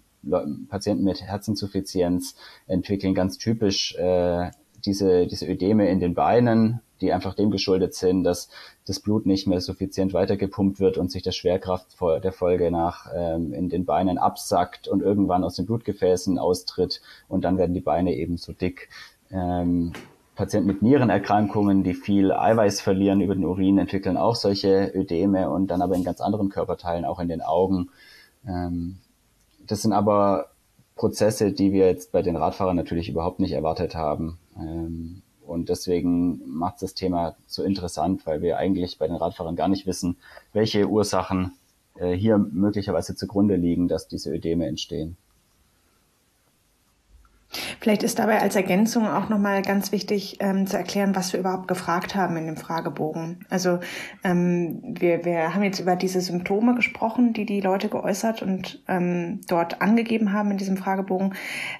Patienten 0.69 1.03
mit 1.03 1.21
Herzinsuffizienz 1.21 2.35
entwickeln 2.67 3.15
ganz 3.15 3.37
typisch 3.37 3.95
äh, 3.95 4.51
diese, 4.85 5.25
diese 5.25 5.47
Ödeme 5.47 5.89
in 5.89 5.99
den 5.99 6.13
Beinen, 6.13 6.81
die 7.01 7.11
einfach 7.11 7.33
dem 7.33 7.51
geschuldet 7.51 7.93
sind, 7.93 8.23
dass 8.23 8.49
das 8.85 8.99
Blut 8.99 9.25
nicht 9.25 9.47
mehr 9.47 9.61
suffizient 9.61 10.13
weitergepumpt 10.13 10.79
wird 10.79 10.97
und 10.97 11.11
sich 11.11 11.23
der 11.23 11.31
Schwerkraft 11.31 11.97
der 12.23 12.31
Folge 12.31 12.71
nach 12.71 13.07
ähm, 13.13 13.53
in 13.53 13.69
den 13.69 13.85
Beinen 13.85 14.17
absackt 14.17 14.87
und 14.87 15.01
irgendwann 15.01 15.43
aus 15.43 15.55
den 15.55 15.65
Blutgefäßen 15.65 16.37
austritt 16.37 17.01
und 17.27 17.43
dann 17.43 17.57
werden 17.57 17.73
die 17.73 17.81
Beine 17.81 18.15
eben 18.15 18.37
so 18.37 18.53
dick. 18.53 18.89
Ähm, 19.31 19.93
Patienten 20.35 20.67
mit 20.67 20.81
Nierenerkrankungen, 20.81 21.83
die 21.83 21.93
viel 21.93 22.31
Eiweiß 22.31 22.81
verlieren 22.81 23.21
über 23.21 23.35
den 23.35 23.45
Urin, 23.45 23.77
entwickeln 23.77 24.17
auch 24.17 24.35
solche 24.35 24.91
Ödeme 24.95 25.49
und 25.49 25.67
dann 25.67 25.81
aber 25.81 25.95
in 25.95 26.03
ganz 26.03 26.21
anderen 26.21 26.49
Körperteilen, 26.49 27.05
auch 27.05 27.19
in 27.19 27.27
den 27.27 27.41
Augen. 27.41 27.89
Ähm, 28.47 28.97
das 29.67 29.81
sind 29.81 29.93
aber 29.93 30.47
Prozesse, 30.95 31.51
die 31.51 31.73
wir 31.73 31.87
jetzt 31.87 32.11
bei 32.11 32.21
den 32.21 32.35
Radfahrern 32.35 32.75
natürlich 32.75 33.09
überhaupt 33.09 33.39
nicht 33.39 33.53
erwartet 33.53 33.95
haben. 33.95 34.37
Ähm, 34.57 35.21
und 35.61 35.69
deswegen 35.69 36.41
macht 36.47 36.81
das 36.81 36.95
Thema 36.95 37.35
so 37.45 37.61
interessant, 37.61 38.25
weil 38.25 38.41
wir 38.41 38.57
eigentlich 38.57 38.97
bei 38.97 39.05
den 39.05 39.15
Radfahrern 39.15 39.55
gar 39.55 39.67
nicht 39.67 39.85
wissen, 39.85 40.17
welche 40.53 40.89
Ursachen 40.89 41.53
äh, 41.99 42.13
hier 42.13 42.39
möglicherweise 42.39 43.15
zugrunde 43.15 43.57
liegen, 43.57 43.87
dass 43.87 44.07
diese 44.07 44.33
Ödeme 44.33 44.65
entstehen. 44.65 45.17
Vielleicht 47.81 48.03
ist 48.03 48.19
dabei 48.19 48.39
als 48.39 48.55
Ergänzung 48.55 49.07
auch 49.07 49.27
nochmal 49.27 49.63
ganz 49.63 49.91
wichtig 49.91 50.37
ähm, 50.39 50.67
zu 50.67 50.77
erklären, 50.77 51.15
was 51.15 51.33
wir 51.33 51.39
überhaupt 51.39 51.67
gefragt 51.67 52.13
haben 52.13 52.37
in 52.37 52.45
dem 52.45 52.55
Fragebogen. 52.55 53.43
Also 53.49 53.79
ähm, 54.23 54.81
wir, 54.83 55.25
wir 55.25 55.55
haben 55.55 55.63
jetzt 55.63 55.79
über 55.79 55.95
diese 55.95 56.21
Symptome 56.21 56.75
gesprochen, 56.75 57.33
die 57.33 57.47
die 57.47 57.59
Leute 57.59 57.89
geäußert 57.89 58.43
und 58.43 58.83
ähm, 58.87 59.41
dort 59.47 59.81
angegeben 59.81 60.31
haben 60.31 60.51
in 60.51 60.57
diesem 60.57 60.77
Fragebogen. 60.77 61.33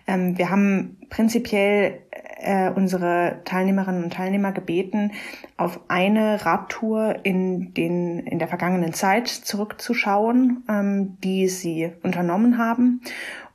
Ähm, 0.08 0.40
wir 0.40 0.50
haben 0.50 0.98
prinzipiell 1.12 2.00
äh, 2.40 2.72
unsere 2.72 3.42
Teilnehmerinnen 3.46 4.04
und 4.04 4.14
Teilnehmer 4.14 4.54
gebeten, 4.54 5.12
auf 5.56 5.82
eine 5.88 6.44
Radtour 6.44 7.18
in, 7.22 7.76
den, 7.76 8.26
in 8.26 8.40
der 8.40 8.48
vergangenen 8.48 8.94
Zeit 8.94 9.28
zurückzuschauen, 9.28 10.64
ähm, 10.68 11.18
die 11.24 11.48
sie 11.48 11.92
unternommen 12.02 12.58
haben 12.58 13.02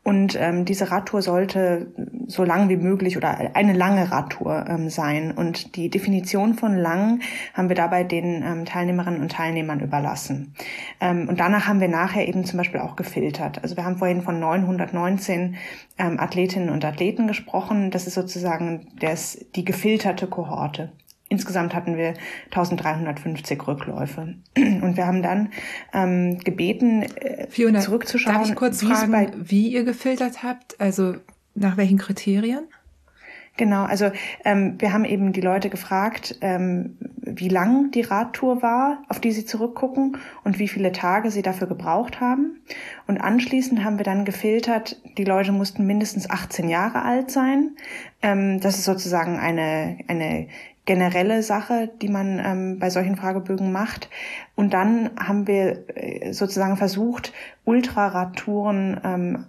und 0.06 0.38
ähm, 0.40 0.64
diese 0.64 0.92
Radtour 0.92 1.20
sollte 1.20 1.88
so 2.28 2.44
lang 2.44 2.68
wie 2.68 2.76
möglich 2.76 3.16
oder 3.16 3.56
eine 3.56 3.72
lange 3.72 4.12
Radtour 4.12 4.64
ähm, 4.68 4.88
sein. 4.88 5.32
Und 5.32 5.74
die 5.74 5.90
Definition 5.90 6.54
von 6.54 6.76
lang 6.76 7.22
haben 7.54 7.68
wir 7.68 7.74
dabei 7.74 8.04
den 8.04 8.40
ähm, 8.44 8.64
Teilnehmerinnen 8.66 9.20
und 9.20 9.32
Teilnehmern 9.32 9.80
überlassen. 9.80 10.54
Ähm, 11.00 11.28
und 11.28 11.40
danach 11.40 11.66
haben 11.66 11.80
wir 11.80 11.88
nachher 11.88 12.28
eben 12.28 12.44
zum 12.44 12.58
Beispiel 12.58 12.78
auch 12.78 12.94
gefiltert. 12.94 13.64
Also 13.64 13.76
wir 13.76 13.84
haben 13.84 13.96
vorhin 13.96 14.22
von 14.22 14.38
919 14.38 15.56
ähm, 15.98 16.20
Athletinnen 16.20 16.70
und 16.70 16.84
Athleten 16.84 17.26
gesprochen. 17.26 17.90
Das 17.90 18.06
ist 18.06 18.14
sozusagen 18.14 18.86
das, 19.00 19.44
die 19.56 19.64
gefilterte 19.64 20.28
Kohorte. 20.28 20.92
Insgesamt 21.28 21.74
hatten 21.74 21.96
wir 21.96 22.14
1350 22.46 23.66
Rückläufe. 23.66 24.34
Und 24.56 24.96
wir 24.96 25.06
haben 25.06 25.22
dann 25.22 25.50
ähm, 25.92 26.38
gebeten, 26.38 27.02
äh, 27.02 27.48
Fiona, 27.48 27.80
zurückzuschauen. 27.80 28.36
Darf 28.36 28.48
ich 28.48 28.54
kurz 28.54 28.82
fragen, 28.82 29.32
wie 29.36 29.68
ihr 29.68 29.84
gefiltert 29.84 30.42
habt? 30.42 30.80
Also 30.80 31.16
nach 31.54 31.76
welchen 31.76 31.98
Kriterien? 31.98 32.68
Genau, 33.56 33.84
also 33.84 34.10
ähm, 34.44 34.74
wir 34.78 34.92
haben 34.92 35.06
eben 35.06 35.32
die 35.32 35.40
Leute 35.40 35.70
gefragt, 35.70 36.36
ähm, 36.42 36.98
wie 37.22 37.48
lang 37.48 37.90
die 37.90 38.02
Radtour 38.02 38.60
war, 38.60 39.02
auf 39.08 39.18
die 39.18 39.32
sie 39.32 39.46
zurückgucken 39.46 40.18
und 40.44 40.58
wie 40.58 40.68
viele 40.68 40.92
Tage 40.92 41.30
sie 41.30 41.40
dafür 41.40 41.66
gebraucht 41.66 42.20
haben. 42.20 42.60
Und 43.06 43.18
anschließend 43.18 43.82
haben 43.82 43.98
wir 43.98 44.04
dann 44.04 44.26
gefiltert, 44.26 45.00
die 45.16 45.24
Leute 45.24 45.52
mussten 45.52 45.86
mindestens 45.86 46.28
18 46.28 46.68
Jahre 46.68 47.02
alt 47.02 47.30
sein. 47.30 47.76
Ähm, 48.20 48.60
das 48.60 48.76
ist 48.76 48.84
sozusagen 48.84 49.38
eine, 49.38 49.98
eine 50.06 50.48
generelle 50.86 51.42
Sache, 51.42 51.90
die 52.00 52.08
man 52.08 52.38
ähm, 52.38 52.78
bei 52.78 52.88
solchen 52.90 53.16
Fragebögen 53.16 53.72
macht. 53.72 54.08
Und 54.54 54.72
dann 54.72 55.10
haben 55.18 55.46
wir 55.46 55.84
äh, 55.94 56.32
sozusagen 56.32 56.76
versucht, 56.76 57.32
Ultraradtouren 57.64 59.00
ähm, 59.04 59.44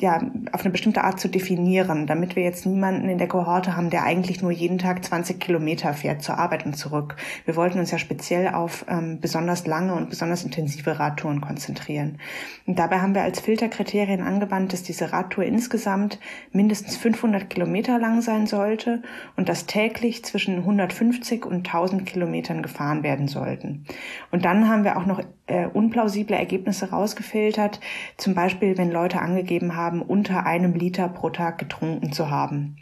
ja, 0.00 0.20
auf 0.52 0.60
eine 0.62 0.70
bestimmte 0.70 1.02
Art 1.02 1.18
zu 1.18 1.28
definieren, 1.28 2.06
damit 2.06 2.36
wir 2.36 2.42
jetzt 2.42 2.66
niemanden 2.66 3.08
in 3.08 3.18
der 3.18 3.28
Kohorte 3.28 3.76
haben, 3.76 3.90
der 3.90 4.04
eigentlich 4.04 4.42
nur 4.42 4.50
jeden 4.50 4.78
Tag 4.78 5.04
20 5.04 5.40
Kilometer 5.40 5.92
fährt 5.94 6.22
zur 6.22 6.38
Arbeit 6.38 6.66
und 6.66 6.74
zurück. 6.74 7.16
Wir 7.44 7.56
wollten 7.56 7.78
uns 7.78 7.90
ja 7.90 7.98
speziell 7.98 8.48
auf 8.48 8.84
ähm, 8.88 9.20
besonders 9.20 9.66
lange 9.66 9.94
und 9.94 10.10
besonders 10.10 10.44
intensive 10.44 10.98
Radtouren 10.98 11.40
konzentrieren. 11.40 12.18
Und 12.66 12.78
dabei 12.78 13.00
haben 13.00 13.14
wir 13.14 13.22
als 13.22 13.40
Filterkriterien 13.40 14.20
angewandt, 14.20 14.72
dass 14.72 14.82
diese 14.82 15.12
Radtour 15.12 15.44
insgesamt 15.44 16.20
mindestens 16.52 16.96
500 16.96 17.50
Kilometer 17.50 17.98
lang 17.98 18.20
sein 18.20 18.46
sollte 18.46 19.02
und 19.36 19.48
dass 19.48 19.66
täglich 19.66 20.24
zwischen 20.24 20.58
150 20.58 21.44
und 21.44 21.66
1000 21.66 22.06
Kilometern 22.06 22.62
gefahren 22.62 23.02
werden 23.02 23.26
sollten. 23.26 23.84
Und 24.30 24.44
dann 24.44 24.68
haben 24.68 24.84
wir 24.84 24.96
auch 24.96 25.06
noch 25.06 25.22
äh, 25.48 25.66
unplausible 25.66 26.36
Ergebnisse 26.36 26.90
rausgefiltert, 26.90 27.80
zum 28.16 28.34
Beispiel 28.34 28.78
wenn 28.78 28.90
Leute 28.90 29.20
angegeben 29.20 29.74
haben, 29.74 29.87
unter 29.96 30.46
einem 30.46 30.74
Liter 30.74 31.08
pro 31.08 31.30
Tag 31.30 31.58
getrunken 31.58 32.12
zu 32.12 32.30
haben. 32.30 32.76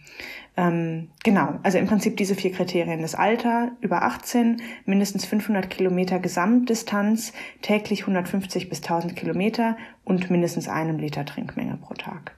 Ähm, 0.56 1.08
genau, 1.22 1.58
also 1.62 1.78
im 1.78 1.86
Prinzip 1.86 2.16
diese 2.16 2.34
vier 2.34 2.52
Kriterien. 2.52 3.02
Das 3.02 3.14
Alter 3.14 3.72
über 3.80 4.02
18, 4.02 4.62
mindestens 4.86 5.26
500 5.26 5.68
Kilometer 5.68 6.18
Gesamtdistanz, 6.18 7.32
täglich 7.60 8.02
150 8.02 8.68
bis 8.68 8.82
1000 8.82 9.16
Kilometer 9.16 9.76
und 10.04 10.30
mindestens 10.30 10.68
einem 10.68 10.98
Liter 10.98 11.26
Trinkmenge 11.26 11.76
pro 11.76 11.94
Tag. 11.94 12.36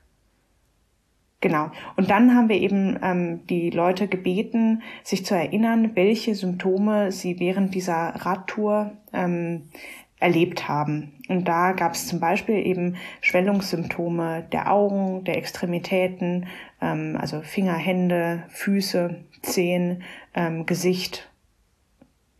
Genau. 1.40 1.70
Und 1.94 2.10
dann 2.10 2.34
haben 2.34 2.48
wir 2.48 2.56
eben 2.56 2.98
ähm, 3.00 3.46
die 3.46 3.70
Leute 3.70 4.08
gebeten, 4.08 4.82
sich 5.04 5.24
zu 5.24 5.36
erinnern, 5.36 5.94
welche 5.94 6.34
Symptome 6.34 7.12
sie 7.12 7.38
während 7.38 7.76
dieser 7.76 8.14
Radtour 8.16 8.90
ähm, 9.12 9.68
erlebt 10.20 10.68
haben. 10.68 11.12
Und 11.28 11.46
da 11.46 11.72
gab 11.72 11.94
es 11.94 12.06
zum 12.06 12.20
Beispiel 12.20 12.66
eben 12.66 12.96
Schwellungssymptome 13.20 14.46
der 14.52 14.72
Augen, 14.72 15.24
der 15.24 15.36
Extremitäten, 15.36 16.46
ähm, 16.80 17.16
also 17.20 17.40
Finger, 17.42 17.74
Hände, 17.74 18.44
Füße, 18.48 19.16
Zehen, 19.42 20.02
ähm, 20.34 20.66
Gesicht. 20.66 21.30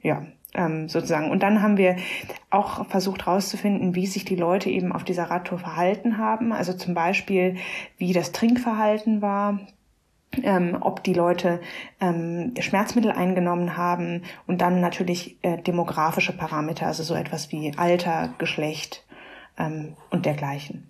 Ja, 0.03 0.27
ähm, 0.55 0.89
sozusagen. 0.89 1.31
Und 1.31 1.43
dann 1.43 1.63
haben 1.63 1.77
wir 1.77 1.97
auch 2.51 2.87
versucht 2.89 3.27
herauszufinden, 3.27 3.95
wie 3.95 4.07
sich 4.07 4.25
die 4.25 4.37
Leute 4.37 4.71
eben 4.71 4.93
auf 4.93 5.05
dieser 5.05 5.25
Radtour 5.25 5.59
verhalten 5.59 6.19
haben. 6.19 6.53
Also 6.53 6.73
zum 6.73 6.95
Beispiel, 6.95 7.57
wie 7.99 8.13
das 8.13 8.33
Trinkverhalten 8.33 9.23
war, 9.23 9.61
ähm, 10.43 10.77
ob 10.81 11.03
die 11.05 11.15
Leute 11.15 11.61
ähm, 12.01 12.55
Schmerzmittel 12.61 13.11
eingenommen 13.11 13.77
haben 13.77 14.23
und 14.47 14.61
dann 14.61 14.81
natürlich 14.81 15.39
äh, 15.43 15.59
demografische 15.59 16.37
Parameter, 16.37 16.87
also 16.87 17.03
so 17.03 17.15
etwas 17.15 17.51
wie 17.53 17.73
Alter, 17.77 18.35
Geschlecht 18.39 19.05
ähm, 19.59 19.97
und 20.11 20.27
dergleichen. 20.27 20.89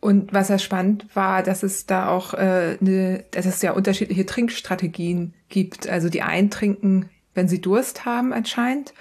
Und 0.00 0.32
was 0.32 0.48
ja 0.48 0.58
spannend 0.58 1.06
war, 1.14 1.42
dass 1.42 1.62
es 1.62 1.86
da 1.86 2.08
auch 2.08 2.34
äh, 2.34 2.78
eine, 2.80 3.24
dass 3.32 3.46
es 3.46 3.62
ja 3.62 3.72
unterschiedliche 3.72 4.26
Trinkstrategien 4.26 5.34
gibt. 5.48 5.88
Also 5.88 6.08
die 6.08 6.22
einen 6.22 6.50
trinken, 6.50 7.10
wenn 7.34 7.48
sie 7.48 7.60
Durst 7.60 8.04
haben 8.04 8.32
anscheinend, 8.32 8.94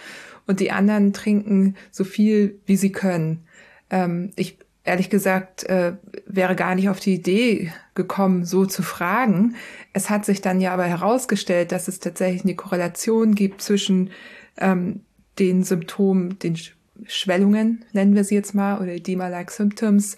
und 0.48 0.62
die 0.62 0.72
anderen 0.72 1.14
trinken 1.14 1.76
so 1.92 2.04
viel, 2.06 2.60
wie 2.66 2.78
sie 2.78 2.92
können. 2.92 3.46
Ähm, 3.90 4.32
ich 4.38 4.58
ehrlich 4.88 5.10
gesagt, 5.10 5.66
äh, 5.66 5.94
wäre 6.26 6.56
gar 6.56 6.74
nicht 6.74 6.90
auf 6.90 7.00
die 7.00 7.16
Idee 7.16 7.72
gekommen, 7.94 8.46
so 8.46 8.66
zu 8.66 8.82
fragen. 8.82 9.56
Es 9.94 10.10
hat 10.10 10.26
sich 10.26 10.42
dann 10.42 10.62
ja 10.62 10.74
aber 10.74 10.86
herausgestellt, 10.86 11.72
dass 11.72 11.88
es 11.88 12.00
tatsächlich 12.00 12.44
eine 12.44 12.56
Korrelation 12.56 13.36
gibt 13.36 13.62
zwischen 13.62 14.12
ähm, 14.58 15.02
den 15.40 15.64
Symptomen, 15.64 16.40
den 16.40 16.58
Schwellungen, 17.06 17.86
nennen 17.92 18.16
wir 18.16 18.24
sie 18.24 18.36
jetzt 18.36 18.56
mal, 18.56 18.80
oder 18.80 18.94
Edema-like 18.94 19.52
Symptoms 19.52 20.16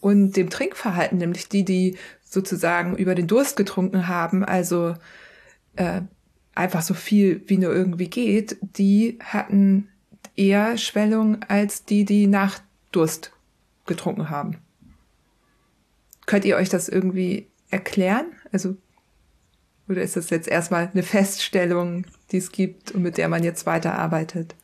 und 0.00 0.36
dem 0.36 0.50
Trinkverhalten, 0.50 1.18
nämlich 1.18 1.48
die, 1.48 1.64
die 1.64 1.96
sozusagen 2.24 2.96
über 2.96 3.14
den 3.14 3.28
Durst 3.28 3.56
getrunken 3.56 4.08
haben, 4.08 4.44
also 4.44 4.94
äh, 5.76 6.02
einfach 6.54 6.82
so 6.82 6.92
viel 6.92 7.42
wie 7.46 7.56
nur 7.56 7.72
irgendwie 7.72 8.08
geht, 8.08 8.58
die 8.60 9.18
hatten 9.20 9.88
eher 10.36 10.76
Schwellung 10.76 11.38
als 11.46 11.84
die, 11.84 12.04
die 12.04 12.26
nach 12.26 12.58
Durst 12.92 13.32
getrunken 13.88 14.30
haben. 14.30 14.58
Könnt 16.26 16.44
ihr 16.44 16.56
euch 16.56 16.68
das 16.68 16.88
irgendwie 16.88 17.48
erklären? 17.70 18.26
Also, 18.52 18.76
oder 19.88 20.02
ist 20.02 20.16
das 20.16 20.30
jetzt 20.30 20.46
erstmal 20.46 20.90
eine 20.92 21.02
Feststellung, 21.02 22.06
die 22.30 22.36
es 22.36 22.52
gibt 22.52 22.92
und 22.92 23.02
mit 23.02 23.16
der 23.18 23.28
man 23.28 23.42
jetzt 23.42 23.66
weiterarbeitet? 23.66 24.54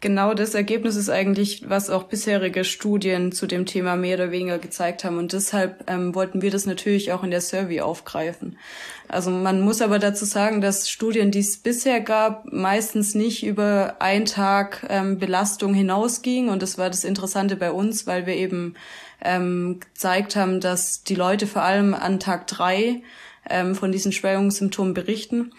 Genau 0.00 0.34
das 0.34 0.54
Ergebnis 0.54 0.96
ist 0.96 1.10
eigentlich, 1.10 1.68
was 1.68 1.90
auch 1.90 2.04
bisherige 2.04 2.64
Studien 2.64 3.32
zu 3.32 3.46
dem 3.46 3.66
Thema 3.66 3.96
mehr 3.96 4.16
oder 4.16 4.30
weniger 4.30 4.58
gezeigt 4.58 5.04
haben. 5.04 5.18
Und 5.18 5.32
deshalb 5.32 5.84
ähm, 5.90 6.14
wollten 6.14 6.42
wir 6.42 6.50
das 6.50 6.66
natürlich 6.66 7.12
auch 7.12 7.22
in 7.22 7.30
der 7.30 7.40
Survey 7.40 7.80
aufgreifen. 7.80 8.58
Also 9.08 9.30
man 9.30 9.60
muss 9.60 9.82
aber 9.82 9.98
dazu 9.98 10.24
sagen, 10.24 10.60
dass 10.60 10.88
Studien, 10.88 11.30
die 11.30 11.40
es 11.40 11.58
bisher 11.58 12.00
gab, 12.00 12.50
meistens 12.52 13.14
nicht 13.14 13.44
über 13.44 13.96
einen 13.98 14.26
Tag 14.26 14.86
ähm, 14.88 15.18
Belastung 15.18 15.74
hinausgingen. 15.74 16.50
Und 16.50 16.62
das 16.62 16.78
war 16.78 16.88
das 16.88 17.04
Interessante 17.04 17.56
bei 17.56 17.70
uns, 17.70 18.06
weil 18.06 18.26
wir 18.26 18.34
eben 18.34 18.74
ähm, 19.22 19.80
gezeigt 19.80 20.36
haben, 20.36 20.60
dass 20.60 21.02
die 21.02 21.14
Leute 21.14 21.46
vor 21.46 21.62
allem 21.62 21.94
an 21.94 22.20
Tag 22.20 22.46
drei 22.46 23.02
ähm, 23.48 23.74
von 23.74 23.92
diesen 23.92 24.12
Schwellungssymptomen 24.12 24.94
berichten 24.94 25.52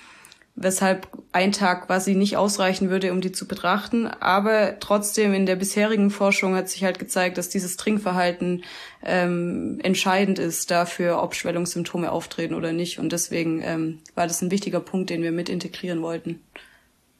weshalb 0.57 1.07
ein 1.31 1.51
Tag 1.51 1.85
quasi 1.85 2.15
nicht 2.15 2.35
ausreichen 2.35 2.89
würde, 2.89 3.13
um 3.13 3.21
die 3.21 3.31
zu 3.31 3.47
betrachten. 3.47 4.07
Aber 4.07 4.79
trotzdem 4.79 5.33
in 5.33 5.45
der 5.45 5.55
bisherigen 5.55 6.09
Forschung 6.09 6.55
hat 6.55 6.67
sich 6.67 6.83
halt 6.83 6.97
gezeigt, 6.97 7.37
dass 7.37 7.49
dieses 7.49 7.77
Trinkverhalten 7.77 8.63
ähm, 9.03 9.79
entscheidend 9.83 10.39
ist 10.39 10.71
dafür, 10.71 11.21
ob 11.21 11.35
Schwellungssymptome 11.35 12.11
auftreten 12.11 12.55
oder 12.55 12.73
nicht. 12.73 12.97
Und 12.97 13.11
deswegen 13.11 13.61
ähm, 13.63 13.99
war 14.15 14.25
das 14.25 14.41
ein 14.41 14.51
wichtiger 14.51 14.79
Punkt, 14.79 15.11
den 15.11 15.21
wir 15.21 15.31
mit 15.31 15.47
integrieren 15.47 16.01
wollten. 16.01 16.41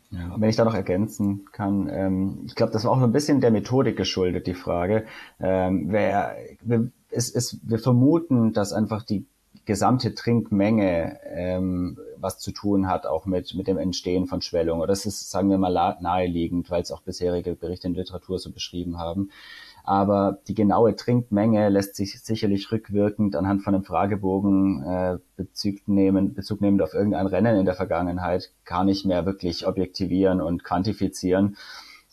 Ja, 0.10 0.36
wenn 0.38 0.50
ich 0.50 0.56
da 0.56 0.66
noch 0.66 0.74
ergänzen 0.74 1.46
kann, 1.52 1.90
ähm, 1.92 2.40
ich 2.46 2.56
glaube, 2.56 2.72
das 2.72 2.86
war 2.86 2.92
auch 2.92 3.02
ein 3.02 3.12
bisschen 3.12 3.40
der 3.40 3.52
Methodik 3.52 3.98
geschuldet, 3.98 4.48
die 4.48 4.56
Frage. 4.56 5.06
Ähm, 5.40 5.88
wer, 5.90 6.36
wir, 6.62 6.92
es, 7.12 7.30
es, 7.30 7.60
wir 7.62 7.78
vermuten, 7.78 8.52
dass 8.54 8.74
einfach 8.74 9.04
die 9.04 9.28
gesamte 9.68 10.16
Trinkmenge 10.16 11.20
ähm, 11.26 12.00
was 12.18 12.40
zu 12.40 12.52
tun 12.52 12.88
hat, 12.88 13.06
auch 13.06 13.26
mit, 13.26 13.54
mit 13.54 13.68
dem 13.68 13.78
Entstehen 13.78 14.26
von 14.26 14.42
Schwellung. 14.42 14.84
Das 14.88 15.06
ist, 15.06 15.30
sagen 15.30 15.50
wir 15.50 15.58
mal, 15.58 15.98
naheliegend, 16.00 16.72
weil 16.72 16.82
es 16.82 16.92
auch 16.92 17.02
bisherige 17.02 17.54
Berichte 17.54 17.88
in 17.88 17.94
Literatur 17.94 18.40
so 18.40 18.52
beschrieben 18.52 18.98
haben. 18.98 19.30
Aber 19.84 20.40
die 20.48 20.56
genaue 20.56 20.96
Trinkmenge 20.96 21.70
lässt 21.70 21.96
sich 21.98 22.20
sicherlich 22.22 22.72
rückwirkend 22.72 23.36
anhand 23.36 23.62
von 23.62 23.76
einem 23.76 23.84
Fragebogen 23.84 24.84
äh, 24.84 25.18
Bezug, 25.36 25.88
nehmen, 25.88 26.34
Bezug 26.34 26.62
nehmend 26.62 26.82
auf 26.82 26.94
irgendein 26.94 27.28
Rennen 27.28 27.60
in 27.60 27.66
der 27.66 27.76
Vergangenheit 27.76 28.54
gar 28.66 28.86
nicht 28.86 29.06
mehr 29.06 29.26
wirklich 29.26 29.68
objektivieren 29.68 30.42
und 30.42 30.64
quantifizieren 30.64 31.58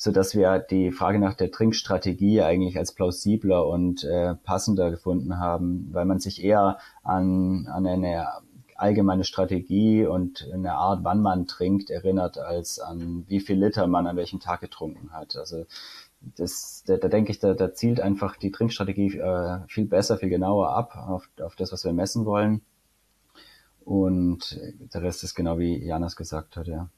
so 0.04 0.12
dass 0.12 0.34
wir 0.34 0.58
die 0.58 0.90
Frage 0.90 1.18
nach 1.18 1.32
der 1.32 1.50
Trinkstrategie 1.50 2.42
eigentlich 2.42 2.76
als 2.76 2.92
plausibler 2.92 3.66
und 3.66 4.04
äh, 4.04 4.34
passender 4.34 4.90
gefunden 4.90 5.38
haben, 5.38 5.88
weil 5.92 6.04
man 6.04 6.20
sich 6.20 6.44
eher 6.44 6.76
an, 7.02 7.66
an 7.68 7.86
eine 7.86 8.28
allgemeine 8.76 9.24
Strategie 9.24 10.04
und 10.04 10.46
eine 10.52 10.74
Art, 10.74 11.04
wann 11.04 11.22
man 11.22 11.46
trinkt, 11.46 11.88
erinnert, 11.88 12.36
als 12.36 12.80
an 12.80 13.24
wie 13.28 13.40
viel 13.40 13.58
Liter 13.58 13.86
man 13.86 14.06
an 14.06 14.16
welchem 14.16 14.40
Tag 14.40 14.60
getrunken 14.60 15.10
hat. 15.10 15.36
Also 15.36 15.64
das, 16.36 16.84
da, 16.86 16.98
da 16.98 17.08
denke 17.08 17.30
ich, 17.30 17.38
da, 17.38 17.54
da 17.54 17.72
zielt 17.72 17.98
einfach 17.98 18.36
die 18.36 18.50
Trinkstrategie 18.50 19.16
äh, 19.16 19.60
viel 19.68 19.86
besser, 19.86 20.18
viel 20.18 20.28
genauer 20.28 20.76
ab 20.76 20.96
auf, 20.96 21.30
auf 21.40 21.56
das, 21.56 21.72
was 21.72 21.82
wir 21.82 21.94
messen 21.94 22.26
wollen. 22.26 22.60
Und 23.86 24.60
der 24.92 25.00
Rest 25.00 25.24
ist 25.24 25.34
genau 25.34 25.58
wie 25.58 25.82
Janas 25.82 26.14
gesagt 26.14 26.58
hat, 26.58 26.66
ja. 26.66 26.90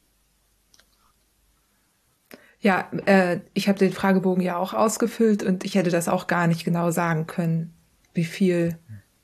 Ja, 2.61 2.90
äh, 3.05 3.40
ich 3.55 3.69
habe 3.69 3.79
den 3.79 3.92
Fragebogen 3.92 4.42
ja 4.42 4.57
auch 4.57 4.75
ausgefüllt 4.75 5.42
und 5.42 5.64
ich 5.64 5.75
hätte 5.75 5.90
das 5.90 6.09
auch 6.09 6.27
gar 6.27 6.47
nicht 6.47 6.64
genau 6.64 6.90
sagen 6.90 7.27
können, 7.27 7.73
wie 8.14 8.25
viel 8.25 8.79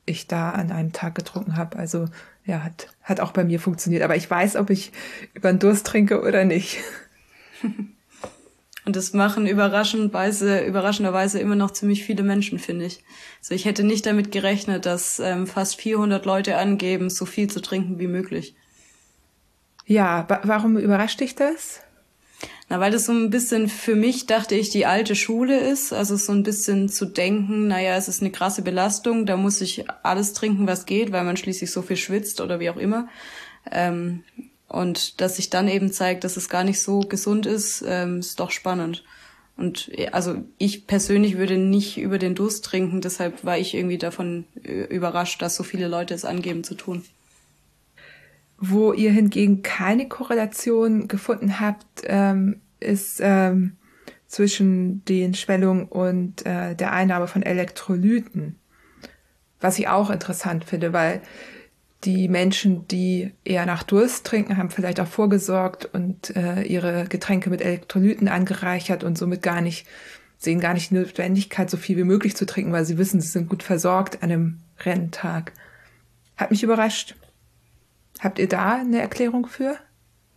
ich 0.04 0.26
da 0.26 0.50
an 0.50 0.70
einem 0.70 0.92
Tag 0.92 1.14
getrunken 1.14 1.56
habe. 1.56 1.76
Also 1.78 2.06
ja, 2.44 2.62
hat, 2.62 2.88
hat 3.02 3.20
auch 3.20 3.32
bei 3.32 3.44
mir 3.44 3.60
funktioniert. 3.60 4.02
Aber 4.02 4.16
ich 4.16 4.30
weiß, 4.30 4.56
ob 4.56 4.70
ich 4.70 4.92
über 5.34 5.52
den 5.52 5.58
Durst 5.58 5.86
trinke 5.86 6.22
oder 6.22 6.44
nicht. 6.44 6.78
Und 8.84 8.96
das 8.96 9.12
machen 9.12 9.46
überraschenderweise, 9.46 10.64
überraschenderweise 10.64 11.38
immer 11.38 11.54
noch 11.54 11.70
ziemlich 11.70 12.04
viele 12.04 12.24
Menschen, 12.24 12.58
finde 12.58 12.86
ich. 12.86 13.04
Also 13.38 13.54
ich 13.54 13.64
hätte 13.64 13.84
nicht 13.84 14.04
damit 14.06 14.32
gerechnet, 14.32 14.86
dass 14.86 15.20
ähm, 15.20 15.46
fast 15.46 15.80
400 15.80 16.26
Leute 16.26 16.56
angeben, 16.56 17.08
so 17.08 17.24
viel 17.24 17.48
zu 17.48 17.62
trinken 17.62 18.00
wie 18.00 18.08
möglich. 18.08 18.56
Ja, 19.86 20.24
wa 20.28 20.40
warum 20.42 20.78
überrascht 20.78 21.20
dich 21.20 21.36
das? 21.36 21.80
Na, 22.68 22.80
weil 22.80 22.90
das 22.90 23.06
so 23.06 23.12
ein 23.12 23.30
bisschen 23.30 23.68
für 23.68 23.94
mich, 23.94 24.26
dachte 24.26 24.54
ich, 24.54 24.70
die 24.70 24.86
alte 24.86 25.14
Schule 25.14 25.58
ist. 25.58 25.92
Also 25.92 26.16
so 26.16 26.32
ein 26.32 26.42
bisschen 26.42 26.88
zu 26.88 27.04
denken, 27.04 27.68
naja, 27.68 27.96
es 27.96 28.08
ist 28.08 28.20
eine 28.20 28.32
krasse 28.32 28.62
Belastung, 28.62 29.26
da 29.26 29.36
muss 29.36 29.60
ich 29.60 29.84
alles 30.02 30.32
trinken, 30.32 30.66
was 30.66 30.86
geht, 30.86 31.12
weil 31.12 31.24
man 31.24 31.36
schließlich 31.36 31.70
so 31.70 31.82
viel 31.82 31.96
schwitzt 31.96 32.40
oder 32.40 32.60
wie 32.60 32.70
auch 32.70 32.76
immer. 32.76 33.08
Ähm, 33.70 34.24
und 34.68 35.20
dass 35.20 35.36
sich 35.36 35.50
dann 35.50 35.68
eben 35.68 35.92
zeigt, 35.92 36.24
dass 36.24 36.36
es 36.36 36.48
gar 36.48 36.64
nicht 36.64 36.80
so 36.80 37.00
gesund 37.00 37.46
ist, 37.46 37.84
ähm, 37.86 38.20
ist 38.20 38.40
doch 38.40 38.50
spannend. 38.50 39.04
Und 39.56 39.90
also 40.12 40.36
ich 40.56 40.86
persönlich 40.86 41.36
würde 41.36 41.58
nicht 41.58 41.98
über 41.98 42.18
den 42.18 42.34
Durst 42.34 42.64
trinken, 42.64 43.02
deshalb 43.02 43.44
war 43.44 43.58
ich 43.58 43.74
irgendwie 43.74 43.98
davon 43.98 44.44
äh, 44.64 44.84
überrascht, 44.84 45.42
dass 45.42 45.56
so 45.56 45.62
viele 45.62 45.88
Leute 45.88 46.14
es 46.14 46.24
angeben 46.24 46.64
zu 46.64 46.74
tun. 46.74 47.04
Wo 48.64 48.92
ihr 48.92 49.10
hingegen 49.10 49.62
keine 49.62 50.06
Korrelation 50.06 51.08
gefunden 51.08 51.58
habt, 51.58 52.04
ähm, 52.04 52.60
ist 52.78 53.18
ähm, 53.20 53.72
zwischen 54.28 55.04
den 55.04 55.34
Schwellungen 55.34 55.86
und 55.86 56.46
äh, 56.46 56.76
der 56.76 56.92
Einnahme 56.92 57.26
von 57.26 57.42
Elektrolyten. 57.42 58.54
Was 59.60 59.80
ich 59.80 59.88
auch 59.88 60.10
interessant 60.10 60.64
finde, 60.64 60.92
weil 60.92 61.22
die 62.04 62.28
Menschen, 62.28 62.86
die 62.86 63.32
eher 63.44 63.66
nach 63.66 63.82
Durst 63.82 64.26
trinken, 64.26 64.56
haben 64.56 64.70
vielleicht 64.70 65.00
auch 65.00 65.08
vorgesorgt 65.08 65.86
und 65.92 66.36
äh, 66.36 66.62
ihre 66.62 67.06
Getränke 67.08 67.50
mit 67.50 67.62
Elektrolyten 67.62 68.28
angereichert 68.28 69.02
und 69.02 69.18
somit 69.18 69.42
gar 69.42 69.60
nicht, 69.60 69.88
sehen 70.38 70.60
gar 70.60 70.74
nicht 70.74 70.90
die 70.90 70.94
Notwendigkeit, 70.94 71.68
so 71.68 71.76
viel 71.76 71.96
wie 71.96 72.04
möglich 72.04 72.36
zu 72.36 72.46
trinken, 72.46 72.72
weil 72.72 72.84
sie 72.84 72.96
wissen, 72.96 73.20
sie 73.20 73.28
sind 73.28 73.48
gut 73.48 73.64
versorgt 73.64 74.22
an 74.22 74.30
einem 74.30 74.58
Renntag. 74.84 75.52
Hat 76.36 76.52
mich 76.52 76.62
überrascht. 76.62 77.16
Habt 78.22 78.38
ihr 78.38 78.48
da 78.48 78.76
eine 78.76 79.00
Erklärung 79.00 79.46
für? 79.46 79.74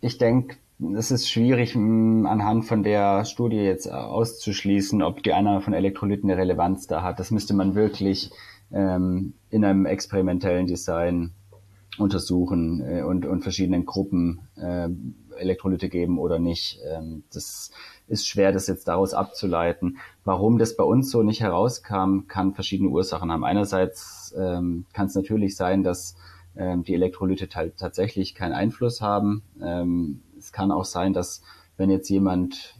Ich 0.00 0.18
denke, 0.18 0.56
es 0.96 1.12
ist 1.12 1.30
schwierig, 1.30 1.76
anhand 1.76 2.64
von 2.64 2.82
der 2.82 3.24
Studie 3.24 3.58
jetzt 3.58 3.88
auszuschließen, 3.90 5.02
ob 5.02 5.22
die 5.22 5.32
Einnahme 5.32 5.60
von 5.60 5.72
Elektrolyten 5.72 6.28
eine 6.28 6.40
Relevanz 6.40 6.88
da 6.88 7.02
hat. 7.02 7.20
Das 7.20 7.30
müsste 7.30 7.54
man 7.54 7.76
wirklich 7.76 8.32
ähm, 8.72 9.34
in 9.50 9.64
einem 9.64 9.86
experimentellen 9.86 10.66
Design 10.66 11.30
untersuchen 11.96 12.82
äh, 12.84 13.02
und, 13.02 13.24
und 13.24 13.42
verschiedenen 13.42 13.86
Gruppen 13.86 14.40
äh, 14.56 14.88
Elektrolyte 15.38 15.88
geben 15.88 16.18
oder 16.18 16.40
nicht. 16.40 16.80
Ähm, 16.92 17.22
das 17.32 17.70
ist 18.08 18.26
schwer, 18.26 18.50
das 18.50 18.66
jetzt 18.66 18.88
daraus 18.88 19.14
abzuleiten. 19.14 19.98
Warum 20.24 20.58
das 20.58 20.76
bei 20.76 20.82
uns 20.82 21.08
so 21.08 21.22
nicht 21.22 21.40
herauskam, 21.40 22.26
kann 22.26 22.52
verschiedene 22.52 22.90
Ursachen 22.90 23.30
haben. 23.30 23.44
Einerseits 23.44 24.34
ähm, 24.36 24.86
kann 24.92 25.06
es 25.06 25.14
natürlich 25.14 25.54
sein, 25.54 25.84
dass 25.84 26.16
ähm, 26.56 26.84
die 26.84 26.94
Elektrolyte 26.94 27.48
tatsächlich 27.48 28.34
keinen 28.34 28.52
Einfluss 28.52 29.00
haben. 29.00 29.42
Ähm, 29.62 30.20
es 30.38 30.52
kann 30.52 30.70
auch 30.70 30.84
sein, 30.84 31.12
dass 31.12 31.42
wenn 31.76 31.90
jetzt 31.90 32.08
jemand 32.08 32.76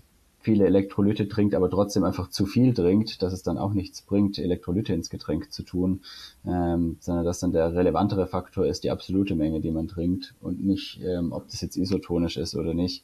viele 0.47 0.65
Elektrolyte 0.67 1.27
trinkt, 1.27 1.57
aber 1.57 1.69
trotzdem 1.69 2.05
einfach 2.05 2.31
zu 2.31 2.47
viel 2.47 2.73
trinkt, 2.73 3.21
dass 3.21 3.33
es 3.33 3.43
dann 3.43 3.59
auch 3.59 3.73
nichts 3.73 4.03
bringt, 4.03 4.39
Elektrolyte 4.39 4.95
ins 4.95 5.11
Getränk 5.11 5.53
zu 5.53 5.65
tun, 5.65 6.03
ähm, 6.47 6.99
sondern 7.01 7.25
dass 7.25 7.41
dann 7.41 7.51
der 7.51 7.75
relevantere 7.75 8.29
Faktor 8.29 8.65
ist 8.65 8.85
die 8.85 8.93
absolute 8.93 9.35
Menge, 9.35 9.61
die 9.61 9.73
man 9.73 9.89
trinkt 9.89 10.37
und 10.41 10.65
nicht, 10.65 11.01
ähm, 11.03 11.33
ob 11.33 11.49
das 11.49 11.63
jetzt 11.63 11.77
isotonisch 11.77 12.37
ist 12.37 12.55
oder 12.55 12.75
nicht. 12.75 13.03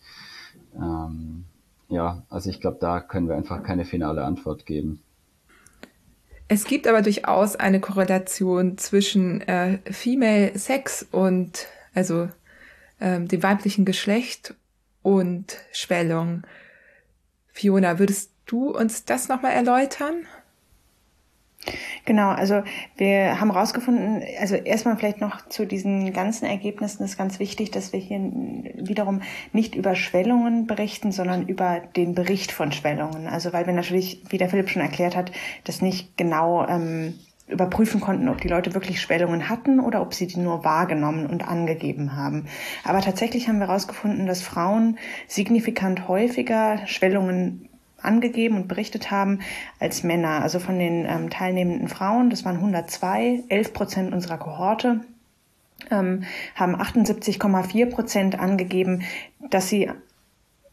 Ähm, 0.76 1.44
ja, 1.88 2.22
also 2.30 2.48
ich 2.48 2.60
glaube, 2.60 2.78
da 2.80 3.00
können 3.00 3.26
wir 3.26 3.34
einfach 3.34 3.64
keine 3.64 3.84
finale 3.84 4.24
Antwort 4.24 4.64
geben. 4.64 5.00
Es 6.52 6.66
gibt 6.66 6.86
aber 6.86 7.00
durchaus 7.00 7.56
eine 7.56 7.80
Korrelation 7.80 8.76
zwischen 8.76 9.40
äh, 9.40 9.78
Female 9.90 10.52
Sex 10.58 11.06
und 11.10 11.66
also 11.94 12.28
ähm, 13.00 13.26
dem 13.26 13.42
weiblichen 13.42 13.86
Geschlecht 13.86 14.52
und 15.00 15.56
Schwellung. 15.72 16.42
Fiona, 17.54 17.98
würdest 17.98 18.32
du 18.44 18.68
uns 18.68 19.06
das 19.06 19.28
nochmal 19.28 19.52
erläutern? 19.52 20.26
Genau, 22.04 22.30
also 22.30 22.62
wir 22.96 23.40
haben 23.40 23.52
rausgefunden, 23.52 24.22
also 24.40 24.56
erstmal 24.56 24.96
vielleicht 24.96 25.20
noch 25.20 25.46
zu 25.48 25.64
diesen 25.64 26.12
ganzen 26.12 26.46
Ergebnissen 26.46 27.04
ist 27.04 27.16
ganz 27.16 27.38
wichtig, 27.38 27.70
dass 27.70 27.92
wir 27.92 28.00
hier 28.00 28.18
wiederum 28.18 29.22
nicht 29.52 29.76
über 29.76 29.94
Schwellungen 29.94 30.66
berichten, 30.66 31.12
sondern 31.12 31.46
über 31.46 31.80
den 31.94 32.14
Bericht 32.14 32.50
von 32.50 32.72
Schwellungen. 32.72 33.28
Also 33.28 33.52
weil 33.52 33.66
wir 33.66 33.72
natürlich, 33.72 34.22
wie 34.28 34.38
der 34.38 34.48
Philipp 34.48 34.70
schon 34.70 34.82
erklärt 34.82 35.14
hat, 35.14 35.30
das 35.62 35.82
nicht 35.82 36.16
genau 36.16 36.66
ähm, 36.66 37.14
überprüfen 37.46 38.00
konnten, 38.00 38.28
ob 38.28 38.40
die 38.40 38.48
Leute 38.48 38.74
wirklich 38.74 39.00
Schwellungen 39.00 39.48
hatten 39.48 39.78
oder 39.78 40.02
ob 40.02 40.14
sie 40.14 40.26
die 40.26 40.40
nur 40.40 40.64
wahrgenommen 40.64 41.26
und 41.26 41.46
angegeben 41.46 42.16
haben. 42.16 42.46
Aber 42.82 43.00
tatsächlich 43.00 43.48
haben 43.48 43.58
wir 43.58 43.68
herausgefunden, 43.68 44.26
dass 44.26 44.42
Frauen 44.42 44.98
signifikant 45.28 46.08
häufiger 46.08 46.84
Schwellungen 46.86 47.68
angegeben 48.02 48.56
und 48.56 48.68
berichtet 48.68 49.10
haben 49.10 49.40
als 49.78 50.02
Männer. 50.02 50.42
Also 50.42 50.58
von 50.58 50.78
den 50.78 51.06
ähm, 51.06 51.30
teilnehmenden 51.30 51.88
Frauen, 51.88 52.30
das 52.30 52.44
waren 52.44 52.56
102, 52.56 53.44
11 53.48 53.72
Prozent 53.72 54.12
unserer 54.12 54.38
Kohorte, 54.38 55.00
ähm, 55.90 56.24
haben 56.54 56.76
78,4 56.76 57.86
Prozent 57.86 58.38
angegeben, 58.38 59.02
dass 59.50 59.68
sie 59.68 59.90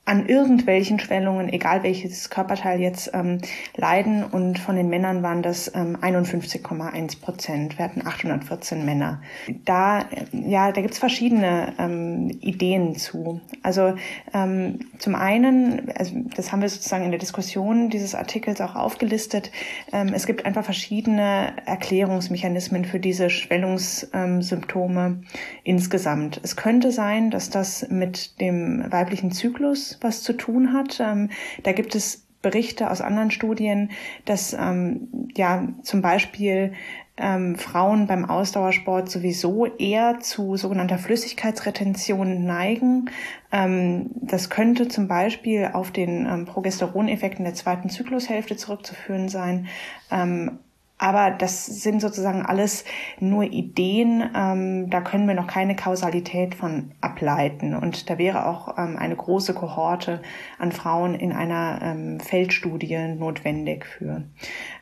an 0.10 0.26
irgendwelchen 0.26 1.00
Schwellungen, 1.00 1.50
egal 1.50 1.84
welches 1.84 2.32
Körperteil 2.32 2.82
jetzt 2.82 3.12
ähm, 3.14 3.38
leiden. 3.76 4.24
Und 4.24 4.58
von 4.58 4.76
den 4.76 4.90
Männern 4.90 5.22
waren 5.22 5.44
das 5.44 5.72
ähm, 5.76 5.98
51,1 6.02 7.22
Prozent. 7.22 7.78
Wir 7.78 7.86
hatten 7.86 8.08
814 8.08 8.84
Männer. 8.84 9.22
Da, 9.66 10.06
ja, 10.32 10.72
da 10.72 10.82
gibt's 10.82 10.98
verschiedene 10.98 11.74
ähm, 11.78 12.32
Ideen 12.42 12.96
zu. 12.96 13.40
Also 13.62 13.94
ähm, 14.34 14.80
zum 14.98 15.14
einen, 15.14 15.92
also 15.96 16.16
das 16.36 16.52
haben 16.52 16.64
wir 16.64 16.70
sozusagen 16.70 17.06
in 17.06 17.12
der 17.12 17.20
Diskussion 17.20 17.92
dieses 17.92 18.16
Artikels 18.16 18.62
auch 18.62 18.76
aufgelistet, 18.76 19.52
ähm, 19.94 20.10
es 20.16 20.26
gibt 20.26 20.44
einfach 20.44 20.66
verschiedene 20.66 21.54
Erklärungsmechanismen 21.68 22.84
für 22.84 23.00
diese 23.00 23.30
Schwellungssymptome 23.30 25.22
insgesamt. 25.64 26.42
Es 26.42 26.56
könnte 26.56 26.92
sein, 26.92 27.30
dass 27.30 27.52
das 27.52 27.88
mit 27.90 28.42
dem 28.42 28.92
weiblichen 28.92 29.32
Zyklus 29.32 29.99
was 30.02 30.24
zu 30.24 30.34
tun 30.34 30.74
hat. 30.74 31.00
Ähm, 31.00 31.30
da 31.64 31.72
gibt 31.72 31.96
es 31.96 32.26
Berichte 32.42 32.90
aus 32.90 33.02
anderen 33.02 33.32
Studien, 33.32 33.92
dass 34.26 34.54
ähm, 34.54 35.30
ja 35.36 35.68
zum 35.84 36.02
Beispiel 36.02 36.74
ähm, 37.18 37.58
Frauen 37.58 38.08
beim 38.08 38.24
Ausdauersport 38.24 39.10
sowieso 39.10 39.66
eher 39.66 40.20
zu 40.22 40.56
sogenannter 40.56 40.98
Flüssigkeitsretention 40.98 42.46
neigen. 42.46 43.10
Ähm, 43.52 44.12
das 44.22 44.50
könnte 44.50 44.88
zum 44.88 45.10
Beispiel 45.10 45.70
auf 45.74 45.92
den 45.92 46.26
ähm, 46.26 46.46
Progesteroneffekten 46.46 47.44
der 47.44 47.56
zweiten 47.56 47.90
Zyklushälfte 47.90 48.56
zurückzuführen 48.56 49.28
sein. 49.28 49.68
Ähm, 50.10 50.60
aber 51.00 51.32
das 51.32 51.66
sind 51.66 52.02
sozusagen 52.02 52.46
alles 52.46 52.84
nur 53.20 53.44
Ideen. 53.44 54.30
Ähm, 54.36 54.90
da 54.90 55.00
können 55.00 55.28
wir 55.28 55.34
noch 55.34 55.48
keine 55.48 55.76
Kausalität 55.76 56.56
von 56.56 56.92
ableiten. 57.00 57.74
Und 57.74 58.10
da 58.10 58.18
wäre 58.18 58.46
auch 58.46 58.78
ähm, 58.78 58.98
eine 58.98 59.16
große 59.16 59.54
Kohorte 59.54 60.22
an 60.60 60.74
Frauen 60.74 61.16
in 61.16 61.32
einer 61.32 61.80
ähm, 61.82 62.20
Feldstudie 62.20 62.98
notwendig 63.18 63.86
für. 63.86 64.24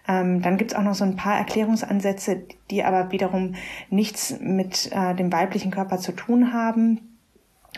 Ähm, 0.08 0.42
dann 0.42 0.58
gibt's 0.58 0.74
auch 0.74 0.84
noch 0.84 0.96
so 0.96 1.04
ein 1.04 1.16
paar 1.16 1.38
Erklärungsansätze, 1.38 2.42
die 2.72 2.84
aber 2.84 3.12
wiederum 3.12 3.54
nichts 3.92 4.40
mit 4.42 4.92
äh, 4.92 5.14
dem 5.14 5.32
weiblichen 5.32 5.70
Körper 5.70 6.00
zu 6.00 6.14
tun 6.14 6.52
haben. 6.52 7.18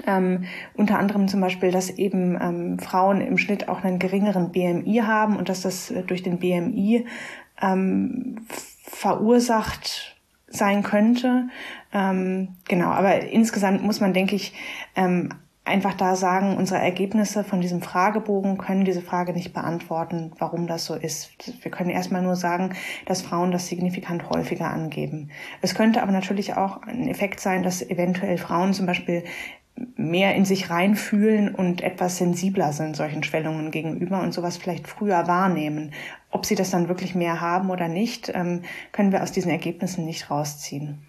Ähm, 0.07 0.45
unter 0.75 0.97
anderem 0.97 1.27
zum 1.27 1.41
Beispiel, 1.41 1.71
dass 1.71 1.89
eben 1.89 2.37
ähm, 2.41 2.79
Frauen 2.79 3.21
im 3.21 3.37
Schnitt 3.37 3.67
auch 3.69 3.83
einen 3.83 3.99
geringeren 3.99 4.51
BMI 4.51 5.01
haben 5.05 5.35
und 5.35 5.49
dass 5.49 5.61
das 5.61 5.91
äh, 5.91 6.03
durch 6.03 6.23
den 6.23 6.39
BMI 6.39 7.05
ähm, 7.61 8.45
verursacht 8.83 10.15
sein 10.47 10.83
könnte. 10.83 11.49
Ähm, 11.93 12.55
genau, 12.67 12.87
aber 12.87 13.21
insgesamt 13.21 13.83
muss 13.83 13.99
man, 13.99 14.13
denke 14.13 14.35
ich, 14.35 14.53
ähm, 14.95 15.29
einfach 15.69 15.93
da 15.93 16.15
sagen, 16.15 16.57
unsere 16.57 16.81
Ergebnisse 16.81 17.43
von 17.43 17.61
diesem 17.61 17.81
Fragebogen 17.81 18.57
können 18.57 18.85
diese 18.85 19.01
Frage 19.01 19.33
nicht 19.33 19.53
beantworten, 19.53 20.31
warum 20.39 20.65
das 20.67 20.85
so 20.85 20.95
ist. 20.95 21.31
Wir 21.61 21.71
können 21.71 21.91
erstmal 21.91 22.23
nur 22.23 22.35
sagen, 22.35 22.75
dass 23.05 23.21
Frauen 23.21 23.51
das 23.51 23.67
signifikant 23.67 24.29
häufiger 24.29 24.69
angeben. 24.69 25.29
Es 25.61 25.75
könnte 25.75 26.01
aber 26.01 26.11
natürlich 26.11 26.55
auch 26.55 26.81
ein 26.81 27.07
Effekt 27.07 27.39
sein, 27.39 27.61
dass 27.61 27.87
eventuell 27.87 28.37
Frauen 28.37 28.73
zum 28.73 28.87
Beispiel 28.87 29.23
mehr 29.95 30.35
in 30.35 30.45
sich 30.45 30.69
reinfühlen 30.69 31.53
und 31.53 31.81
etwas 31.81 32.17
sensibler 32.17 32.73
sind 32.73 32.95
solchen 32.95 33.23
Schwellungen 33.23 33.71
gegenüber 33.71 34.21
und 34.21 34.33
sowas 34.33 34.57
vielleicht 34.57 34.87
früher 34.87 35.27
wahrnehmen. 35.27 35.91
Ob 36.31 36.45
sie 36.45 36.55
das 36.55 36.71
dann 36.71 36.87
wirklich 36.87 37.15
mehr 37.15 37.41
haben 37.41 37.69
oder 37.69 37.87
nicht, 37.87 38.31
ähm, 38.33 38.61
können 38.91 39.11
wir 39.11 39.23
aus 39.23 39.31
diesen 39.31 39.51
Ergebnissen 39.51 40.05
nicht 40.05 40.29
rausziehen. 40.29 40.99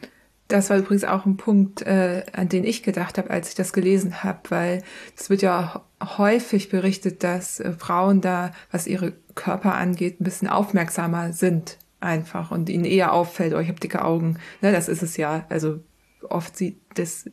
Das 0.48 0.68
war 0.68 0.78
übrigens 0.78 1.04
auch 1.04 1.26
ein 1.26 1.36
Punkt, 1.36 1.82
äh, 1.82 2.24
an 2.32 2.48
den 2.48 2.64
ich 2.64 2.82
gedacht 2.82 3.18
habe, 3.18 3.30
als 3.30 3.50
ich 3.50 3.54
das 3.54 3.72
gelesen 3.72 4.24
habe, 4.24 4.40
weil 4.48 4.82
es 5.16 5.30
wird 5.30 5.42
ja 5.42 5.84
häufig 6.18 6.70
berichtet, 6.70 7.22
dass 7.22 7.60
äh, 7.60 7.72
Frauen 7.72 8.20
da, 8.20 8.50
was 8.72 8.88
ihre 8.88 9.12
Körper 9.36 9.74
angeht, 9.74 10.20
ein 10.20 10.24
bisschen 10.24 10.48
aufmerksamer 10.48 11.32
sind 11.32 11.78
einfach 12.00 12.50
und 12.50 12.68
ihnen 12.68 12.84
eher 12.84 13.12
auffällt, 13.12 13.54
oh, 13.54 13.58
ich 13.58 13.68
habe 13.68 13.78
dicke 13.78 14.04
Augen. 14.04 14.38
Ne, 14.60 14.72
das 14.72 14.88
ist 14.88 15.02
es 15.02 15.16
ja. 15.16 15.44
Also 15.48 15.80
oft 16.28 16.56
sieht 16.56 16.80
das, 16.94 17.30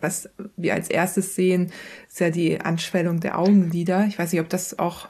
was 0.00 0.28
wir 0.56 0.74
als 0.74 0.90
erstes 0.90 1.34
sehen, 1.34 1.72
ist 2.08 2.20
ja 2.20 2.30
die 2.30 2.60
Anschwellung 2.60 3.20
der 3.20 3.38
Augenlider. 3.38 4.06
Ich 4.06 4.18
weiß 4.18 4.32
nicht, 4.32 4.40
ob 4.40 4.48
das 4.48 4.78
auch, 4.78 5.08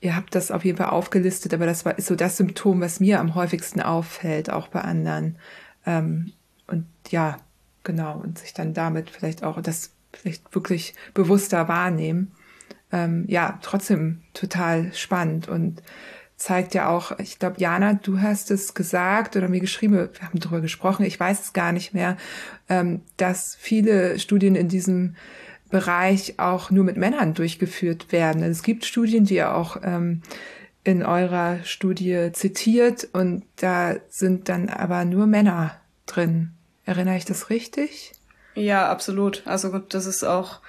ihr 0.00 0.16
habt 0.16 0.34
das 0.34 0.50
auf 0.50 0.64
jeden 0.64 0.78
Fall 0.78 0.90
aufgelistet, 0.90 1.54
aber 1.54 1.66
das 1.66 1.84
war, 1.84 1.98
ist 1.98 2.06
so 2.06 2.16
das 2.16 2.36
Symptom, 2.36 2.80
was 2.80 3.00
mir 3.00 3.20
am 3.20 3.34
häufigsten 3.34 3.80
auffällt, 3.80 4.50
auch 4.50 4.68
bei 4.68 4.80
anderen. 4.80 5.36
Ähm, 5.86 6.32
und 6.66 6.86
ja, 7.10 7.36
genau, 7.82 8.18
und 8.18 8.38
sich 8.38 8.54
dann 8.54 8.74
damit 8.74 9.10
vielleicht 9.10 9.44
auch 9.44 9.60
das 9.60 9.92
vielleicht 10.12 10.54
wirklich 10.54 10.94
bewusster 11.12 11.68
wahrnehmen. 11.68 12.32
ähm, 12.92 13.24
ja 13.28 13.58
trotzdem 13.62 14.22
total 14.32 14.92
spannend 14.94 15.48
und 15.48 15.82
zeigt 16.36 16.74
ja 16.74 16.88
auch, 16.88 17.18
ich 17.18 17.38
glaube, 17.38 17.56
Jana, 17.58 17.94
du 17.94 18.20
hast 18.20 18.50
es 18.50 18.74
gesagt 18.74 19.36
oder 19.36 19.48
mir 19.48 19.60
geschrieben, 19.60 19.94
wir 19.94 20.10
haben 20.20 20.40
darüber 20.40 20.60
gesprochen, 20.60 21.04
ich 21.04 21.18
weiß 21.18 21.40
es 21.40 21.52
gar 21.52 21.72
nicht 21.72 21.94
mehr, 21.94 22.16
ähm, 22.68 23.02
dass 23.16 23.56
viele 23.58 24.18
Studien 24.18 24.56
in 24.56 24.68
diesem 24.68 25.16
Bereich 25.70 26.38
auch 26.38 26.70
nur 26.70 26.84
mit 26.84 26.96
Männern 26.96 27.34
durchgeführt 27.34 28.12
werden. 28.12 28.42
Es 28.42 28.62
gibt 28.62 28.84
Studien, 28.84 29.24
die 29.24 29.36
ihr 29.36 29.54
auch 29.54 29.78
ähm, 29.82 30.22
in 30.84 31.02
eurer 31.02 31.58
Studie 31.64 32.30
zitiert 32.32 33.08
und 33.12 33.44
da 33.56 33.96
sind 34.08 34.48
dann 34.48 34.68
aber 34.68 35.04
nur 35.04 35.26
Männer 35.26 35.80
drin. 36.06 36.50
Erinnere 36.84 37.16
ich 37.16 37.24
das 37.24 37.48
richtig? 37.48 38.12
Ja, 38.54 38.88
absolut. 38.88 39.42
Also 39.46 39.78
das 39.78 40.06
ist 40.06 40.22
auch 40.22 40.60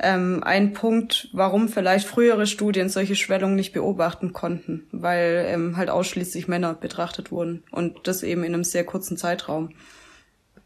ähm, 0.00 0.42
ein 0.44 0.72
Punkt, 0.72 1.28
warum 1.32 1.68
vielleicht 1.68 2.06
frühere 2.06 2.46
Studien 2.46 2.88
solche 2.88 3.16
Schwellungen 3.16 3.56
nicht 3.56 3.72
beobachten 3.72 4.32
konnten, 4.32 4.86
weil 4.92 5.46
ähm, 5.48 5.76
halt 5.76 5.90
ausschließlich 5.90 6.48
Männer 6.48 6.74
betrachtet 6.74 7.30
wurden 7.32 7.64
und 7.70 8.06
das 8.06 8.22
eben 8.22 8.44
in 8.44 8.54
einem 8.54 8.64
sehr 8.64 8.84
kurzen 8.84 9.16
Zeitraum. 9.16 9.70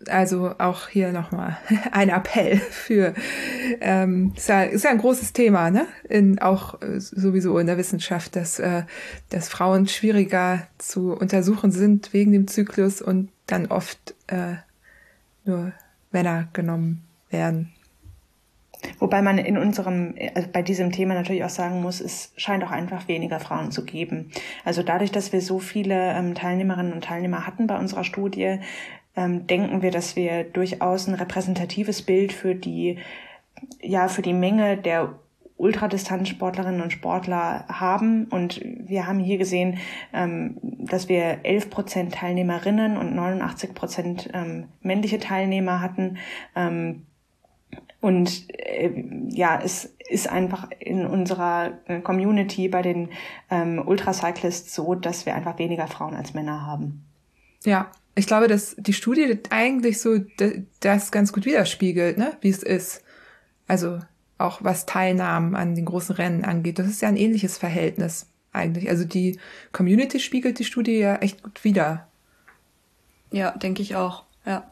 Also 0.08 0.54
auch 0.58 0.88
hier 0.88 1.12
nochmal 1.12 1.56
ein 1.92 2.08
Appell 2.08 2.58
für, 2.58 3.14
ähm, 3.80 4.32
ist, 4.36 4.48
ja, 4.48 4.62
ist 4.64 4.84
ja 4.84 4.90
ein 4.90 4.98
großes 4.98 5.32
Thema, 5.32 5.70
ne? 5.70 5.86
In, 6.08 6.40
auch 6.40 6.82
äh, 6.82 6.98
sowieso 6.98 7.58
in 7.58 7.68
der 7.68 7.78
Wissenschaft, 7.78 8.34
dass, 8.36 8.58
äh, 8.58 8.82
dass 9.30 9.48
Frauen 9.48 9.86
schwieriger 9.86 10.66
zu 10.78 11.12
untersuchen 11.12 11.70
sind 11.70 12.12
wegen 12.12 12.32
dem 12.32 12.48
Zyklus 12.48 13.00
und 13.00 13.30
dann 13.46 13.66
oft 13.66 14.14
äh, 14.26 14.56
nur 15.44 15.72
Männer 16.10 16.48
genommen 16.52 17.04
werden. 17.30 17.72
Wobei 18.98 19.22
man 19.22 19.38
in 19.38 19.56
unserem, 19.56 20.14
also 20.34 20.48
bei 20.52 20.62
diesem 20.62 20.92
Thema 20.92 21.14
natürlich 21.14 21.44
auch 21.44 21.50
sagen 21.50 21.82
muss, 21.82 22.00
es 22.00 22.32
scheint 22.36 22.64
auch 22.64 22.70
einfach 22.70 23.08
weniger 23.08 23.40
Frauen 23.40 23.70
zu 23.70 23.84
geben. 23.84 24.30
Also 24.64 24.82
dadurch, 24.82 25.12
dass 25.12 25.32
wir 25.32 25.40
so 25.40 25.58
viele 25.58 26.12
ähm, 26.12 26.34
Teilnehmerinnen 26.34 26.92
und 26.92 27.04
Teilnehmer 27.04 27.46
hatten 27.46 27.66
bei 27.66 27.78
unserer 27.78 28.04
Studie, 28.04 28.58
ähm, 29.16 29.46
denken 29.46 29.82
wir, 29.82 29.90
dass 29.90 30.16
wir 30.16 30.44
durchaus 30.44 31.06
ein 31.06 31.14
repräsentatives 31.14 32.02
Bild 32.02 32.32
für 32.32 32.54
die, 32.54 32.98
ja, 33.80 34.08
für 34.08 34.22
die 34.22 34.32
Menge 34.32 34.76
der 34.76 35.14
Ultradistanzsportlerinnen 35.62 36.80
und 36.80 36.92
Sportler 36.92 37.64
haben. 37.68 38.24
Und 38.24 38.60
wir 38.64 39.06
haben 39.06 39.20
hier 39.20 39.38
gesehen, 39.38 39.78
ähm, 40.12 40.56
dass 40.62 41.08
wir 41.08 41.40
11 41.44 41.70
Prozent 41.70 42.14
Teilnehmerinnen 42.14 42.96
und 42.96 43.14
89 43.14 43.74
Prozent 43.74 44.30
ähm, 44.34 44.64
männliche 44.80 45.20
Teilnehmer 45.20 45.80
hatten. 45.80 46.18
Und 48.00 48.48
äh, 48.50 48.90
ja, 49.28 49.60
es 49.62 49.94
ist 50.08 50.28
einfach 50.28 50.68
in 50.80 51.06
unserer 51.06 51.78
äh, 51.86 52.00
Community 52.00 52.68
bei 52.68 52.82
den 52.82 53.10
ähm, 53.50 53.82
Ultracyclists 53.84 54.74
so, 54.74 54.94
dass 54.94 55.24
wir 55.24 55.34
einfach 55.34 55.58
weniger 55.58 55.86
Frauen 55.86 56.14
als 56.14 56.34
Männer 56.34 56.66
haben. 56.66 57.04
Ja, 57.64 57.90
ich 58.14 58.26
glaube, 58.26 58.48
dass 58.48 58.74
die 58.76 58.92
Studie 58.92 59.38
eigentlich 59.50 60.00
so 60.00 60.18
das 60.80 61.12
ganz 61.12 61.32
gut 61.32 61.46
widerspiegelt, 61.46 62.18
ne, 62.18 62.36
wie 62.40 62.50
es 62.50 62.62
ist. 62.62 63.02
Also 63.68 64.00
auch 64.36 64.58
was 64.62 64.84
Teilnahmen 64.84 65.54
an 65.54 65.74
den 65.74 65.84
großen 65.84 66.16
Rennen 66.16 66.44
angeht. 66.44 66.78
Das 66.78 66.88
ist 66.88 67.00
ja 67.02 67.08
ein 67.08 67.16
ähnliches 67.16 67.56
Verhältnis 67.56 68.26
eigentlich. 68.52 68.90
Also 68.90 69.04
die 69.04 69.38
Community 69.70 70.20
spiegelt 70.20 70.58
die 70.58 70.64
Studie 70.64 70.98
ja 70.98 71.16
echt 71.16 71.42
gut 71.42 71.62
wider. 71.64 72.08
Ja, 73.30 73.52
denke 73.52 73.80
ich 73.80 73.94
auch. 73.96 74.24
Ja. 74.44 74.71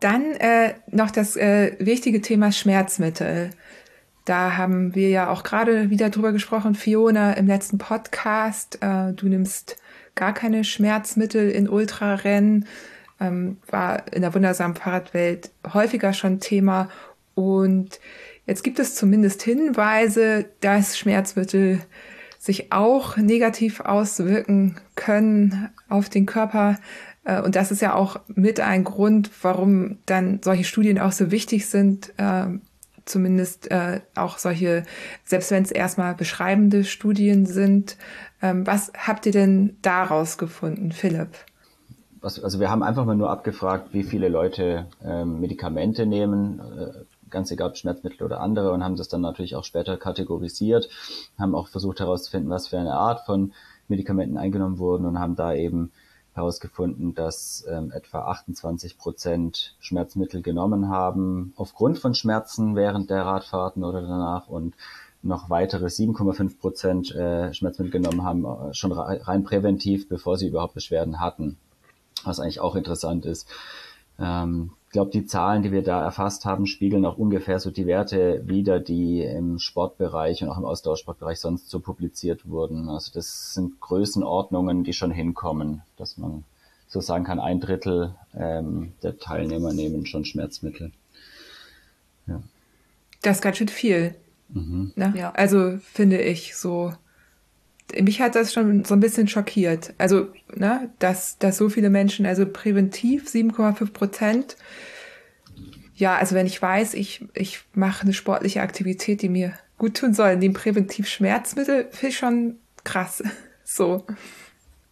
Dann 0.00 0.32
äh, 0.32 0.74
noch 0.90 1.10
das 1.10 1.36
äh, 1.36 1.76
wichtige 1.78 2.20
Thema 2.20 2.52
Schmerzmittel. 2.52 3.50
Da 4.24 4.56
haben 4.56 4.94
wir 4.94 5.08
ja 5.08 5.30
auch 5.30 5.42
gerade 5.42 5.90
wieder 5.90 6.10
drüber 6.10 6.32
gesprochen, 6.32 6.74
Fiona, 6.74 7.32
im 7.32 7.46
letzten 7.46 7.78
Podcast. 7.78 8.78
Äh, 8.82 9.12
du 9.14 9.26
nimmst 9.26 9.76
gar 10.14 10.34
keine 10.34 10.64
Schmerzmittel 10.64 11.50
in 11.50 11.68
Ultrarennen. 11.68 12.66
Ähm, 13.20 13.56
war 13.68 14.12
in 14.12 14.22
der 14.22 14.34
wundersamen 14.34 14.76
Fahrradwelt 14.76 15.50
häufiger 15.72 16.12
schon 16.12 16.40
Thema. 16.40 16.90
Und 17.34 18.00
jetzt 18.46 18.62
gibt 18.64 18.78
es 18.78 18.94
zumindest 18.94 19.42
Hinweise, 19.42 20.46
dass 20.60 20.98
Schmerzmittel 20.98 21.80
sich 22.38 22.72
auch 22.72 23.16
negativ 23.16 23.80
auswirken 23.80 24.76
können 24.94 25.70
auf 25.88 26.08
den 26.08 26.26
Körper. 26.26 26.78
Äh, 27.28 27.42
und 27.42 27.54
das 27.54 27.70
ist 27.70 27.82
ja 27.82 27.94
auch 27.94 28.18
mit 28.34 28.58
ein 28.58 28.82
Grund, 28.82 29.30
warum 29.42 29.98
dann 30.06 30.40
solche 30.42 30.64
Studien 30.64 30.98
auch 30.98 31.12
so 31.12 31.30
wichtig 31.30 31.66
sind, 31.66 32.12
äh, 32.16 32.46
zumindest 33.04 33.70
äh, 33.70 34.00
auch 34.14 34.38
solche, 34.38 34.84
selbst 35.24 35.50
wenn 35.50 35.62
es 35.62 35.70
erstmal 35.70 36.14
beschreibende 36.14 36.84
Studien 36.84 37.46
sind. 37.46 37.96
Ähm, 38.42 38.66
was 38.66 38.92
habt 38.96 39.26
ihr 39.26 39.32
denn 39.32 39.76
daraus 39.82 40.38
gefunden, 40.38 40.90
Philipp? 40.92 41.28
also 42.20 42.58
wir 42.58 42.68
haben 42.68 42.82
einfach 42.82 43.04
mal 43.04 43.14
nur 43.14 43.30
abgefragt, 43.30 43.90
wie 43.92 44.02
viele 44.02 44.28
Leute 44.28 44.86
ähm, 45.04 45.40
Medikamente 45.40 46.04
nehmen, 46.04 46.60
äh, 46.60 47.04
ganz 47.30 47.50
egal 47.52 47.70
ob 47.70 47.76
Schmerzmittel 47.76 48.24
oder 48.24 48.40
andere, 48.40 48.72
und 48.72 48.82
haben 48.82 48.96
das 48.96 49.08
dann 49.08 49.20
natürlich 49.20 49.54
auch 49.54 49.64
später 49.64 49.96
kategorisiert, 49.96 50.88
haben 51.38 51.54
auch 51.54 51.68
versucht 51.68 52.00
herauszufinden, 52.00 52.50
was 52.50 52.66
für 52.66 52.78
eine 52.78 52.94
Art 52.94 53.24
von 53.24 53.52
Medikamenten 53.86 54.36
eingenommen 54.36 54.78
wurden 54.78 55.06
und 55.06 55.20
haben 55.20 55.36
da 55.36 55.54
eben 55.54 55.92
herausgefunden, 56.38 57.14
dass 57.14 57.66
ähm, 57.68 57.92
etwa 57.92 58.20
28 58.26 58.96
Prozent 58.96 59.76
Schmerzmittel 59.80 60.40
genommen 60.42 60.88
haben 60.88 61.52
aufgrund 61.56 61.98
von 61.98 62.14
Schmerzen 62.14 62.74
während 62.74 63.10
der 63.10 63.26
Radfahrten 63.26 63.84
oder 63.84 64.00
danach 64.00 64.48
und 64.48 64.74
noch 65.22 65.50
weitere 65.50 65.86
7,5 65.86 66.58
Prozent 66.58 67.14
äh, 67.14 67.52
Schmerzmittel 67.52 67.90
genommen 67.90 68.22
haben, 68.22 68.44
äh, 68.44 68.74
schon 68.74 68.92
rein 68.92 69.44
präventiv, 69.44 70.08
bevor 70.08 70.36
sie 70.36 70.48
überhaupt 70.48 70.74
Beschwerden 70.74 71.20
hatten. 71.20 71.58
Was 72.24 72.40
eigentlich 72.40 72.60
auch 72.60 72.76
interessant 72.76 73.26
ist. 73.26 73.48
Ähm, 74.18 74.72
ich 74.88 74.92
glaube, 74.92 75.10
die 75.10 75.26
Zahlen, 75.26 75.62
die 75.62 75.70
wir 75.70 75.82
da 75.82 76.02
erfasst 76.02 76.46
haben, 76.46 76.66
spiegeln 76.66 77.04
auch 77.04 77.18
ungefähr 77.18 77.60
so 77.60 77.70
die 77.70 77.86
Werte 77.86 78.40
wider, 78.46 78.80
die 78.80 79.22
im 79.22 79.58
Sportbereich 79.58 80.42
und 80.42 80.48
auch 80.48 80.56
im 80.56 80.64
Ausdauersportbereich 80.64 81.40
sonst 81.40 81.68
so 81.68 81.80
publiziert 81.80 82.48
wurden. 82.48 82.88
Also 82.88 83.12
das 83.12 83.52
sind 83.52 83.80
Größenordnungen, 83.80 84.84
die 84.84 84.94
schon 84.94 85.10
hinkommen, 85.10 85.82
dass 85.98 86.16
man 86.16 86.44
so 86.86 87.02
sagen 87.02 87.24
kann, 87.24 87.38
ein 87.38 87.60
Drittel 87.60 88.14
ähm, 88.34 88.94
der 89.02 89.18
Teilnehmer 89.18 89.74
nehmen 89.74 90.06
schon 90.06 90.24
Schmerzmittel. 90.24 90.90
Ja. 92.26 92.42
Das 93.20 93.36
ist 93.36 93.42
ganz 93.42 93.58
schön 93.58 93.68
viel. 93.68 94.14
Mhm. 94.48 94.92
Ne? 94.96 95.12
Ja. 95.14 95.32
Also 95.32 95.76
finde 95.82 96.22
ich 96.22 96.56
so 96.56 96.94
mich 98.00 98.20
hat 98.20 98.34
das 98.34 98.52
schon 98.52 98.84
so 98.84 98.94
ein 98.94 99.00
bisschen 99.00 99.28
schockiert. 99.28 99.94
Also, 99.98 100.28
ne, 100.54 100.90
dass, 100.98 101.38
dass 101.38 101.56
so 101.56 101.68
viele 101.68 101.90
Menschen, 101.90 102.26
also 102.26 102.46
präventiv 102.46 103.26
7,5 103.26 103.92
Prozent. 103.92 104.56
Ja, 105.94 106.16
also 106.16 106.34
wenn 106.34 106.46
ich 106.46 106.60
weiß, 106.60 106.94
ich, 106.94 107.24
ich 107.34 107.60
mache 107.74 108.02
eine 108.02 108.12
sportliche 108.12 108.62
Aktivität, 108.62 109.22
die 109.22 109.28
mir 109.28 109.54
gut 109.78 109.96
tun 109.96 110.14
soll, 110.14 110.36
nehme 110.36 110.54
präventiv 110.54 111.08
Schmerzmittel, 111.08 111.88
finde 111.90 112.08
ich 112.08 112.18
schon 112.18 112.56
krass. 112.84 113.22
So. 113.70 114.06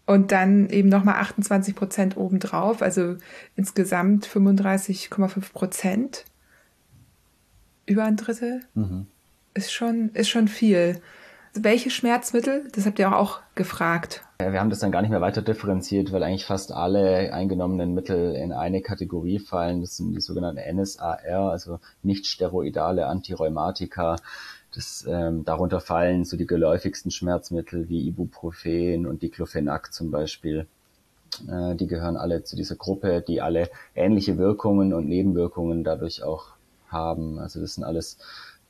Und 0.04 0.32
dann 0.32 0.68
eben 0.68 0.90
nochmal 0.90 1.14
28 1.14 1.74
Prozent 1.74 2.18
obendrauf, 2.18 2.82
also 2.82 3.16
insgesamt 3.56 4.26
35,5 4.26 5.52
Prozent. 5.54 6.26
Über 7.86 8.04
ein 8.04 8.16
Drittel. 8.16 8.60
Mhm. 8.74 9.06
Ist 9.54 9.72
schon, 9.72 10.10
ist 10.10 10.28
schon 10.28 10.46
viel 10.46 11.00
welche 11.64 11.90
Schmerzmittel? 11.90 12.68
Das 12.72 12.86
habt 12.86 12.98
ihr 12.98 13.16
auch 13.16 13.40
gefragt. 13.54 14.22
Wir 14.38 14.60
haben 14.60 14.70
das 14.70 14.80
dann 14.80 14.92
gar 14.92 15.00
nicht 15.02 15.10
mehr 15.10 15.20
weiter 15.20 15.42
differenziert, 15.42 16.12
weil 16.12 16.22
eigentlich 16.22 16.44
fast 16.44 16.72
alle 16.72 17.32
eingenommenen 17.32 17.94
Mittel 17.94 18.34
in 18.34 18.52
eine 18.52 18.82
Kategorie 18.82 19.38
fallen. 19.38 19.80
Das 19.80 19.96
sind 19.96 20.12
die 20.12 20.20
sogenannten 20.20 20.60
NSAR, 20.76 21.50
also 21.50 21.80
nicht 22.02 22.26
steroidale 22.26 23.06
Antirheumatika. 23.06 24.16
Das, 24.74 25.06
ähm, 25.08 25.44
darunter 25.44 25.80
fallen 25.80 26.24
so 26.24 26.36
die 26.36 26.46
geläufigsten 26.46 27.10
Schmerzmittel 27.10 27.88
wie 27.88 28.06
Ibuprofen 28.06 29.06
und 29.06 29.22
Diclofenac 29.22 29.92
zum 29.92 30.10
Beispiel. 30.10 30.66
Äh, 31.48 31.76
die 31.76 31.86
gehören 31.86 32.16
alle 32.16 32.44
zu 32.44 32.56
dieser 32.56 32.76
Gruppe, 32.76 33.22
die 33.26 33.40
alle 33.40 33.70
ähnliche 33.94 34.36
Wirkungen 34.36 34.92
und 34.92 35.08
Nebenwirkungen 35.08 35.82
dadurch 35.82 36.22
auch 36.22 36.56
haben. 36.88 37.38
Also 37.38 37.60
das 37.60 37.74
sind 37.74 37.84
alles 37.84 38.18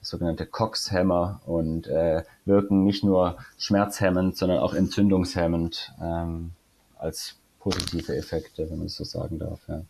sogenannte 0.06 0.46
COX-Hämmer 0.46 1.40
und 1.46 1.86
äh, 1.88 2.22
wirken 2.44 2.84
nicht 2.84 3.04
nur 3.04 3.36
schmerzhemmend, 3.58 4.36
sondern 4.36 4.58
auch 4.58 4.74
entzündungshemmend 4.74 5.92
ähm, 6.02 6.52
als 6.98 7.36
positive 7.58 8.16
Effekte, 8.16 8.70
wenn 8.70 8.78
man 8.78 8.86
es 8.86 8.96
so 8.96 9.04
sagen 9.04 9.38
darf. 9.38 9.60
Ja. 9.68 9.82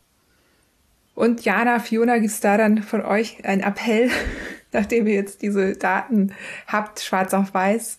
Und 1.14 1.44
Jana, 1.44 1.78
Fiona, 1.78 2.18
gibt 2.18 2.32
es 2.32 2.40
da 2.40 2.56
dann 2.56 2.82
von 2.82 3.02
euch 3.02 3.44
ein 3.44 3.60
Appell, 3.60 4.10
nachdem 4.72 5.06
ihr 5.06 5.14
jetzt 5.14 5.42
diese 5.42 5.74
Daten 5.74 6.32
habt, 6.66 7.00
schwarz 7.00 7.34
auf 7.34 7.52
weiß? 7.54 7.98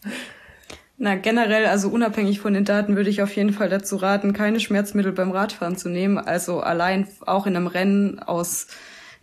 Na, 0.99 1.15
generell, 1.15 1.67
also 1.67 1.89
unabhängig 1.89 2.39
von 2.39 2.53
den 2.53 2.65
Daten, 2.65 2.95
würde 2.95 3.11
ich 3.11 3.21
auf 3.21 3.35
jeden 3.35 3.53
Fall 3.53 3.69
dazu 3.69 3.97
raten, 3.97 4.33
keine 4.33 4.59
Schmerzmittel 4.59 5.11
beim 5.11 5.31
Radfahren 5.31 5.77
zu 5.77 5.89
nehmen. 5.89 6.17
Also 6.17 6.59
allein 6.59 7.07
auch 7.27 7.45
in 7.45 7.55
einem 7.55 7.67
Rennen 7.67 8.19
aus 8.19 8.67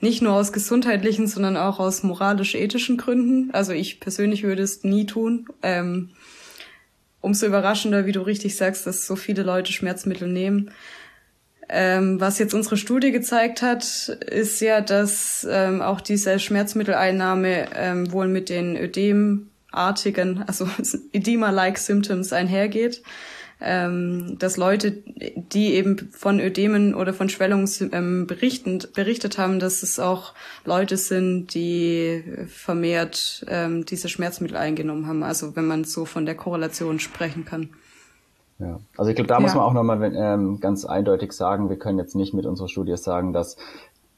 nicht 0.05 0.21
nur 0.21 0.35
aus 0.35 0.53
gesundheitlichen, 0.53 1.27
sondern 1.27 1.57
auch 1.57 1.81
aus 1.81 2.03
moralisch-ethischen 2.03 2.99
Gründen. 2.99 3.51
Also 3.53 3.73
ich 3.73 4.01
persönlich 4.01 4.43
würde 4.43 4.63
es 4.63 4.85
nie 4.85 5.07
tun. 5.07 5.49
Ähm, 5.63 6.11
umso 7.23 7.47
überraschender, 7.47 8.05
wie 8.05 8.13
du 8.13 8.21
richtig 8.21 8.55
sagst, 8.55 8.87
dass 8.87 9.07
so 9.07 9.17
viele 9.17 9.43
Leute 9.43 9.73
Schmerzmittel 9.73 10.29
nehmen. 10.29 10.71
Ähm, 11.71 12.21
was 12.21 12.39
jetzt 12.39 12.53
unsere 12.53 12.77
Studie 12.77 13.13
gezeigt 13.13 13.63
hat, 13.63 13.85
ist 14.31 14.61
ja, 14.61 14.83
dass 14.83 15.47
ähm, 15.51 15.81
auch 15.81 16.03
diese 16.03 16.39
Schmerzmitteleinnahme 16.39 17.69
ähm, 17.75 18.13
wohl 18.13 18.29
mit 18.29 18.51
den 18.51 18.77
Ödemartigen, 18.77 20.45
also 20.47 20.69
Edema-like 21.13 21.79
Symptoms 21.79 22.35
einhergeht. 22.35 23.03
Ähm, 23.67 24.37
dass 24.39 24.59
Leute, 24.59 24.93
die 24.93 25.73
eben 25.73 26.11
von 26.13 26.39
Ödemen 26.39 26.95
oder 26.95 27.15
von 27.15 27.31
Schwellungen 27.31 27.69
ähm, 27.93 28.27
berichten, 28.27 28.81
berichtet 28.95 29.39
haben, 29.39 29.59
dass 29.59 29.83
es 29.83 29.99
auch 29.99 30.35
Leute 30.67 30.99
sind, 30.99 31.55
die 31.55 32.23
vermehrt 32.47 33.47
ähm, 33.49 33.87
diese 33.87 34.11
Schmerzmittel 34.11 34.59
eingenommen 34.59 35.07
haben. 35.07 35.23
Also 35.23 35.57
wenn 35.57 35.67
man 35.67 35.85
so 35.85 36.05
von 36.05 36.27
der 36.27 36.35
Korrelation 36.35 37.01
sprechen 37.01 37.47
kann. 37.47 37.71
Ja, 38.59 38.79
also 38.97 39.11
ich 39.11 39.17
glaube, 39.17 39.29
da 39.29 39.37
ja. 39.37 39.41
muss 39.41 39.55
man 39.55 39.65
auch 39.65 39.73
nochmal 39.73 40.13
ähm, 40.15 40.61
ganz 40.61 40.85
eindeutig 40.85 41.33
sagen, 41.33 41.71
wir 41.71 41.79
können 41.79 41.99
jetzt 41.99 42.15
nicht 42.15 42.35
mit 42.35 42.47
unserer 42.47 42.69
Studie 42.69 42.97
sagen, 42.97 43.33
dass 43.33 43.57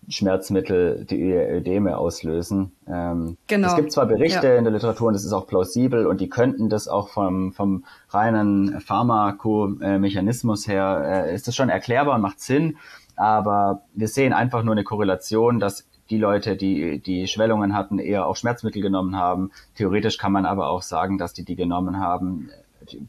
Schmerzmittel 0.08 1.04
die 1.04 1.32
Ödeme 1.32 1.96
auslösen. 1.96 2.72
Ähm, 2.88 3.36
genau. 3.46 3.68
Es 3.68 3.76
gibt 3.76 3.92
zwar 3.92 4.06
Berichte 4.06 4.48
ja. 4.48 4.56
in 4.56 4.64
der 4.64 4.72
Literatur 4.72 5.08
und 5.08 5.14
das 5.14 5.24
ist 5.24 5.32
auch 5.32 5.46
plausibel 5.46 6.06
und 6.06 6.20
die 6.20 6.28
könnten 6.28 6.68
das 6.68 6.88
auch 6.88 7.08
vom, 7.08 7.52
vom 7.52 7.84
reinen 8.10 8.80
Pharmakomechanismus 8.80 10.68
her, 10.68 11.26
äh, 11.26 11.34
ist 11.34 11.48
das 11.48 11.56
schon 11.56 11.68
erklärbar, 11.68 12.18
macht 12.18 12.40
Sinn, 12.40 12.76
aber 13.16 13.82
wir 13.94 14.08
sehen 14.08 14.32
einfach 14.32 14.62
nur 14.62 14.72
eine 14.72 14.84
Korrelation, 14.84 15.58
dass 15.58 15.86
die 16.10 16.18
Leute, 16.18 16.56
die 16.56 17.00
die 17.00 17.26
Schwellungen 17.26 17.74
hatten, 17.74 17.98
eher 17.98 18.26
auch 18.26 18.36
Schmerzmittel 18.36 18.80
genommen 18.80 19.16
haben. 19.16 19.50
Theoretisch 19.74 20.18
kann 20.18 20.30
man 20.32 20.46
aber 20.46 20.68
auch 20.68 20.82
sagen, 20.82 21.18
dass 21.18 21.32
die 21.32 21.44
die 21.44 21.56
genommen 21.56 21.98
haben, 21.98 22.50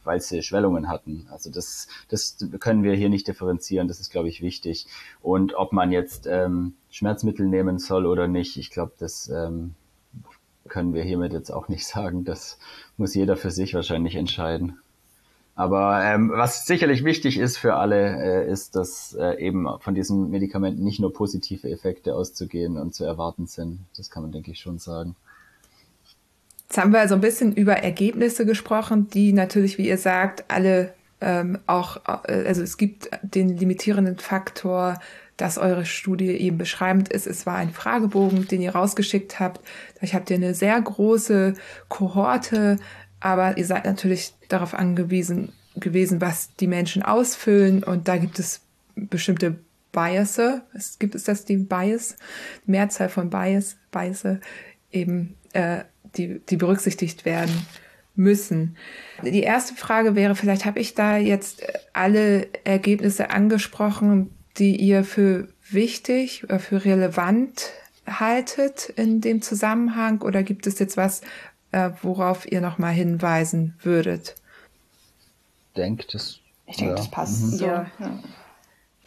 weil 0.03 0.21
sie 0.21 0.41
Schwellungen 0.41 0.87
hatten. 0.87 1.27
Also 1.31 1.49
das, 1.49 1.87
das 2.09 2.37
können 2.59 2.83
wir 2.83 2.93
hier 2.93 3.09
nicht 3.09 3.27
differenzieren. 3.27 3.87
Das 3.87 3.99
ist, 3.99 4.11
glaube 4.11 4.29
ich, 4.29 4.41
wichtig. 4.41 4.87
Und 5.21 5.53
ob 5.55 5.73
man 5.73 5.91
jetzt 5.91 6.27
ähm, 6.27 6.73
Schmerzmittel 6.89 7.45
nehmen 7.45 7.79
soll 7.79 8.05
oder 8.05 8.27
nicht, 8.27 8.57
ich 8.57 8.69
glaube, 8.69 8.93
das 8.97 9.29
ähm, 9.29 9.75
können 10.67 10.93
wir 10.93 11.03
hiermit 11.03 11.33
jetzt 11.33 11.51
auch 11.51 11.67
nicht 11.67 11.87
sagen. 11.87 12.23
Das 12.23 12.59
muss 12.97 13.15
jeder 13.15 13.37
für 13.37 13.51
sich 13.51 13.73
wahrscheinlich 13.73 14.15
entscheiden. 14.15 14.79
Aber 15.57 16.03
ähm, 16.03 16.29
was 16.31 16.67
sicherlich 16.67 17.03
wichtig 17.03 17.39
ist 17.39 17.57
für 17.57 17.77
alle, 17.77 18.45
äh, 18.45 18.51
ist, 18.51 18.75
dass 18.75 19.15
äh, 19.19 19.43
eben 19.43 19.67
von 19.79 19.95
diesen 19.95 20.29
Medikamenten 20.29 20.83
nicht 20.83 20.99
nur 20.99 21.11
positive 21.11 21.67
Effekte 21.67 22.13
auszugehen 22.13 22.77
und 22.77 22.93
zu 22.93 23.05
erwarten 23.05 23.47
sind. 23.47 23.79
Das 23.97 24.11
kann 24.11 24.21
man, 24.21 24.31
denke 24.31 24.51
ich, 24.51 24.59
schon 24.59 24.77
sagen. 24.77 25.15
Jetzt 26.67 26.77
haben 26.77 26.91
wir 26.91 26.99
also 26.99 27.15
ein 27.15 27.21
bisschen 27.21 27.53
über 27.53 27.77
Ergebnisse 27.77 28.45
gesprochen, 28.45 29.07
die 29.09 29.31
natürlich, 29.33 29.77
wie 29.77 29.87
ihr 29.87 29.97
sagt, 29.97 30.45
alle 30.49 30.93
ähm, 31.21 31.59
auch, 31.65 31.97
äh, 32.27 32.45
also 32.45 32.61
es 32.61 32.77
gibt 32.77 33.09
den 33.21 33.57
limitierenden 33.57 34.17
Faktor, 34.17 34.99
dass 35.37 35.57
eure 35.57 35.85
Studie 35.85 36.31
eben 36.31 36.57
beschreibend 36.57 37.09
ist. 37.09 37.27
Es 37.27 37.45
war 37.45 37.55
ein 37.55 37.71
Fragebogen, 37.71 38.47
den 38.47 38.61
ihr 38.61 38.75
rausgeschickt 38.75 39.39
habt. 39.39 39.61
Ich 40.01 40.15
habt 40.15 40.29
ihr 40.29 40.35
eine 40.35 40.53
sehr 40.53 40.79
große 40.81 41.53
Kohorte, 41.89 42.77
aber 43.19 43.57
ihr 43.57 43.65
seid 43.65 43.85
natürlich 43.85 44.33
darauf 44.49 44.73
angewiesen 44.73 45.53
gewesen, 45.75 46.21
was 46.21 46.53
die 46.55 46.67
Menschen 46.67 47.03
ausfüllen 47.03 47.83
und 47.83 48.07
da 48.07 48.17
gibt 48.17 48.39
es 48.39 48.61
bestimmte 48.95 49.55
Bias. 49.91 50.39
Es 50.73 50.97
gibt 50.99 51.13
es 51.13 51.23
das 51.23 51.45
die 51.45 51.57
Bias, 51.57 52.15
Mehrzahl 52.65 53.09
von 53.09 53.29
Bias, 53.29 53.77
Bias 53.91 54.23
eben 54.91 55.35
äh, 55.53 55.83
die, 56.17 56.39
die 56.49 56.57
berücksichtigt 56.57 57.25
werden 57.25 57.65
müssen. 58.15 58.75
Die 59.23 59.43
erste 59.43 59.75
Frage 59.75 60.15
wäre, 60.15 60.35
vielleicht 60.35 60.65
habe 60.65 60.79
ich 60.79 60.95
da 60.95 61.17
jetzt 61.17 61.63
alle 61.93 62.47
Ergebnisse 62.63 63.29
angesprochen, 63.29 64.31
die 64.57 64.75
ihr 64.75 65.03
für 65.03 65.47
wichtig 65.69 66.43
oder 66.43 66.59
für 66.59 66.83
relevant 66.83 67.71
haltet 68.07 68.89
in 68.89 69.21
dem 69.21 69.41
Zusammenhang 69.41 70.21
oder 70.21 70.41
gibt 70.43 70.65
es 70.65 70.79
jetzt 70.79 70.97
was, 70.97 71.21
äh, 71.71 71.91
worauf 72.01 72.49
ihr 72.49 72.61
nochmal 72.61 72.93
hinweisen 72.93 73.75
würdet? 73.81 74.35
Denkt 75.75 76.15
es. 76.15 76.39
Ich 76.65 76.77
denke, 76.77 76.91
ja. 76.91 76.97
das 76.97 77.11
passt. 77.11 77.43
Mhm. 77.43 77.49
So. 77.49 77.65
Ja. 77.65 77.91
ja. 77.99 78.19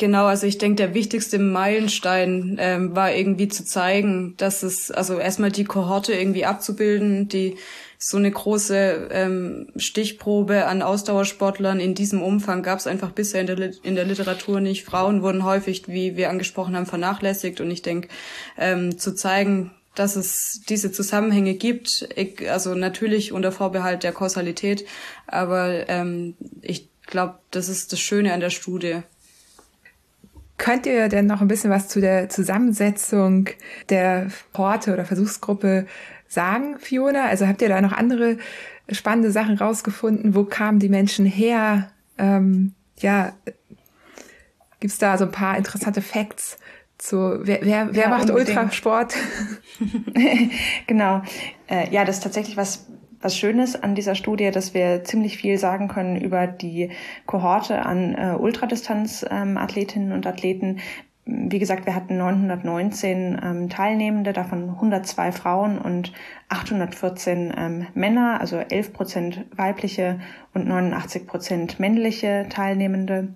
Genau, 0.00 0.24
also 0.24 0.46
ich 0.46 0.56
denke, 0.56 0.76
der 0.76 0.94
wichtigste 0.94 1.38
Meilenstein 1.38 2.56
ähm, 2.58 2.96
war 2.96 3.12
irgendwie 3.12 3.48
zu 3.48 3.66
zeigen, 3.66 4.32
dass 4.38 4.62
es, 4.62 4.90
also 4.90 5.18
erstmal 5.18 5.52
die 5.52 5.64
Kohorte 5.64 6.14
irgendwie 6.14 6.46
abzubilden, 6.46 7.28
die 7.28 7.56
so 7.98 8.16
eine 8.16 8.30
große 8.30 9.10
ähm, 9.12 9.66
Stichprobe 9.76 10.64
an 10.64 10.80
Ausdauersportlern 10.80 11.80
in 11.80 11.94
diesem 11.94 12.22
Umfang 12.22 12.62
gab 12.62 12.78
es 12.78 12.86
einfach 12.86 13.10
bisher 13.10 13.42
in 13.42 13.46
der, 13.46 13.72
in 13.82 13.94
der 13.94 14.06
Literatur 14.06 14.62
nicht. 14.62 14.86
Frauen 14.86 15.20
wurden 15.20 15.44
häufig, 15.44 15.86
wie 15.86 16.16
wir 16.16 16.30
angesprochen 16.30 16.76
haben, 16.76 16.86
vernachlässigt 16.86 17.60
und 17.60 17.70
ich 17.70 17.82
denke, 17.82 18.08
ähm, 18.56 18.96
zu 18.96 19.14
zeigen, 19.14 19.70
dass 19.94 20.16
es 20.16 20.62
diese 20.66 20.92
Zusammenhänge 20.92 21.52
gibt, 21.56 22.08
ich, 22.16 22.50
also 22.50 22.74
natürlich 22.74 23.32
unter 23.32 23.52
Vorbehalt 23.52 24.02
der 24.02 24.12
Kausalität, 24.12 24.86
aber 25.26 25.90
ähm, 25.90 26.36
ich 26.62 26.88
glaube, 27.02 27.34
das 27.50 27.68
ist 27.68 27.92
das 27.92 28.00
Schöne 28.00 28.32
an 28.32 28.40
der 28.40 28.48
Studie. 28.48 29.02
Könnt 30.60 30.84
ihr 30.84 31.08
denn 31.08 31.24
noch 31.24 31.40
ein 31.40 31.48
bisschen 31.48 31.70
was 31.70 31.88
zu 31.88 32.02
der 32.02 32.28
Zusammensetzung 32.28 33.48
der 33.88 34.26
Porte 34.52 34.92
oder 34.92 35.06
Versuchsgruppe 35.06 35.86
sagen, 36.28 36.78
Fiona? 36.78 37.24
Also 37.24 37.46
habt 37.46 37.62
ihr 37.62 37.70
da 37.70 37.80
noch 37.80 37.92
andere 37.92 38.36
spannende 38.90 39.30
Sachen 39.30 39.56
rausgefunden? 39.56 40.34
Wo 40.34 40.44
kamen 40.44 40.78
die 40.78 40.90
Menschen 40.90 41.24
her? 41.24 41.90
Ähm, 42.18 42.74
ja, 42.98 43.32
gibt's 44.80 44.98
da 44.98 45.16
so 45.16 45.24
ein 45.24 45.32
paar 45.32 45.56
interessante 45.56 46.02
Facts 46.02 46.58
zu, 46.98 47.40
wer, 47.40 47.60
wer, 47.62 47.94
wer 47.94 48.02
ja, 48.02 48.08
macht 48.10 48.28
unbedingt. 48.28 48.50
Ultrasport? 48.50 49.14
genau. 50.86 51.22
Äh, 51.68 51.90
ja, 51.90 52.04
das 52.04 52.16
ist 52.16 52.22
tatsächlich 52.22 52.58
was 52.58 52.86
was 53.20 53.36
Schönes 53.36 53.80
an 53.80 53.94
dieser 53.94 54.14
Studie, 54.14 54.50
dass 54.50 54.74
wir 54.74 55.04
ziemlich 55.04 55.36
viel 55.36 55.58
sagen 55.58 55.88
können 55.88 56.16
über 56.16 56.46
die 56.46 56.90
Kohorte 57.26 57.84
an 57.84 58.14
äh, 58.14 58.36
Ultradistanz-Athletinnen 58.38 60.10
ähm, 60.10 60.14
und 60.14 60.26
Athleten. 60.26 60.78
Wie 61.26 61.58
gesagt, 61.58 61.86
wir 61.86 61.94
hatten 61.94 62.16
919 62.16 63.40
ähm, 63.42 63.68
Teilnehmende, 63.68 64.32
davon 64.32 64.70
102 64.70 65.32
Frauen 65.32 65.78
und 65.78 66.12
814 66.48 67.54
ähm, 67.56 67.86
Männer, 67.94 68.40
also 68.40 68.56
11 68.56 68.92
Prozent 68.92 69.46
weibliche 69.54 70.18
und 70.54 70.66
89 70.66 71.26
Prozent 71.26 71.78
männliche 71.78 72.46
Teilnehmende. 72.48 73.34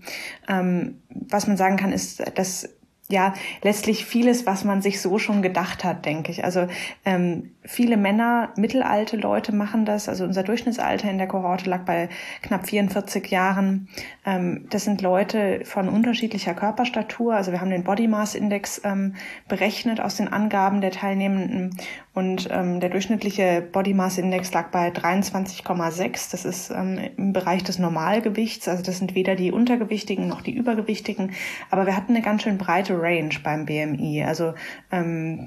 Ähm, 0.48 1.02
was 1.10 1.46
man 1.46 1.56
sagen 1.56 1.76
kann, 1.76 1.92
ist, 1.92 2.22
dass 2.36 2.74
ja, 3.10 3.34
letztlich 3.62 4.06
vieles, 4.06 4.46
was 4.46 4.64
man 4.64 4.80
sich 4.80 5.02
so 5.02 5.18
schon 5.18 5.42
gedacht 5.42 5.84
hat, 5.84 6.06
denke 6.06 6.32
ich. 6.32 6.42
Also 6.42 6.68
ähm, 7.04 7.50
viele 7.62 7.98
Männer, 7.98 8.50
mittelalte 8.56 9.18
Leute 9.18 9.54
machen 9.54 9.84
das. 9.84 10.08
Also 10.08 10.24
unser 10.24 10.42
Durchschnittsalter 10.42 11.10
in 11.10 11.18
der 11.18 11.28
Kohorte 11.28 11.68
lag 11.68 11.84
bei 11.84 12.08
knapp 12.40 12.66
44 12.66 13.26
Jahren. 13.30 13.88
Ähm, 14.24 14.66
das 14.70 14.84
sind 14.84 15.02
Leute 15.02 15.60
von 15.64 15.90
unterschiedlicher 15.90 16.54
Körperstatur. 16.54 17.34
Also 17.34 17.52
wir 17.52 17.60
haben 17.60 17.70
den 17.70 17.84
Body 17.84 18.08
Mass 18.08 18.34
Index 18.34 18.80
ähm, 18.84 19.16
berechnet 19.48 20.00
aus 20.00 20.16
den 20.16 20.28
Angaben 20.28 20.80
der 20.80 20.90
Teilnehmenden 20.90 21.76
und 22.14 22.48
ähm, 22.50 22.80
der 22.80 22.90
durchschnittliche 22.90 23.60
Body 23.60 23.92
Mass 23.92 24.16
Index 24.16 24.52
lag 24.52 24.70
bei 24.70 24.88
23,6. 24.88 26.30
Das 26.30 26.44
ist 26.44 26.70
ähm, 26.70 26.98
im 27.16 27.32
Bereich 27.32 27.64
des 27.64 27.78
Normalgewichts. 27.78 28.66
Also 28.66 28.82
das 28.82 28.98
sind 28.98 29.14
weder 29.14 29.34
die 29.34 29.52
Untergewichtigen 29.52 30.28
noch 30.28 30.40
die 30.40 30.54
Übergewichtigen. 30.54 31.32
Aber 31.70 31.86
wir 31.86 31.96
hatten 31.96 32.14
eine 32.14 32.22
ganz 32.22 32.44
schön 32.44 32.56
breite 32.56 32.94
Range 33.04 33.34
beim 33.42 33.66
BMI. 33.66 34.24
Also 34.24 34.54
ähm, 34.90 35.46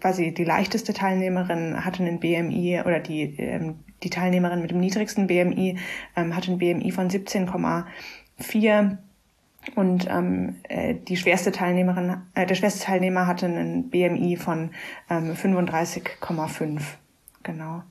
quasi 0.00 0.32
die 0.32 0.44
leichteste 0.44 0.94
Teilnehmerin 0.94 1.84
hatte 1.84 2.02
einen 2.02 2.20
BMI 2.20 2.82
oder 2.84 3.00
die, 3.00 3.36
ähm, 3.38 3.80
die 4.02 4.10
Teilnehmerin 4.10 4.62
mit 4.62 4.70
dem 4.70 4.80
niedrigsten 4.80 5.26
BMI 5.26 5.78
ähm, 6.16 6.36
hatte 6.36 6.52
ein 6.52 6.58
BMI 6.58 6.90
von 6.92 7.08
17,4 7.08 8.96
und 9.74 10.08
ähm, 10.08 10.56
äh, 10.68 10.94
die 10.94 11.16
schwerste 11.16 11.52
Teilnehmerin, 11.52 12.22
äh, 12.34 12.46
der 12.46 12.54
schwerste 12.54 12.84
Teilnehmer 12.84 13.26
hatte 13.26 13.46
einen 13.46 13.90
BMI 13.90 14.36
von 14.36 14.70
ähm, 15.10 15.34
35,5. 15.34 16.80
Genau. 17.42 17.82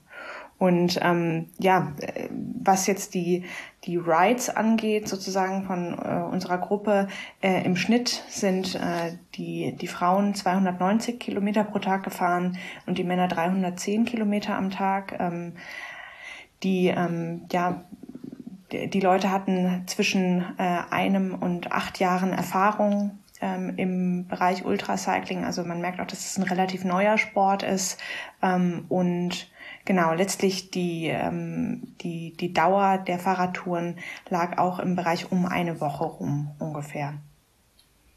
Und 0.60 1.00
ähm, 1.02 1.48
ja, 1.58 1.94
äh, 2.02 2.28
was 2.62 2.86
jetzt 2.86 3.14
die, 3.14 3.46
die 3.86 3.96
Rides 3.96 4.50
angeht, 4.50 5.08
sozusagen 5.08 5.64
von 5.64 5.98
äh, 5.98 6.22
unserer 6.30 6.58
Gruppe, 6.58 7.08
äh, 7.42 7.64
im 7.64 7.78
Schnitt 7.78 8.24
sind 8.28 8.76
äh, 8.76 9.14
die, 9.36 9.76
die 9.80 9.88
Frauen 9.88 10.36
290 10.36 11.18
Kilometer 11.18 11.64
pro 11.64 11.80
Tag 11.80 12.04
gefahren 12.04 12.58
und 12.86 12.98
die 12.98 13.06
Männer 13.06 13.30
310 13.30 14.04
Kilometer 14.04 14.56
am 14.56 14.70
Tag. 14.70 15.16
Ähm, 15.18 15.54
die 16.62 16.88
ähm, 16.88 17.46
ja, 17.54 17.86
die 18.72 19.00
Leute 19.00 19.32
hatten 19.32 19.84
zwischen 19.88 20.44
äh, 20.58 20.82
einem 20.92 21.34
und 21.34 21.72
acht 21.72 22.00
Jahren 22.00 22.32
Erfahrung 22.32 23.18
ähm, 23.42 23.74
im 23.78 24.28
Bereich 24.28 24.66
Ultracycling. 24.66 25.46
Also 25.46 25.64
man 25.64 25.82
merkt 25.82 26.00
auch, 26.00 26.08
dass 26.08 26.26
es 26.26 26.38
ein 26.38 26.44
relativ 26.44 26.84
neuer 26.84 27.18
Sport 27.18 27.64
ist 27.64 28.00
ähm, 28.42 28.86
und 28.90 29.50
genau, 29.86 30.14
letztlich 30.14 30.72
die, 30.72 31.08
ähm, 31.08 31.96
die, 32.02 32.36
die 32.38 32.54
Dauer 32.54 32.98
der 32.98 33.20
Fahrradtouren 33.20 33.98
lag 34.30 34.58
auch 34.58 34.80
im 34.80 34.96
Bereich 34.96 35.32
um 35.32 35.46
eine 35.46 35.82
Woche 35.82 36.06
rum 36.06 36.52
ungefähr. 36.60 37.16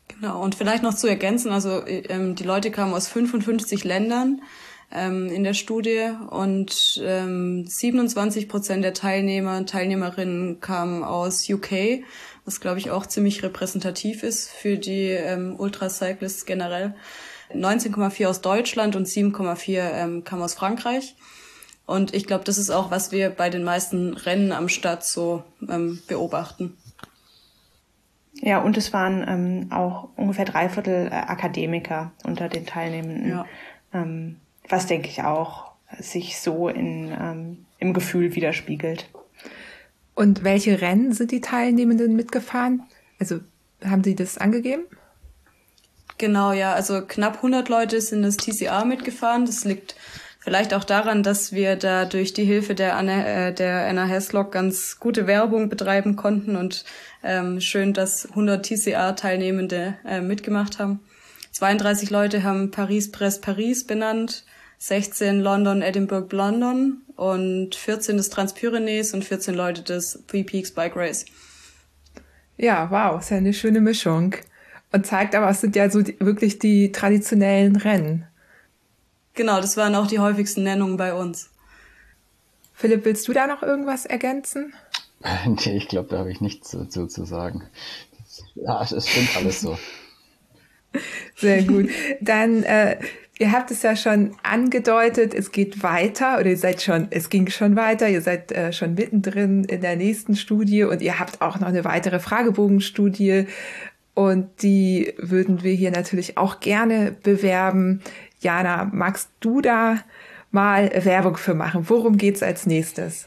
Genau, 0.08 0.42
und 0.42 0.54
vielleicht 0.54 0.82
noch 0.82 0.94
zu 0.94 1.06
ergänzen, 1.06 1.52
also 1.52 1.86
ähm, 1.86 2.34
die 2.34 2.44
Leute 2.44 2.70
kamen 2.70 2.92
aus 2.92 3.08
55 3.08 3.84
Ländern 3.84 4.42
ähm, 4.92 5.28
in 5.28 5.42
der 5.44 5.54
Studie 5.54 6.10
und 6.30 7.00
ähm, 7.02 7.64
27 7.66 8.48
Prozent 8.48 8.84
der 8.84 8.94
Teilnehmer 8.94 9.56
und 9.56 9.70
Teilnehmerinnen 9.70 10.60
kamen 10.60 11.02
aus 11.02 11.48
UK, 11.48 12.04
was 12.44 12.60
glaube 12.60 12.78
ich 12.78 12.90
auch 12.90 13.06
ziemlich 13.06 13.42
repräsentativ 13.42 14.22
ist 14.22 14.50
für 14.50 14.76
die 14.76 15.08
ähm, 15.08 15.54
Ultracyclists 15.58 16.44
generell. 16.44 16.94
19,4 17.54 18.28
aus 18.28 18.40
Deutschland 18.40 18.96
und 18.96 19.06
7,4 19.06 19.90
ähm, 19.92 20.24
kam 20.24 20.42
aus 20.42 20.54
Frankreich. 20.54 21.14
Und 21.86 22.14
ich 22.14 22.26
glaube, 22.26 22.44
das 22.44 22.58
ist 22.58 22.70
auch, 22.70 22.90
was 22.90 23.12
wir 23.12 23.30
bei 23.30 23.50
den 23.50 23.64
meisten 23.64 24.14
Rennen 24.14 24.52
am 24.52 24.68
Start 24.68 25.04
so 25.04 25.42
ähm, 25.68 26.00
beobachten. 26.06 26.76
Ja, 28.34 28.60
und 28.60 28.76
es 28.76 28.92
waren 28.92 29.24
ähm, 29.28 29.72
auch 29.72 30.08
ungefähr 30.16 30.44
drei 30.44 30.68
Viertel 30.68 31.08
äh, 31.08 31.10
Akademiker 31.10 32.12
unter 32.24 32.48
den 32.48 32.66
Teilnehmenden. 32.66 33.28
Ja. 33.28 33.46
Ähm, 33.92 34.36
was 34.68 34.86
denke 34.86 35.08
ich 35.08 35.22
auch 35.22 35.72
sich 35.98 36.40
so 36.40 36.68
in, 36.68 37.12
ähm, 37.18 37.66
im 37.78 37.92
Gefühl 37.92 38.34
widerspiegelt. 38.34 39.08
Und 40.14 40.44
welche 40.44 40.80
Rennen 40.80 41.12
sind 41.12 41.30
die 41.30 41.40
Teilnehmenden 41.40 42.16
mitgefahren? 42.16 42.82
Also 43.18 43.40
haben 43.84 44.04
Sie 44.04 44.14
das 44.14 44.38
angegeben? 44.38 44.84
Genau, 46.18 46.52
ja. 46.52 46.74
Also 46.74 47.02
knapp 47.02 47.36
100 47.36 47.68
Leute 47.68 48.00
sind 48.00 48.22
das 48.22 48.36
TCA 48.36 48.84
mitgefahren. 48.84 49.46
Das 49.46 49.64
liegt 49.64 49.96
vielleicht 50.42 50.74
auch 50.74 50.84
daran, 50.84 51.22
dass 51.22 51.52
wir 51.52 51.76
da 51.76 52.04
durch 52.04 52.32
die 52.32 52.44
Hilfe 52.44 52.74
der 52.74 52.96
Anna, 52.96 53.48
äh, 53.48 53.54
der 53.54 53.86
Anna 53.86 54.04
Heslock 54.06 54.52
ganz 54.52 54.98
gute 54.98 55.26
Werbung 55.26 55.68
betreiben 55.68 56.16
konnten 56.16 56.56
und 56.56 56.84
ähm, 57.22 57.60
schön, 57.60 57.92
dass 57.92 58.28
100 58.30 58.64
TCA-Teilnehmende 58.66 59.94
äh, 60.04 60.20
mitgemacht 60.20 60.78
haben. 60.78 61.00
32 61.52 62.10
Leute 62.10 62.42
haben 62.42 62.70
Paris-Brest-Paris 62.70 63.86
benannt. 63.86 64.44
16 64.78 65.38
London, 65.38 65.80
Edinburgh, 65.80 66.34
London 66.34 67.02
und 67.14 67.76
14 67.76 68.16
des 68.16 68.30
Transpyrenees 68.30 69.14
und 69.14 69.24
14 69.24 69.54
Leute 69.54 69.82
des 69.82 70.24
Three 70.26 70.42
Peaks 70.42 70.72
Bike 70.72 70.96
Race. 70.96 71.24
Ja, 72.56 72.90
wow, 72.90 73.20
ist 73.20 73.30
ja 73.30 73.36
eine 73.36 73.54
schöne 73.54 73.80
Mischung. 73.80 74.34
Und 74.90 75.06
zeigt 75.06 75.36
aber, 75.36 75.48
es 75.50 75.60
sind 75.60 75.76
ja 75.76 75.88
so 75.88 76.02
die, 76.02 76.18
wirklich 76.18 76.58
die 76.58 76.90
traditionellen 76.90 77.76
Rennen. 77.76 78.26
Genau, 79.34 79.60
das 79.60 79.76
waren 79.76 79.94
auch 79.94 80.06
die 80.06 80.18
häufigsten 80.18 80.62
Nennungen 80.62 80.96
bei 80.96 81.14
uns. 81.14 81.50
Philipp, 82.74 83.04
willst 83.04 83.26
du 83.28 83.32
da 83.32 83.46
noch 83.46 83.62
irgendwas 83.62 84.06
ergänzen? 84.06 84.74
Nee, 85.46 85.76
ich 85.76 85.86
glaube, 85.86 86.08
da 86.08 86.18
habe 86.18 86.32
ich 86.32 86.40
nichts 86.40 86.72
dazu 86.72 87.06
zu 87.06 87.24
sagen. 87.24 87.62
Ja, 88.56 88.82
es 88.82 89.08
stimmt 89.08 89.36
alles 89.36 89.60
so. 89.60 89.78
Sehr 91.36 91.62
gut. 91.62 91.90
Dann 92.20 92.64
äh, 92.64 92.98
Ihr 93.42 93.50
habt 93.50 93.72
es 93.72 93.82
ja 93.82 93.96
schon 93.96 94.36
angedeutet, 94.44 95.34
es 95.34 95.50
geht 95.50 95.82
weiter 95.82 96.38
oder 96.38 96.50
ihr 96.50 96.56
seid 96.56 96.80
schon, 96.80 97.08
es 97.10 97.28
ging 97.28 97.48
schon 97.48 97.74
weiter, 97.74 98.08
ihr 98.08 98.20
seid 98.20 98.52
äh, 98.52 98.72
schon 98.72 98.94
mittendrin 98.94 99.64
in 99.64 99.80
der 99.80 99.96
nächsten 99.96 100.36
Studie 100.36 100.84
und 100.84 101.02
ihr 101.02 101.18
habt 101.18 101.40
auch 101.40 101.58
noch 101.58 101.66
eine 101.66 101.84
weitere 101.84 102.20
Fragebogenstudie 102.20 103.46
und 104.14 104.62
die 104.62 105.14
würden 105.16 105.64
wir 105.64 105.72
hier 105.72 105.90
natürlich 105.90 106.38
auch 106.38 106.60
gerne 106.60 107.16
bewerben. 107.22 108.02
Jana, 108.42 108.90
magst 108.92 109.30
du 109.40 109.60
da 109.60 109.98
mal 110.50 110.90
Werbung 111.04 111.36
für 111.36 111.54
machen? 111.54 111.88
Worum 111.88 112.18
geht's 112.18 112.42
als 112.42 112.66
nächstes? 112.66 113.26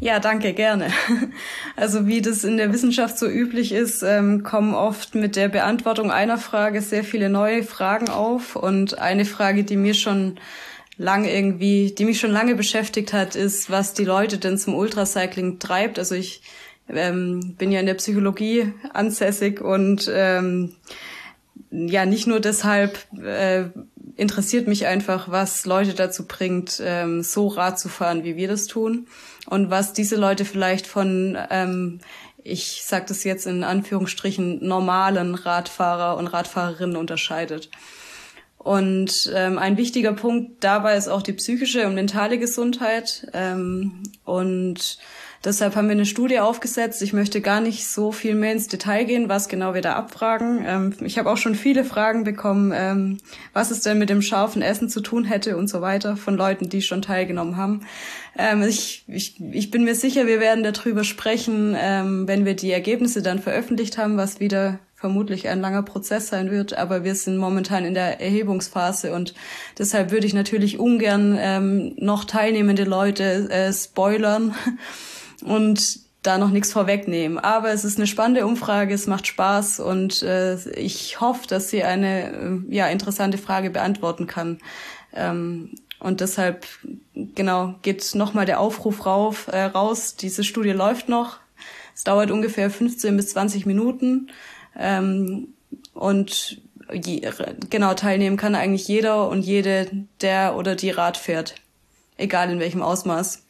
Ja, 0.00 0.18
danke, 0.18 0.52
gerne. 0.52 0.90
Also 1.76 2.06
wie 2.06 2.20
das 2.20 2.44
in 2.44 2.58
der 2.58 2.72
Wissenschaft 2.72 3.18
so 3.18 3.26
üblich 3.26 3.72
ist, 3.72 4.02
ähm, 4.02 4.42
kommen 4.42 4.74
oft 4.74 5.14
mit 5.14 5.34
der 5.36 5.48
Beantwortung 5.48 6.10
einer 6.10 6.36
Frage 6.36 6.82
sehr 6.82 7.04
viele 7.04 7.30
neue 7.30 7.62
Fragen 7.62 8.10
auf. 8.10 8.56
Und 8.56 8.98
eine 8.98 9.24
Frage, 9.24 9.64
die 9.64 9.76
mir 9.76 9.94
schon 9.94 10.38
lange 10.98 11.32
irgendwie, 11.32 11.94
die 11.96 12.04
mich 12.04 12.20
schon 12.20 12.32
lange 12.32 12.54
beschäftigt 12.54 13.14
hat, 13.14 13.34
ist, 13.34 13.70
was 13.70 13.94
die 13.94 14.04
Leute 14.04 14.36
denn 14.36 14.58
zum 14.58 14.74
Ultracycling 14.74 15.58
treibt. 15.58 15.98
Also 15.98 16.14
ich 16.14 16.42
ähm, 16.88 17.54
bin 17.56 17.72
ja 17.72 17.80
in 17.80 17.86
der 17.86 17.94
Psychologie 17.94 18.72
ansässig 18.92 19.62
und 19.62 20.10
ähm, 20.12 20.74
ja, 21.70 22.04
nicht 22.04 22.26
nur 22.26 22.40
deshalb 22.40 22.98
äh, 23.22 23.64
interessiert 24.20 24.68
mich 24.68 24.86
einfach, 24.86 25.30
was 25.30 25.64
Leute 25.64 25.94
dazu 25.94 26.26
bringt, 26.26 26.80
ähm, 26.84 27.22
so 27.22 27.48
Rad 27.48 27.80
zu 27.80 27.88
fahren, 27.88 28.22
wie 28.22 28.36
wir 28.36 28.48
das 28.48 28.66
tun 28.66 29.06
und 29.46 29.70
was 29.70 29.94
diese 29.94 30.16
Leute 30.16 30.44
vielleicht 30.44 30.86
von, 30.86 31.38
ähm, 31.50 32.00
ich 32.44 32.82
sage 32.84 33.06
das 33.08 33.24
jetzt 33.24 33.46
in 33.46 33.64
Anführungsstrichen, 33.64 34.64
normalen 34.64 35.34
Radfahrer 35.34 36.18
und 36.18 36.26
Radfahrerinnen 36.26 36.96
unterscheidet. 36.96 37.70
Und 38.58 39.32
ähm, 39.34 39.56
ein 39.56 39.78
wichtiger 39.78 40.12
Punkt 40.12 40.62
dabei 40.62 40.96
ist 40.96 41.08
auch 41.08 41.22
die 41.22 41.32
psychische 41.32 41.86
und 41.86 41.94
mentale 41.94 42.38
Gesundheit. 42.38 43.26
Ähm, 43.32 44.02
und 44.26 44.98
Deshalb 45.42 45.74
haben 45.74 45.88
wir 45.88 45.92
eine 45.92 46.04
Studie 46.04 46.38
aufgesetzt. 46.38 47.00
Ich 47.00 47.14
möchte 47.14 47.40
gar 47.40 47.62
nicht 47.62 47.86
so 47.86 48.12
viel 48.12 48.34
mehr 48.34 48.52
ins 48.52 48.68
Detail 48.68 49.04
gehen, 49.04 49.30
was 49.30 49.48
genau 49.48 49.72
wir 49.72 49.80
da 49.80 49.94
abfragen. 49.94 50.62
Ähm, 50.66 50.94
ich 51.00 51.16
habe 51.18 51.30
auch 51.30 51.38
schon 51.38 51.54
viele 51.54 51.82
Fragen 51.82 52.24
bekommen, 52.24 52.72
ähm, 52.74 53.18
was 53.54 53.70
es 53.70 53.80
denn 53.80 53.98
mit 53.98 54.10
dem 54.10 54.20
scharfen 54.20 54.60
Essen 54.60 54.90
zu 54.90 55.00
tun 55.00 55.24
hätte 55.24 55.56
und 55.56 55.68
so 55.68 55.80
weiter 55.80 56.18
von 56.18 56.36
Leuten, 56.36 56.68
die 56.68 56.82
schon 56.82 57.00
teilgenommen 57.00 57.56
haben. 57.56 57.86
Ähm, 58.36 58.62
ich, 58.62 59.04
ich, 59.08 59.40
ich 59.40 59.70
bin 59.70 59.84
mir 59.84 59.94
sicher, 59.94 60.26
wir 60.26 60.40
werden 60.40 60.62
darüber 60.62 61.04
sprechen, 61.04 61.74
ähm, 61.78 62.28
wenn 62.28 62.44
wir 62.44 62.54
die 62.54 62.70
Ergebnisse 62.70 63.22
dann 63.22 63.38
veröffentlicht 63.38 63.96
haben, 63.96 64.18
was 64.18 64.40
wieder 64.40 64.78
vermutlich 64.94 65.48
ein 65.48 65.62
langer 65.62 65.82
Prozess 65.82 66.28
sein 66.28 66.50
wird, 66.50 66.76
aber 66.76 67.02
wir 67.02 67.14
sind 67.14 67.38
momentan 67.38 67.86
in 67.86 67.94
der 67.94 68.20
Erhebungsphase 68.20 69.14
und 69.14 69.32
deshalb 69.78 70.10
würde 70.10 70.26
ich 70.26 70.34
natürlich 70.34 70.78
ungern 70.78 71.38
ähm, 71.40 71.94
noch 71.96 72.26
teilnehmende 72.26 72.84
Leute 72.84 73.48
äh, 73.48 73.72
spoilern 73.72 74.54
und 75.42 76.10
da 76.22 76.38
noch 76.38 76.50
nichts 76.50 76.72
vorwegnehmen. 76.72 77.38
Aber 77.38 77.70
es 77.70 77.84
ist 77.84 77.96
eine 77.96 78.06
spannende 78.06 78.46
Umfrage, 78.46 78.94
es 78.94 79.06
macht 79.06 79.26
Spaß 79.26 79.80
und 79.80 80.22
äh, 80.22 80.56
ich 80.72 81.20
hoffe, 81.20 81.46
dass 81.46 81.70
sie 81.70 81.82
eine 81.82 82.32
äh, 82.32 82.74
ja 82.74 82.88
interessante 82.88 83.38
Frage 83.38 83.70
beantworten 83.70 84.26
kann. 84.26 84.58
Ähm, 85.14 85.70
und 85.98 86.20
deshalb 86.20 86.66
genau 87.14 87.74
geht 87.82 88.14
nochmal 88.14 88.46
der 88.46 88.60
Aufruf 88.60 89.06
rauf, 89.06 89.48
äh, 89.48 89.64
raus. 89.64 90.16
Diese 90.16 90.44
Studie 90.44 90.70
läuft 90.70 91.08
noch. 91.08 91.38
Es 91.94 92.04
dauert 92.04 92.30
ungefähr 92.30 92.70
15 92.70 93.16
bis 93.16 93.30
20 93.30 93.66
Minuten 93.66 94.30
ähm, 94.78 95.48
und 95.92 96.62
je, 96.92 97.28
genau 97.68 97.94
teilnehmen 97.94 98.36
kann 98.36 98.54
eigentlich 98.54 98.88
jeder 98.88 99.28
und 99.28 99.42
jede, 99.42 99.88
der 100.20 100.56
oder 100.56 100.76
die 100.76 100.90
Rad 100.90 101.16
fährt, 101.16 101.56
egal 102.16 102.50
in 102.50 102.60
welchem 102.60 102.82
Ausmaß 102.82 103.42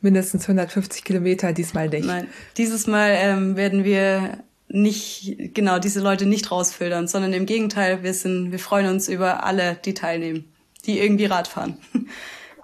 mindestens 0.00 0.42
150 0.42 1.04
Kilometer, 1.04 1.52
diesmal 1.52 1.88
nicht. 1.88 2.06
Nein, 2.06 2.28
dieses 2.56 2.86
Mal 2.86 3.16
ähm, 3.18 3.56
werden 3.56 3.84
wir 3.84 4.38
nicht, 4.68 5.54
genau, 5.54 5.78
diese 5.78 6.00
Leute 6.00 6.26
nicht 6.26 6.50
rausfiltern, 6.50 7.08
sondern 7.08 7.32
im 7.32 7.46
Gegenteil, 7.46 8.02
wir 8.02 8.14
sind, 8.14 8.52
wir 8.52 8.58
freuen 8.58 8.86
uns 8.86 9.08
über 9.08 9.44
alle, 9.44 9.78
die 9.84 9.94
teilnehmen, 9.94 10.44
die 10.84 11.00
irgendwie 11.00 11.26
Rad 11.26 11.48
fahren. 11.48 11.78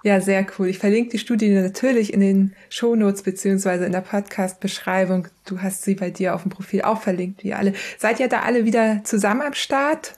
Ja, 0.05 0.21
sehr 0.21 0.45
cool. 0.59 0.67
Ich 0.67 0.77
verlinke 0.77 1.09
die 1.09 1.17
Studie 1.17 1.49
natürlich 1.49 2.13
in 2.13 2.19
den 2.19 2.55
Shownotes 2.69 3.23
beziehungsweise 3.23 3.87
in 3.87 3.91
der 3.91 4.01
Podcast-Beschreibung. 4.01 5.29
Du 5.47 5.63
hast 5.63 5.81
sie 5.81 5.95
bei 5.95 6.11
dir 6.11 6.35
auf 6.35 6.43
dem 6.43 6.51
Profil 6.51 6.83
auch 6.83 7.01
verlinkt, 7.01 7.43
wie 7.43 7.55
alle. 7.55 7.73
Seid 7.97 8.19
ihr 8.19 8.27
da 8.27 8.41
alle 8.41 8.65
wieder 8.65 9.01
zusammen 9.03 9.41
am 9.41 9.55
Start? 9.55 10.13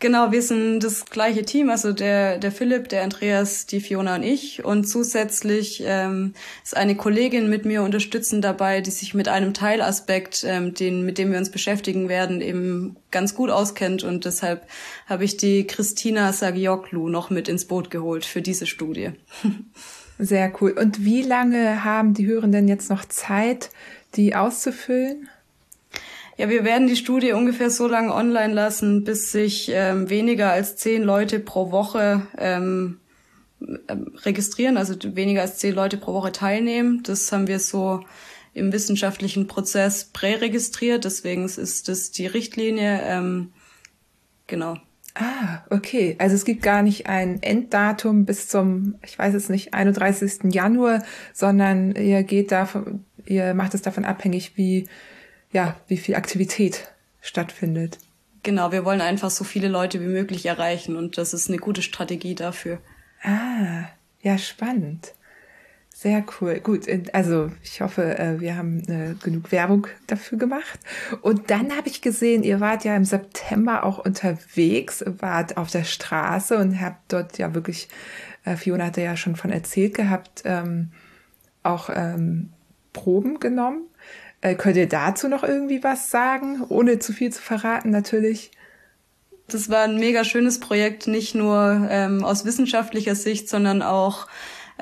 Genau, 0.00 0.32
wir 0.32 0.40
sind 0.40 0.80
das 0.80 1.04
gleiche 1.04 1.44
Team, 1.44 1.68
also 1.68 1.92
der, 1.92 2.38
der 2.38 2.50
Philipp, 2.50 2.88
der 2.88 3.02
Andreas, 3.02 3.66
die 3.66 3.80
Fiona 3.80 4.14
und 4.14 4.22
ich. 4.22 4.64
Und 4.64 4.88
zusätzlich 4.88 5.82
ähm, 5.84 6.32
ist 6.64 6.74
eine 6.74 6.96
Kollegin 6.96 7.50
mit 7.50 7.66
mir 7.66 7.82
unterstützend 7.82 8.42
dabei, 8.42 8.80
die 8.80 8.92
sich 8.92 9.12
mit 9.12 9.28
einem 9.28 9.52
Teilaspekt, 9.52 10.42
ähm, 10.48 10.72
den, 10.72 11.04
mit 11.04 11.18
dem 11.18 11.32
wir 11.32 11.38
uns 11.38 11.50
beschäftigen 11.50 12.08
werden, 12.08 12.40
eben 12.40 12.96
ganz 13.10 13.34
gut 13.34 13.50
auskennt. 13.50 14.02
Und 14.02 14.24
deshalb 14.24 14.66
habe 15.06 15.24
ich 15.24 15.36
die 15.36 15.66
Christina 15.66 16.32
Sagioklu 16.32 17.10
noch 17.10 17.28
mit 17.28 17.46
ins 17.46 17.66
Boot 17.66 17.90
geholt 17.90 18.24
für 18.24 18.40
diese 18.40 18.66
Studie. 18.66 19.10
Sehr 20.18 20.50
cool. 20.62 20.70
Und 20.72 21.04
wie 21.04 21.20
lange 21.20 21.84
haben 21.84 22.14
die 22.14 22.26
Hörenden 22.26 22.68
jetzt 22.68 22.88
noch 22.88 23.04
Zeit, 23.04 23.68
die 24.16 24.34
auszufüllen? 24.34 25.28
Ja, 26.40 26.48
wir 26.48 26.64
werden 26.64 26.86
die 26.86 26.96
Studie 26.96 27.32
ungefähr 27.32 27.68
so 27.68 27.86
lange 27.86 28.14
online 28.14 28.54
lassen, 28.54 29.04
bis 29.04 29.30
sich 29.30 29.70
ähm, 29.74 30.08
weniger 30.08 30.50
als 30.50 30.74
zehn 30.74 31.02
Leute 31.02 31.38
pro 31.38 31.70
Woche 31.70 32.22
ähm, 32.38 32.98
ähm, 33.60 34.14
registrieren, 34.22 34.78
also 34.78 34.94
weniger 35.14 35.42
als 35.42 35.58
zehn 35.58 35.74
Leute 35.74 35.98
pro 35.98 36.14
Woche 36.14 36.32
teilnehmen. 36.32 37.02
Das 37.02 37.30
haben 37.30 37.46
wir 37.46 37.58
so 37.58 38.00
im 38.54 38.72
wissenschaftlichen 38.72 39.48
Prozess 39.48 40.06
präregistriert, 40.06 41.04
deswegen 41.04 41.44
ist 41.44 41.88
das 41.90 42.10
die 42.10 42.26
Richtlinie. 42.26 43.02
Ähm, 43.02 43.52
genau. 44.46 44.78
Ah, 45.14 45.58
okay. 45.68 46.16
Also 46.18 46.36
es 46.36 46.46
gibt 46.46 46.62
gar 46.62 46.80
nicht 46.80 47.06
ein 47.06 47.42
Enddatum 47.42 48.24
bis 48.24 48.48
zum, 48.48 48.94
ich 49.04 49.18
weiß 49.18 49.34
es 49.34 49.50
nicht, 49.50 49.74
31. 49.74 50.54
Januar, 50.54 51.02
sondern 51.34 51.94
ihr 51.96 52.22
geht 52.22 52.50
davon, 52.50 53.04
ihr 53.26 53.52
macht 53.52 53.74
es 53.74 53.82
davon 53.82 54.06
abhängig, 54.06 54.52
wie, 54.56 54.88
ja, 55.52 55.76
wie 55.88 55.96
viel 55.96 56.14
Aktivität 56.14 56.92
stattfindet. 57.20 57.98
Genau, 58.42 58.72
wir 58.72 58.84
wollen 58.84 59.00
einfach 59.00 59.30
so 59.30 59.44
viele 59.44 59.68
Leute 59.68 60.00
wie 60.00 60.06
möglich 60.06 60.46
erreichen 60.46 60.96
und 60.96 61.18
das 61.18 61.34
ist 61.34 61.48
eine 61.48 61.58
gute 61.58 61.82
Strategie 61.82 62.34
dafür. 62.34 62.78
Ah, 63.22 63.84
ja, 64.22 64.38
spannend. 64.38 65.12
Sehr 66.02 66.24
cool. 66.40 66.60
Gut, 66.60 66.86
also 67.12 67.50
ich 67.62 67.82
hoffe, 67.82 68.18
äh, 68.18 68.40
wir 68.40 68.56
haben 68.56 68.80
äh, 68.88 69.14
genug 69.22 69.52
Werbung 69.52 69.86
dafür 70.06 70.38
gemacht. 70.38 70.80
Und 71.20 71.50
dann 71.50 71.76
habe 71.76 71.88
ich 71.88 72.00
gesehen, 72.00 72.42
ihr 72.42 72.58
wart 72.58 72.84
ja 72.84 72.96
im 72.96 73.04
September 73.04 73.84
auch 73.84 73.98
unterwegs, 73.98 75.04
wart 75.06 75.58
auf 75.58 75.70
der 75.70 75.84
Straße 75.84 76.56
und 76.56 76.80
habt 76.80 77.12
dort 77.12 77.36
ja 77.36 77.54
wirklich, 77.54 77.90
äh, 78.46 78.56
Fiona 78.56 78.86
hatte 78.86 79.02
ja 79.02 79.14
schon 79.14 79.36
von 79.36 79.50
erzählt 79.50 79.92
gehabt, 79.92 80.40
ähm, 80.46 80.90
auch 81.62 81.90
ähm, 81.92 82.48
Proben 82.94 83.38
genommen. 83.38 83.82
Könnt 84.42 84.76
ihr 84.76 84.88
dazu 84.88 85.28
noch 85.28 85.42
irgendwie 85.42 85.84
was 85.84 86.10
sagen, 86.10 86.64
ohne 86.68 86.98
zu 86.98 87.12
viel 87.12 87.30
zu 87.30 87.42
verraten 87.42 87.90
natürlich? 87.90 88.50
Das 89.48 89.68
war 89.68 89.82
ein 89.82 89.98
mega 89.98 90.24
schönes 90.24 90.60
Projekt, 90.60 91.06
nicht 91.06 91.34
nur 91.34 91.88
ähm, 91.90 92.24
aus 92.24 92.44
wissenschaftlicher 92.44 93.14
Sicht, 93.14 93.48
sondern 93.48 93.82
auch 93.82 94.28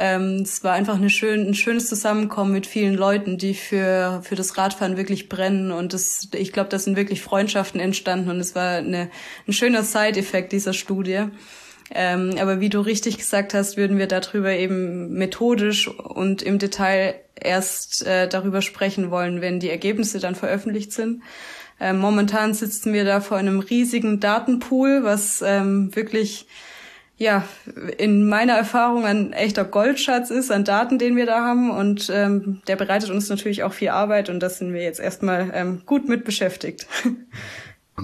ähm, 0.00 0.42
es 0.42 0.62
war 0.62 0.74
einfach 0.74 0.94
eine 0.94 1.10
schön, 1.10 1.48
ein 1.48 1.54
schönes 1.54 1.88
Zusammenkommen 1.88 2.52
mit 2.52 2.68
vielen 2.68 2.94
Leuten, 2.94 3.36
die 3.36 3.54
für, 3.54 4.20
für 4.22 4.36
das 4.36 4.56
Radfahren 4.56 4.96
wirklich 4.96 5.28
brennen. 5.28 5.72
Und 5.72 5.92
das, 5.92 6.28
ich 6.34 6.52
glaube, 6.52 6.68
da 6.68 6.78
sind 6.78 6.96
wirklich 6.96 7.20
Freundschaften 7.20 7.80
entstanden 7.80 8.30
und 8.30 8.38
es 8.38 8.54
war 8.54 8.76
eine, 8.76 9.10
ein 9.48 9.52
schöner 9.52 9.82
Side-Effekt 9.82 10.52
dieser 10.52 10.72
Studie. 10.72 11.24
Ähm, 11.90 12.36
aber 12.38 12.60
wie 12.60 12.68
du 12.68 12.80
richtig 12.80 13.18
gesagt 13.18 13.54
hast, 13.54 13.76
würden 13.76 13.98
wir 13.98 14.06
darüber 14.06 14.52
eben 14.52 15.14
methodisch 15.14 15.88
und 15.88 16.42
im 16.42 16.60
Detail 16.60 17.16
erst 17.42 18.06
äh, 18.06 18.28
darüber 18.28 18.62
sprechen 18.62 19.10
wollen, 19.10 19.40
wenn 19.40 19.60
die 19.60 19.70
Ergebnisse 19.70 20.20
dann 20.20 20.34
veröffentlicht 20.34 20.92
sind. 20.92 21.22
Ähm, 21.80 21.98
momentan 21.98 22.54
sitzen 22.54 22.92
wir 22.92 23.04
da 23.04 23.20
vor 23.20 23.36
einem 23.36 23.60
riesigen 23.60 24.20
Datenpool, 24.20 25.04
was 25.04 25.42
ähm, 25.42 25.94
wirklich 25.94 26.46
ja, 27.18 27.44
in 27.98 28.28
meiner 28.28 28.52
Erfahrung 28.52 29.04
ein 29.04 29.32
echter 29.32 29.64
Goldschatz 29.64 30.30
ist 30.30 30.52
an 30.52 30.64
Daten, 30.64 30.98
den 30.98 31.16
wir 31.16 31.26
da 31.26 31.44
haben. 31.44 31.70
Und 31.70 32.10
ähm, 32.14 32.62
der 32.68 32.76
bereitet 32.76 33.10
uns 33.10 33.28
natürlich 33.28 33.64
auch 33.64 33.72
viel 33.72 33.88
Arbeit 33.88 34.30
und 34.30 34.40
das 34.40 34.58
sind 34.58 34.72
wir 34.72 34.82
jetzt 34.82 35.00
erstmal 35.00 35.50
ähm, 35.52 35.82
gut 35.84 36.08
mit 36.08 36.24
beschäftigt. 36.24 36.86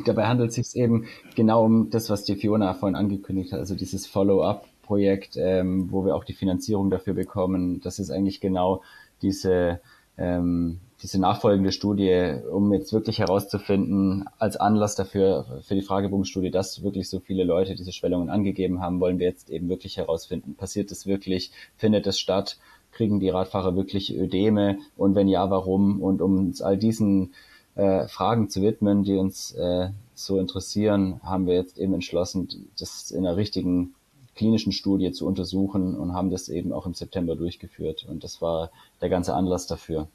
Dabei 0.05 0.27
handelt 0.27 0.51
es 0.51 0.57
sich 0.57 0.75
eben 0.75 1.07
genau 1.37 1.65
um 1.65 1.91
das, 1.91 2.11
was 2.11 2.25
die 2.25 2.35
Fiona 2.35 2.75
vorhin 2.75 2.97
angekündigt 2.97 3.53
hat, 3.53 3.61
also 3.61 3.77
dieses 3.77 4.09
Follow-up-Projekt, 4.09 5.37
ähm, 5.37 5.93
wo 5.93 6.05
wir 6.05 6.17
auch 6.17 6.25
die 6.25 6.33
Finanzierung 6.33 6.91
dafür 6.91 7.15
bekommen. 7.15 7.81
Das 7.81 8.01
ist 8.01 8.11
eigentlich 8.11 8.41
genau 8.41 8.83
diese 9.25 9.81
ähm, 10.17 10.79
diese 11.05 11.21
nachfolgende 11.21 11.71
Studie, 11.71 12.39
um 12.51 12.73
jetzt 12.73 12.95
wirklich 12.95 13.19
herauszufinden, 13.19 14.25
als 14.39 14.57
Anlass 14.57 14.95
dafür, 14.95 15.61
für 15.63 15.75
die 15.75 15.83
Fragebogenstudie, 15.83 16.51
dass 16.51 16.83
wirklich 16.83 17.11
so 17.11 17.21
viele 17.21 17.45
Leute 17.45 17.75
diese 17.75 17.93
Schwellungen 17.93 18.31
angegeben 18.31 18.81
haben, 18.81 19.01
wollen 19.01 19.19
wir 19.19 19.27
jetzt 19.27 19.51
eben 19.51 19.69
wirklich 19.69 19.99
herausfinden, 19.99 20.55
passiert 20.55 20.91
es 20.91 21.07
wirklich, 21.07 21.51
findet 21.77 22.07
es 22.07 22.19
statt, 22.19 22.57
kriegen 22.91 23.21
die 23.21 23.29
Radfahrer 23.29 23.77
wirklich 23.77 24.17
Ödeme 24.17 24.79
und 24.97 25.15
wenn 25.15 25.29
ja, 25.29 25.51
warum? 25.51 26.01
Und 26.01 26.23
um 26.23 26.39
uns 26.39 26.63
all 26.63 26.79
diesen 26.79 27.35
äh, 27.75 28.09
Fragen 28.09 28.49
zu 28.49 28.63
widmen, 28.63 29.03
die 29.03 29.17
uns 29.17 29.53
äh, 29.53 29.91
so 30.15 30.39
interessieren, 30.39 31.21
haben 31.23 31.47
wir 31.47 31.55
jetzt 31.55 31.77
eben 31.77 31.93
entschlossen, 31.93 32.49
das 32.79 33.11
in 33.11 33.27
einer 33.27 33.37
richtigen 33.37 33.95
klinischen 34.35 34.73
Studie 34.73 35.13
zu 35.13 35.27
untersuchen 35.27 35.97
und 35.97 36.13
haben 36.13 36.31
das 36.31 36.49
eben 36.49 36.73
auch 36.73 36.87
im 36.87 36.95
September 36.95 37.37
durchgeführt. 37.37 38.07
Und 38.09 38.25
das 38.25 38.43
war 38.43 38.71
der 39.01 39.09
ganze 39.09 39.35
Anlass 39.35 39.67
dafür. 39.67 40.09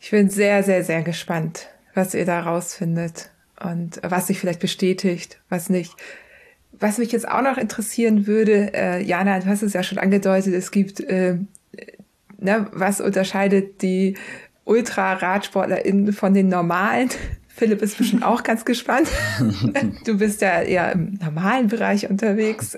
Ich 0.00 0.10
bin 0.10 0.30
sehr, 0.30 0.62
sehr, 0.62 0.84
sehr 0.84 1.02
gespannt, 1.02 1.68
was 1.94 2.14
ihr 2.14 2.24
da 2.24 2.40
rausfindet 2.40 3.30
und 3.60 4.00
was 4.02 4.26
sich 4.26 4.38
vielleicht 4.38 4.60
bestätigt, 4.60 5.40
was 5.48 5.70
nicht. 5.70 5.94
Was 6.78 6.98
mich 6.98 7.10
jetzt 7.12 7.26
auch 7.26 7.42
noch 7.42 7.56
interessieren 7.56 8.26
würde, 8.26 8.74
äh, 8.74 9.02
Jana, 9.02 9.40
du 9.40 9.46
hast 9.46 9.62
es 9.62 9.72
ja 9.72 9.82
schon 9.82 9.98
angedeutet, 9.98 10.52
es 10.52 10.70
gibt, 10.70 11.00
äh, 11.00 11.38
ne, 12.38 12.68
was 12.72 13.00
unterscheidet 13.00 13.80
die 13.80 14.16
Ultra-RadsportlerInnen 14.64 16.12
von 16.12 16.34
den 16.34 16.48
normalen? 16.48 17.08
Philipp 17.56 17.80
ist 17.80 17.96
bestimmt 17.96 18.22
auch 18.22 18.42
ganz 18.42 18.64
gespannt. 18.64 19.08
Du 20.04 20.18
bist 20.18 20.42
ja 20.42 20.62
eher 20.62 20.92
im 20.92 21.14
normalen 21.14 21.68
Bereich 21.68 22.08
unterwegs. 22.08 22.76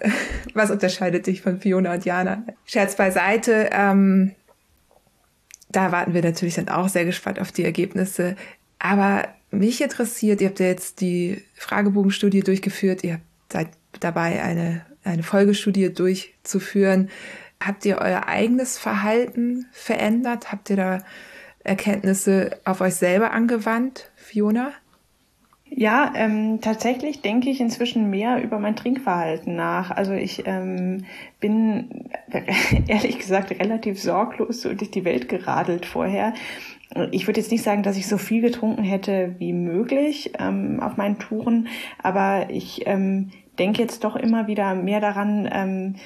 Was 0.54 0.70
unterscheidet 0.70 1.26
dich 1.26 1.42
von 1.42 1.60
Fiona 1.60 1.94
und 1.94 2.04
Jana? 2.04 2.44
Scherz 2.64 2.96
beiseite. 2.96 3.70
Ähm, 3.72 4.34
da 5.68 5.92
warten 5.92 6.14
wir 6.14 6.22
natürlich 6.22 6.54
dann 6.54 6.68
auch 6.68 6.88
sehr 6.88 7.04
gespannt 7.04 7.40
auf 7.40 7.52
die 7.52 7.64
Ergebnisse. 7.64 8.36
Aber 8.78 9.28
mich 9.50 9.80
interessiert, 9.80 10.40
ihr 10.40 10.48
habt 10.48 10.60
ja 10.60 10.66
jetzt 10.66 11.00
die 11.00 11.42
Fragebogenstudie 11.54 12.40
durchgeführt, 12.40 13.02
ihr 13.02 13.20
seid 13.52 13.68
dabei, 14.00 14.42
eine, 14.42 14.82
eine 15.04 15.22
Folgestudie 15.22 15.92
durchzuführen. 15.92 17.10
Habt 17.60 17.84
ihr 17.84 17.98
euer 17.98 18.28
eigenes 18.28 18.78
Verhalten 18.78 19.66
verändert? 19.72 20.52
Habt 20.52 20.70
ihr 20.70 20.76
da 20.76 20.98
Erkenntnisse 21.68 22.58
auf 22.64 22.80
euch 22.80 22.94
selber 22.94 23.32
angewandt, 23.32 24.10
Fiona? 24.16 24.72
Ja, 25.70 26.12
ähm, 26.16 26.60
tatsächlich 26.60 27.20
denke 27.20 27.50
ich 27.50 27.60
inzwischen 27.60 28.08
mehr 28.10 28.42
über 28.42 28.58
mein 28.58 28.74
Trinkverhalten 28.74 29.54
nach. 29.54 29.90
Also 29.90 30.12
ich 30.12 30.44
ähm, 30.46 31.04
bin 31.40 32.10
ehrlich 32.88 33.18
gesagt 33.18 33.50
relativ 33.50 34.00
sorglos 34.00 34.62
so 34.62 34.72
durch 34.72 34.90
die 34.90 35.04
Welt 35.04 35.28
geradelt 35.28 35.84
vorher. 35.84 36.32
Ich 37.10 37.26
würde 37.26 37.40
jetzt 37.40 37.52
nicht 37.52 37.62
sagen, 37.62 37.82
dass 37.82 37.98
ich 37.98 38.06
so 38.06 38.16
viel 38.16 38.40
getrunken 38.40 38.82
hätte 38.82 39.34
wie 39.38 39.52
möglich 39.52 40.32
ähm, 40.38 40.80
auf 40.80 40.96
meinen 40.96 41.18
Touren, 41.18 41.68
aber 42.02 42.48
ich 42.48 42.86
ähm, 42.86 43.30
denke 43.58 43.82
jetzt 43.82 44.04
doch 44.04 44.16
immer 44.16 44.46
wieder 44.46 44.74
mehr 44.74 45.00
daran, 45.00 45.48
ähm, 45.52 45.96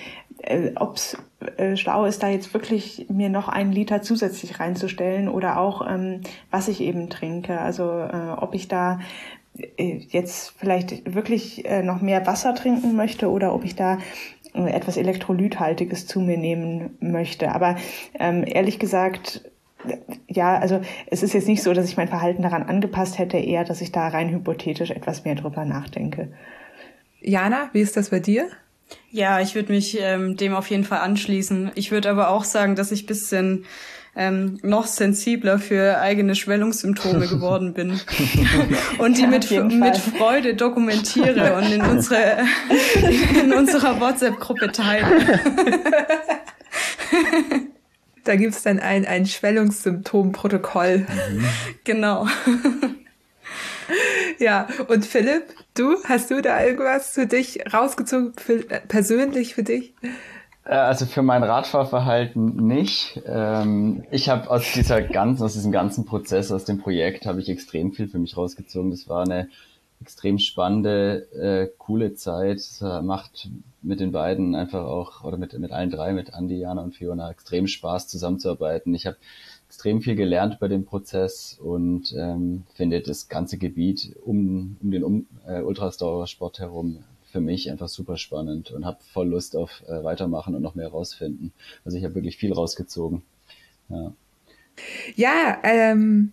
äh, 0.42 0.72
ob 0.76 0.96
es 0.96 1.16
äh, 1.56 1.76
schlau 1.76 2.04
ist, 2.04 2.22
da 2.22 2.28
jetzt 2.28 2.52
wirklich 2.54 3.06
mir 3.08 3.28
noch 3.28 3.48
einen 3.48 3.72
Liter 3.72 4.02
zusätzlich 4.02 4.60
reinzustellen 4.60 5.28
oder 5.28 5.58
auch 5.58 5.86
ähm, 5.88 6.20
was 6.50 6.68
ich 6.68 6.80
eben 6.80 7.10
trinke. 7.10 7.60
Also 7.60 7.84
äh, 7.84 8.34
ob 8.36 8.54
ich 8.54 8.68
da 8.68 9.00
äh, 9.76 9.98
jetzt 10.08 10.54
vielleicht 10.58 11.14
wirklich 11.14 11.64
äh, 11.64 11.82
noch 11.82 12.00
mehr 12.00 12.26
Wasser 12.26 12.54
trinken 12.54 12.96
möchte 12.96 13.30
oder 13.30 13.54
ob 13.54 13.64
ich 13.64 13.76
da 13.76 13.98
äh, 14.54 14.70
etwas 14.70 14.96
Elektrolythaltiges 14.96 16.06
zu 16.06 16.20
mir 16.20 16.38
nehmen 16.38 16.96
möchte. 17.00 17.52
Aber 17.52 17.76
ähm, 18.18 18.44
ehrlich 18.46 18.78
gesagt, 18.78 19.50
ja, 20.28 20.58
also 20.58 20.80
es 21.06 21.22
ist 21.22 21.34
jetzt 21.34 21.48
nicht 21.48 21.62
so, 21.62 21.72
dass 21.72 21.88
ich 21.88 21.96
mein 21.96 22.08
Verhalten 22.08 22.42
daran 22.42 22.62
angepasst 22.62 23.18
hätte, 23.18 23.36
eher, 23.38 23.64
dass 23.64 23.80
ich 23.80 23.92
da 23.92 24.08
rein 24.08 24.30
hypothetisch 24.30 24.90
etwas 24.90 25.24
mehr 25.24 25.34
drüber 25.34 25.64
nachdenke. 25.64 26.32
Jana, 27.20 27.68
wie 27.72 27.80
ist 27.80 27.96
das 27.96 28.10
bei 28.10 28.20
dir? 28.20 28.48
Ja, 29.10 29.40
ich 29.40 29.54
würde 29.54 29.72
mich 29.72 29.98
ähm, 30.00 30.36
dem 30.36 30.54
auf 30.54 30.70
jeden 30.70 30.84
Fall 30.84 31.00
anschließen. 31.00 31.72
Ich 31.74 31.90
würde 31.90 32.10
aber 32.10 32.30
auch 32.30 32.44
sagen, 32.44 32.76
dass 32.76 32.92
ich 32.92 33.06
bisschen 33.06 33.66
ähm, 34.14 34.58
noch 34.62 34.86
sensibler 34.86 35.58
für 35.58 35.98
eigene 35.98 36.34
Schwellungssymptome 36.34 37.26
geworden 37.28 37.74
bin 37.74 38.00
und 38.98 39.18
die 39.18 39.26
mit, 39.26 39.50
mit 39.50 39.96
Freude 39.96 40.54
dokumentiere 40.54 41.54
und 41.56 41.72
in, 41.72 41.82
unsere, 41.82 42.38
in 43.42 43.52
unserer 43.52 44.00
WhatsApp-Gruppe 44.00 44.72
teile. 44.72 45.40
Da 48.24 48.36
gibt's 48.36 48.62
dann 48.62 48.78
ein, 48.78 49.04
ein 49.04 49.26
Schwellungssymptomprotokoll. 49.26 50.98
Mhm. 50.98 51.44
Genau. 51.84 52.28
Ja, 54.38 54.66
und 54.88 55.04
Philipp, 55.04 55.44
du, 55.74 55.96
hast 56.04 56.30
du 56.30 56.42
da 56.42 56.64
irgendwas 56.64 57.10
für 57.10 57.26
dich 57.26 57.60
rausgezogen, 57.72 58.32
für, 58.36 58.68
äh, 58.70 58.80
persönlich 58.80 59.54
für 59.54 59.62
dich? 59.62 59.94
Äh, 60.64 60.74
also 60.74 61.06
für 61.06 61.22
mein 61.22 61.42
Radfahrverhalten 61.42 62.66
nicht. 62.66 63.20
Ähm, 63.26 64.04
ich 64.10 64.28
habe 64.28 64.50
aus 64.50 64.72
dieser 64.72 65.02
ganzen, 65.02 65.44
aus 65.44 65.52
diesem 65.54 65.72
ganzen 65.72 66.04
Prozess, 66.04 66.50
aus 66.50 66.64
dem 66.64 66.78
Projekt, 66.78 67.26
habe 67.26 67.40
ich 67.40 67.48
extrem 67.48 67.92
viel 67.92 68.08
für 68.08 68.18
mich 68.18 68.36
rausgezogen. 68.36 68.90
Das 68.90 69.08
war 69.08 69.22
eine 69.22 69.48
extrem 70.00 70.38
spannende, 70.38 71.28
äh, 71.32 71.68
coole 71.78 72.14
Zeit. 72.14 72.56
Es 72.56 72.80
macht 72.80 73.48
mit 73.82 74.00
den 74.00 74.10
beiden 74.10 74.56
einfach 74.56 74.84
auch, 74.84 75.22
oder 75.22 75.36
mit, 75.36 75.56
mit 75.58 75.70
allen 75.70 75.90
drei, 75.90 76.12
mit 76.12 76.34
Andi, 76.34 76.58
Jana 76.58 76.82
und 76.82 76.96
Fiona, 76.96 77.30
extrem 77.30 77.68
Spaß 77.68 78.08
zusammenzuarbeiten. 78.08 78.94
Ich 78.94 79.06
habe 79.06 79.16
extrem 79.72 80.02
viel 80.02 80.16
gelernt 80.16 80.60
bei 80.60 80.68
dem 80.68 80.84
Prozess 80.84 81.58
und 81.58 82.14
ähm, 82.14 82.64
finde 82.74 83.00
das 83.00 83.30
ganze 83.30 83.56
Gebiet 83.56 84.14
um, 84.22 84.76
um 84.82 84.90
den 84.90 85.02
um, 85.02 85.26
äh, 85.46 85.62
Ultrasdauersport 85.62 86.58
herum 86.58 87.02
für 87.32 87.40
mich 87.40 87.70
einfach 87.70 87.88
super 87.88 88.18
spannend 88.18 88.70
und 88.70 88.84
habe 88.84 88.98
voll 89.14 89.28
Lust 89.28 89.56
auf 89.56 89.82
äh, 89.88 90.04
weitermachen 90.04 90.54
und 90.54 90.60
noch 90.60 90.74
mehr 90.74 90.88
rausfinden. 90.88 91.54
Also 91.86 91.96
ich 91.96 92.04
habe 92.04 92.14
wirklich 92.14 92.36
viel 92.36 92.52
rausgezogen. 92.52 93.22
Ja. 93.88 94.12
Ja, 95.16 95.58
ähm, 95.62 96.32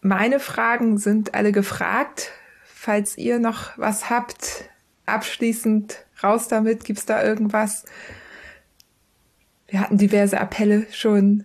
meine 0.00 0.40
Fragen 0.40 0.96
sind 0.96 1.34
alle 1.34 1.52
gefragt. 1.52 2.30
Falls 2.64 3.18
ihr 3.18 3.38
noch 3.38 3.76
was 3.76 4.08
habt, 4.08 4.64
abschließend 5.04 5.98
raus 6.22 6.48
damit, 6.48 6.84
gibt's 6.84 7.04
da 7.04 7.22
irgendwas? 7.22 7.84
Wir 9.68 9.80
hatten 9.80 9.98
diverse 9.98 10.40
Appelle 10.40 10.86
schon. 10.90 11.44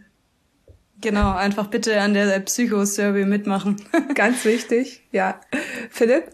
Genau, 1.01 1.31
einfach 1.35 1.67
bitte 1.67 1.99
an 1.99 2.13
der 2.13 2.39
Psychosurvey 2.39 3.25
mitmachen. 3.25 3.77
Ganz 4.15 4.45
wichtig, 4.45 5.01
ja. 5.11 5.41
Philipp? 5.89 6.25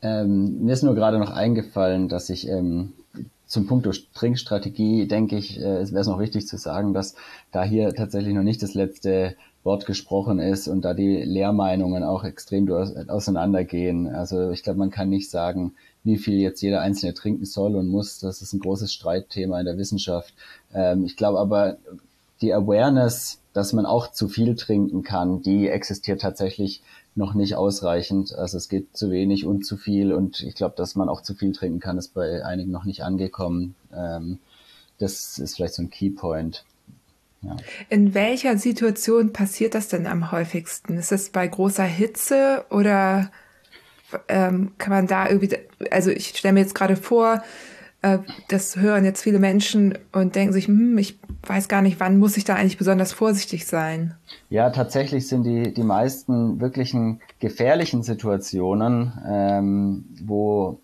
Ähm, 0.00 0.64
mir 0.64 0.72
ist 0.72 0.82
nur 0.82 0.94
gerade 0.94 1.18
noch 1.18 1.30
eingefallen, 1.30 2.08
dass 2.08 2.30
ich 2.30 2.48
ähm, 2.48 2.92
zum 3.46 3.66
Punkt 3.66 3.88
Trinkstrategie 4.14 5.06
denke 5.06 5.36
ich, 5.36 5.60
äh, 5.60 5.78
es 5.78 5.92
wäre 5.92 6.08
noch 6.08 6.18
wichtig 6.18 6.46
zu 6.46 6.56
sagen, 6.56 6.94
dass 6.94 7.14
da 7.52 7.64
hier 7.64 7.94
tatsächlich 7.94 8.34
noch 8.34 8.42
nicht 8.42 8.62
das 8.62 8.74
letzte 8.74 9.36
Wort 9.64 9.86
gesprochen 9.86 10.38
ist 10.38 10.68
und 10.68 10.84
da 10.84 10.92
die 10.92 11.22
Lehrmeinungen 11.22 12.04
auch 12.04 12.22
extrem 12.22 12.70
auseinandergehen. 12.70 14.08
Also 14.08 14.50
ich 14.50 14.62
glaube, 14.62 14.78
man 14.78 14.90
kann 14.90 15.08
nicht 15.08 15.30
sagen, 15.30 15.72
wie 16.04 16.18
viel 16.18 16.34
jetzt 16.34 16.60
jeder 16.60 16.82
Einzelne 16.82 17.14
trinken 17.14 17.46
soll 17.46 17.74
und 17.74 17.88
muss. 17.88 18.18
Das 18.20 18.42
ist 18.42 18.52
ein 18.52 18.60
großes 18.60 18.92
Streitthema 18.92 19.58
in 19.58 19.66
der 19.66 19.78
Wissenschaft. 19.78 20.34
Ähm, 20.74 21.04
ich 21.04 21.16
glaube 21.16 21.38
aber, 21.38 21.78
die 22.42 22.52
Awareness, 22.52 23.40
dass 23.54 23.72
man 23.72 23.86
auch 23.86 24.10
zu 24.10 24.28
viel 24.28 24.56
trinken 24.56 25.02
kann, 25.02 25.40
die 25.40 25.68
existiert 25.68 26.20
tatsächlich 26.20 26.82
noch 27.14 27.34
nicht 27.34 27.54
ausreichend. 27.54 28.34
Also 28.34 28.58
es 28.58 28.68
geht 28.68 28.96
zu 28.96 29.10
wenig 29.10 29.46
und 29.46 29.64
zu 29.64 29.76
viel 29.76 30.12
und 30.12 30.42
ich 30.42 30.56
glaube, 30.56 30.74
dass 30.76 30.96
man 30.96 31.08
auch 31.08 31.22
zu 31.22 31.34
viel 31.34 31.52
trinken 31.52 31.80
kann, 31.80 31.96
ist 31.96 32.14
bei 32.14 32.44
einigen 32.44 32.72
noch 32.72 32.84
nicht 32.84 33.02
angekommen. 33.02 33.76
Ähm, 33.96 34.40
das 34.98 35.38
ist 35.38 35.54
vielleicht 35.54 35.74
so 35.74 35.82
ein 35.82 35.90
Keypoint. 35.90 36.64
Ja. 37.42 37.56
In 37.90 38.12
welcher 38.14 38.58
Situation 38.58 39.32
passiert 39.32 39.74
das 39.74 39.88
denn 39.88 40.06
am 40.06 40.32
häufigsten? 40.32 40.98
Ist 40.98 41.12
es 41.12 41.30
bei 41.30 41.46
großer 41.46 41.84
Hitze 41.84 42.64
oder 42.70 43.30
ähm, 44.28 44.72
kann 44.78 44.92
man 44.92 45.06
da 45.06 45.28
irgendwie, 45.28 45.56
also 45.90 46.10
ich 46.10 46.28
stelle 46.28 46.54
mir 46.54 46.60
jetzt 46.60 46.74
gerade 46.74 46.96
vor, 46.96 47.42
das 48.48 48.76
hören 48.76 49.04
jetzt 49.04 49.22
viele 49.22 49.38
Menschen 49.38 49.98
und 50.12 50.34
denken 50.34 50.52
sich, 50.52 50.66
hm, 50.66 50.98
ich 50.98 51.18
weiß 51.46 51.68
gar 51.68 51.82
nicht, 51.82 52.00
wann 52.00 52.18
muss 52.18 52.36
ich 52.36 52.44
da 52.44 52.54
eigentlich 52.54 52.78
besonders 52.78 53.12
vorsichtig 53.12 53.66
sein? 53.66 54.14
Ja, 54.50 54.70
tatsächlich 54.70 55.26
sind 55.28 55.44
die, 55.44 55.72
die 55.72 55.82
meisten 55.82 56.60
wirklichen 56.60 57.20
gefährlichen 57.38 58.02
Situationen, 58.02 59.12
ähm, 59.26 60.04
wo, 60.24 60.80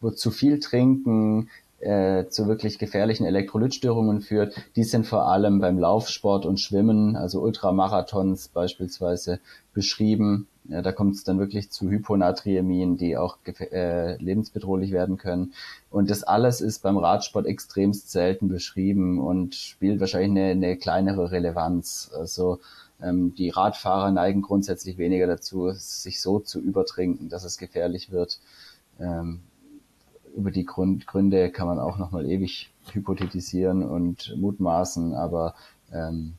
wo 0.00 0.10
zu 0.10 0.30
viel 0.30 0.60
trinken, 0.60 1.48
äh, 1.80 2.26
zu 2.28 2.48
wirklich 2.48 2.78
gefährlichen 2.78 3.24
Elektrolytstörungen 3.24 4.20
führt, 4.20 4.54
die 4.76 4.84
sind 4.84 5.06
vor 5.06 5.28
allem 5.28 5.60
beim 5.60 5.78
Laufsport 5.78 6.44
und 6.44 6.60
Schwimmen, 6.60 7.16
also 7.16 7.40
Ultramarathons 7.40 8.48
beispielsweise, 8.48 9.40
beschrieben. 9.74 10.48
Ja, 10.68 10.82
da 10.82 10.92
kommt 10.92 11.14
es 11.14 11.24
dann 11.24 11.38
wirklich 11.38 11.70
zu 11.70 11.88
Hyponatriämien, 11.88 12.98
die 12.98 13.16
auch 13.16 13.38
äh, 13.46 14.16
lebensbedrohlich 14.22 14.92
werden 14.92 15.16
können. 15.16 15.54
Und 15.90 16.10
das 16.10 16.24
alles 16.24 16.60
ist 16.60 16.82
beim 16.82 16.98
Radsport 16.98 17.46
extremst 17.46 18.10
selten 18.10 18.48
beschrieben 18.48 19.18
und 19.18 19.54
spielt 19.54 19.98
wahrscheinlich 19.98 20.30
eine, 20.30 20.50
eine 20.50 20.76
kleinere 20.76 21.30
Relevanz. 21.30 22.10
Also 22.14 22.60
ähm, 23.00 23.34
die 23.34 23.48
Radfahrer 23.48 24.10
neigen 24.10 24.42
grundsätzlich 24.42 24.98
weniger 24.98 25.26
dazu, 25.26 25.70
sich 25.70 26.20
so 26.20 26.38
zu 26.38 26.60
übertrinken, 26.60 27.30
dass 27.30 27.44
es 27.44 27.56
gefährlich 27.56 28.10
wird. 28.12 28.38
Ähm, 29.00 29.40
über 30.36 30.50
die 30.50 30.66
Grund, 30.66 31.06
Gründe 31.06 31.50
kann 31.50 31.66
man 31.66 31.78
auch 31.78 31.96
nochmal 31.96 32.26
ewig 32.26 32.70
hypothetisieren 32.92 33.82
und 33.82 34.36
mutmaßen, 34.36 35.14
aber 35.14 35.54
ähm, 35.92 36.34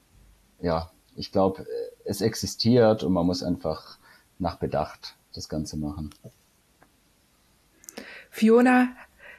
ja, 0.62 0.92
ich 1.16 1.32
glaube, 1.32 1.66
es 2.06 2.22
existiert 2.22 3.04
und 3.04 3.14
man 3.14 3.26
muss 3.26 3.42
einfach 3.42 3.98
nach 4.40 4.56
Bedacht 4.56 5.16
das 5.34 5.50
Ganze 5.50 5.78
machen. 5.78 6.10
Fiona, 8.32 8.90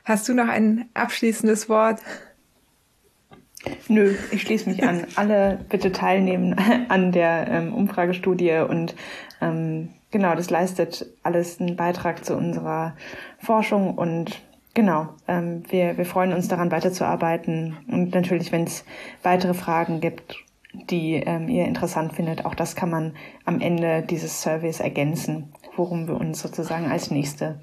hast 0.05 0.29
du 0.29 0.35
noch 0.35 0.49
ein 0.49 0.89
abschließendes 0.95 1.69
Wort? 1.69 2.01
Nö, 3.89 4.15
ich 4.31 4.43
schließe 4.43 4.69
mich 4.69 4.83
an. 4.85 5.07
Alle 5.17 5.65
bitte 5.69 5.93
teilnehmen 5.93 6.55
an 6.89 7.13
der 7.13 7.49
ähm, 7.49 7.75
Umfragestudie 7.75 8.65
und 8.69 8.95
ähm, 9.41 9.91
genau, 10.11 10.35
das 10.35 10.51
leistet 10.51 11.07
alles 11.23 11.61
einen 11.61 11.77
Beitrag 11.77 12.25
zu 12.25 12.37
unserer 12.37 12.97
Forschung 13.39 13.97
und 13.97 14.41
Genau, 14.73 15.09
ähm, 15.27 15.65
wir, 15.69 15.99
wir 15.99 16.07
freuen 16.07 16.33
uns 16.33 16.47
daran 16.47 16.71
weiterzuarbeiten 16.71 17.77
und 17.89 18.15
natürlich, 18.15 18.53
wenn 18.53 18.65
es 18.65 18.85
weitere 19.25 19.53
Fragen 19.53 20.01
gibt, 20.01 20.37
die 20.73 21.15
ähm, 21.15 21.49
ihr 21.49 21.67
interessant 21.67 22.13
findet, 22.13 22.45
auch 22.45 22.55
das 22.55 22.77
kann 22.77 22.91
man 22.91 23.17
am 23.45 23.61
Ende 23.61 24.03
dieses 24.03 24.43
Surveys 24.43 24.81
ergänzen, 24.81 25.53
worum 25.77 26.07
wir 26.07 26.15
uns 26.15 26.41
sozusagen 26.41 26.91
als 26.91 27.11
nächste 27.11 27.61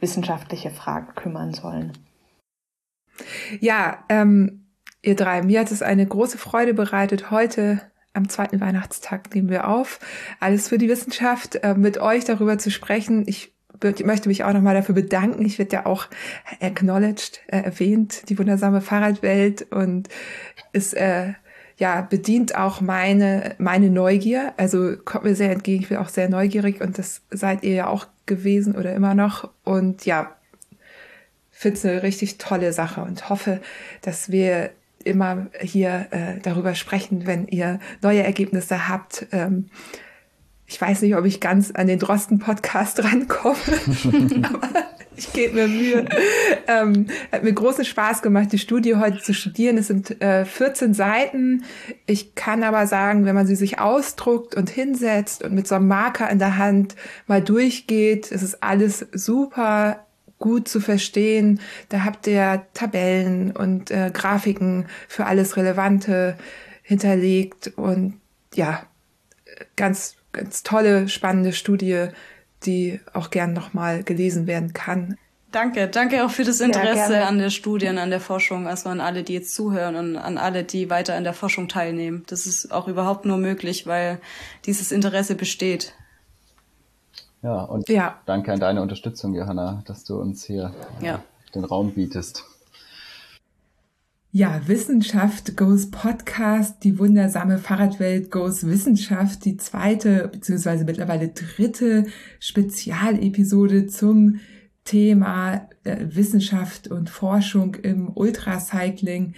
wissenschaftliche 0.00 0.70
Frage 0.70 1.12
kümmern 1.14 1.54
sollen. 1.54 1.92
Ja, 3.60 4.04
ähm, 4.08 4.66
ihr 5.02 5.16
drei, 5.16 5.42
mir 5.42 5.60
hat 5.60 5.70
es 5.70 5.82
eine 5.82 6.06
große 6.06 6.38
Freude 6.38 6.74
bereitet, 6.74 7.30
heute 7.30 7.80
am 8.12 8.28
zweiten 8.28 8.60
Weihnachtstag 8.60 9.34
nehmen 9.34 9.50
wir 9.50 9.68
auf, 9.68 10.00
alles 10.40 10.68
für 10.68 10.78
die 10.78 10.88
Wissenschaft, 10.88 11.56
äh, 11.56 11.74
mit 11.74 11.98
euch 11.98 12.24
darüber 12.24 12.58
zu 12.58 12.70
sprechen. 12.70 13.24
Ich 13.26 13.54
möchte 14.04 14.28
mich 14.28 14.44
auch 14.44 14.52
nochmal 14.52 14.74
dafür 14.74 14.94
bedanken. 14.94 15.44
Ich 15.46 15.58
werde 15.58 15.76
ja 15.76 15.86
auch 15.86 16.08
acknowledged, 16.60 17.40
äh, 17.46 17.60
erwähnt, 17.60 18.28
die 18.28 18.38
wundersame 18.38 18.80
Fahrradwelt 18.80 19.70
und 19.70 20.08
es 20.72 20.92
äh, 20.92 21.34
ja 21.80 22.02
bedient 22.02 22.54
auch 22.54 22.80
meine 22.80 23.54
meine 23.58 23.90
Neugier. 23.90 24.52
Also 24.58 24.96
kommt 25.04 25.24
mir 25.24 25.34
sehr 25.34 25.50
entgegen. 25.50 25.82
Ich 25.82 25.88
bin 25.88 25.98
auch 25.98 26.10
sehr 26.10 26.28
neugierig 26.28 26.80
und 26.80 26.98
das 26.98 27.22
seid 27.30 27.64
ihr 27.64 27.72
ja 27.72 27.86
auch 27.88 28.06
gewesen 28.26 28.76
oder 28.76 28.94
immer 28.94 29.14
noch. 29.14 29.50
Und 29.64 30.04
ja, 30.04 30.36
finde 31.50 31.78
es 31.78 31.84
eine 31.84 32.02
richtig 32.02 32.38
tolle 32.38 32.72
Sache 32.72 33.02
und 33.02 33.28
hoffe, 33.30 33.60
dass 34.02 34.30
wir 34.30 34.70
immer 35.04 35.46
hier 35.60 36.08
äh, 36.10 36.38
darüber 36.42 36.74
sprechen, 36.74 37.26
wenn 37.26 37.48
ihr 37.48 37.80
neue 38.02 38.22
Ergebnisse 38.22 38.88
habt. 38.88 39.26
Ähm, 39.32 39.70
ich 40.70 40.80
weiß 40.80 41.02
nicht, 41.02 41.16
ob 41.16 41.24
ich 41.24 41.40
ganz 41.40 41.72
an 41.72 41.88
den 41.88 41.98
Drosten-Podcast 41.98 43.02
rankomme, 43.04 43.56
aber 44.44 44.68
ich 45.16 45.32
gebe 45.32 45.54
mir 45.54 45.66
Mühe. 45.66 46.06
Ähm, 46.68 47.08
hat 47.32 47.42
mir 47.42 47.52
großen 47.52 47.84
Spaß 47.84 48.22
gemacht, 48.22 48.52
die 48.52 48.58
Studie 48.58 48.94
heute 48.94 49.18
zu 49.18 49.34
studieren. 49.34 49.76
Es 49.78 49.88
sind 49.88 50.22
äh, 50.22 50.44
14 50.44 50.94
Seiten. 50.94 51.64
Ich 52.06 52.36
kann 52.36 52.62
aber 52.62 52.86
sagen, 52.86 53.24
wenn 53.24 53.34
man 53.34 53.48
sie 53.48 53.56
sich 53.56 53.80
ausdruckt 53.80 54.54
und 54.54 54.70
hinsetzt 54.70 55.42
und 55.42 55.52
mit 55.52 55.66
so 55.66 55.74
einem 55.74 55.88
Marker 55.88 56.30
in 56.30 56.38
der 56.38 56.56
Hand 56.56 56.94
mal 57.26 57.42
durchgeht, 57.42 58.30
es 58.30 58.42
ist 58.42 58.62
alles 58.62 59.06
super 59.12 60.06
gut 60.38 60.68
zu 60.68 60.80
verstehen. 60.80 61.60
Da 61.88 62.04
habt 62.04 62.28
ihr 62.28 62.62
Tabellen 62.74 63.50
und 63.50 63.90
äh, 63.90 64.10
Grafiken 64.14 64.86
für 65.08 65.26
alles 65.26 65.56
Relevante 65.56 66.38
hinterlegt 66.82 67.72
und 67.76 68.14
ja, 68.54 68.84
ganz 69.74 70.14
ganz 70.32 70.62
tolle, 70.62 71.08
spannende 71.08 71.52
Studie, 71.52 72.08
die 72.64 73.00
auch 73.12 73.30
gern 73.30 73.52
nochmal 73.52 74.02
gelesen 74.02 74.46
werden 74.46 74.72
kann. 74.72 75.16
Danke, 75.52 75.88
danke 75.88 76.24
auch 76.24 76.30
für 76.30 76.44
das 76.44 76.60
Interesse 76.60 77.14
ja, 77.14 77.26
an 77.26 77.38
der 77.38 77.50
Studie 77.50 77.88
und 77.88 77.98
an 77.98 78.10
der 78.10 78.20
Forschung, 78.20 78.68
also 78.68 78.88
an 78.88 79.00
alle, 79.00 79.24
die 79.24 79.34
jetzt 79.34 79.52
zuhören 79.52 79.96
und 79.96 80.16
an 80.16 80.38
alle, 80.38 80.62
die 80.62 80.90
weiter 80.90 81.16
an 81.16 81.24
der 81.24 81.32
Forschung 81.32 81.66
teilnehmen. 81.66 82.24
Das 82.28 82.46
ist 82.46 82.70
auch 82.70 82.86
überhaupt 82.86 83.24
nur 83.24 83.36
möglich, 83.36 83.86
weil 83.86 84.20
dieses 84.66 84.92
Interesse 84.92 85.34
besteht. 85.34 85.92
Ja, 87.42 87.62
und 87.62 87.88
ja. 87.88 88.20
danke 88.26 88.52
an 88.52 88.60
deine 88.60 88.80
Unterstützung, 88.80 89.34
Johanna, 89.34 89.82
dass 89.86 90.04
du 90.04 90.20
uns 90.20 90.44
hier 90.44 90.72
ja. 91.00 91.22
den 91.54 91.64
Raum 91.64 91.94
bietest. 91.94 92.44
Ja, 94.32 94.60
Wissenschaft 94.68 95.56
Goes 95.56 95.90
Podcast, 95.90 96.84
die 96.84 97.00
wundersame 97.00 97.58
Fahrradwelt 97.58 98.30
Goes 98.30 98.64
Wissenschaft, 98.64 99.44
die 99.44 99.56
zweite 99.56 100.28
beziehungsweise 100.28 100.84
mittlerweile 100.84 101.30
dritte 101.30 102.06
Spezialepisode 102.38 103.88
zum 103.88 104.38
Thema 104.84 105.68
äh, 105.82 106.06
Wissenschaft 106.10 106.86
und 106.86 107.10
Forschung 107.10 107.74
im 107.74 108.08
Ultracycling. 108.16 109.34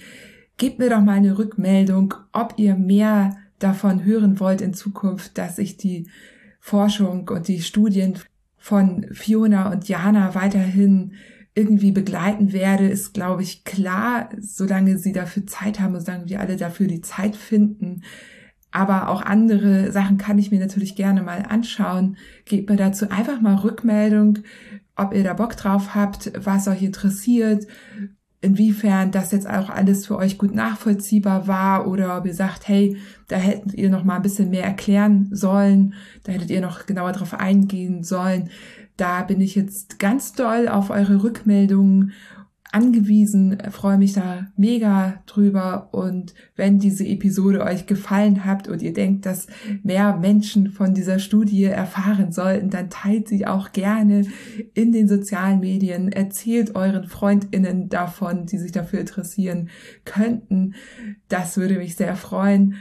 Gebt 0.58 0.78
mir 0.78 0.90
doch 0.90 1.00
mal 1.00 1.16
eine 1.16 1.38
Rückmeldung, 1.38 2.12
ob 2.34 2.58
ihr 2.58 2.74
mehr 2.74 3.38
davon 3.58 4.04
hören 4.04 4.40
wollt 4.40 4.60
in 4.60 4.74
Zukunft, 4.74 5.38
dass 5.38 5.56
ich 5.56 5.78
die 5.78 6.06
Forschung 6.60 7.30
und 7.30 7.48
die 7.48 7.62
Studien 7.62 8.18
von 8.58 9.06
Fiona 9.10 9.72
und 9.72 9.88
Jana 9.88 10.34
weiterhin 10.34 11.14
irgendwie 11.54 11.92
begleiten 11.92 12.52
werde, 12.52 12.88
ist, 12.88 13.12
glaube 13.12 13.42
ich, 13.42 13.64
klar, 13.64 14.30
solange 14.40 14.98
sie 14.98 15.12
dafür 15.12 15.46
Zeit 15.46 15.80
haben 15.80 15.94
und 15.94 16.00
solange 16.00 16.28
wir 16.28 16.40
alle 16.40 16.56
dafür 16.56 16.86
die 16.86 17.02
Zeit 17.02 17.36
finden. 17.36 18.02
Aber 18.70 19.08
auch 19.10 19.20
andere 19.20 19.92
Sachen 19.92 20.16
kann 20.16 20.38
ich 20.38 20.50
mir 20.50 20.60
natürlich 20.60 20.96
gerne 20.96 21.22
mal 21.22 21.44
anschauen. 21.46 22.16
Gebt 22.46 22.70
mir 22.70 22.76
dazu 22.76 23.10
einfach 23.10 23.40
mal 23.42 23.56
Rückmeldung, 23.56 24.38
ob 24.96 25.12
ihr 25.14 25.24
da 25.24 25.34
Bock 25.34 25.56
drauf 25.56 25.94
habt, 25.94 26.32
was 26.42 26.68
euch 26.68 26.82
interessiert. 26.82 27.66
inwiefern 28.42 29.12
das 29.12 29.30
jetzt 29.30 29.48
auch 29.48 29.70
alles 29.70 30.06
für 30.06 30.16
euch 30.16 30.36
gut 30.36 30.52
nachvollziehbar 30.54 31.46
war 31.46 31.86
oder 31.86 32.18
ob 32.18 32.26
ihr 32.26 32.34
sagt, 32.34 32.66
hey, 32.66 32.96
da 33.28 33.36
hättet 33.36 33.74
ihr 33.74 33.88
noch 33.88 34.02
mal 34.04 34.16
ein 34.16 34.22
bisschen 34.22 34.50
mehr 34.50 34.64
erklären 34.64 35.28
sollen, 35.30 35.94
da 36.24 36.32
hättet 36.32 36.50
ihr 36.50 36.60
noch 36.60 36.84
genauer 36.86 37.12
drauf 37.12 37.34
eingehen 37.34 38.02
sollen. 38.02 38.50
Da 38.96 39.22
bin 39.22 39.40
ich 39.40 39.54
jetzt 39.54 39.98
ganz 39.98 40.32
doll 40.32 40.68
auf 40.68 40.90
eure 40.90 41.22
Rückmeldungen 41.22 42.12
angewiesen, 42.72 43.58
freue 43.70 43.98
mich 43.98 44.14
da 44.14 44.46
mega 44.56 45.22
drüber. 45.26 45.90
Und 45.92 46.34
wenn 46.56 46.78
diese 46.78 47.06
Episode 47.06 47.62
euch 47.62 47.86
gefallen 47.86 48.44
habt 48.46 48.66
und 48.66 48.80
ihr 48.82 48.94
denkt, 48.94 49.26
dass 49.26 49.46
mehr 49.82 50.16
Menschen 50.16 50.70
von 50.70 50.94
dieser 50.94 51.18
Studie 51.18 51.64
erfahren 51.64 52.32
sollten, 52.32 52.70
dann 52.70 52.88
teilt 52.88 53.28
sie 53.28 53.46
auch 53.46 53.72
gerne 53.72 54.24
in 54.72 54.90
den 54.90 55.06
sozialen 55.06 55.60
Medien, 55.60 56.10
erzählt 56.10 56.74
euren 56.74 57.04
Freundinnen 57.04 57.90
davon, 57.90 58.46
die 58.46 58.58
sich 58.58 58.72
dafür 58.72 59.00
interessieren 59.00 59.68
könnten. 60.04 60.74
Das 61.28 61.58
würde 61.58 61.76
mich 61.76 61.96
sehr 61.96 62.16
freuen. 62.16 62.76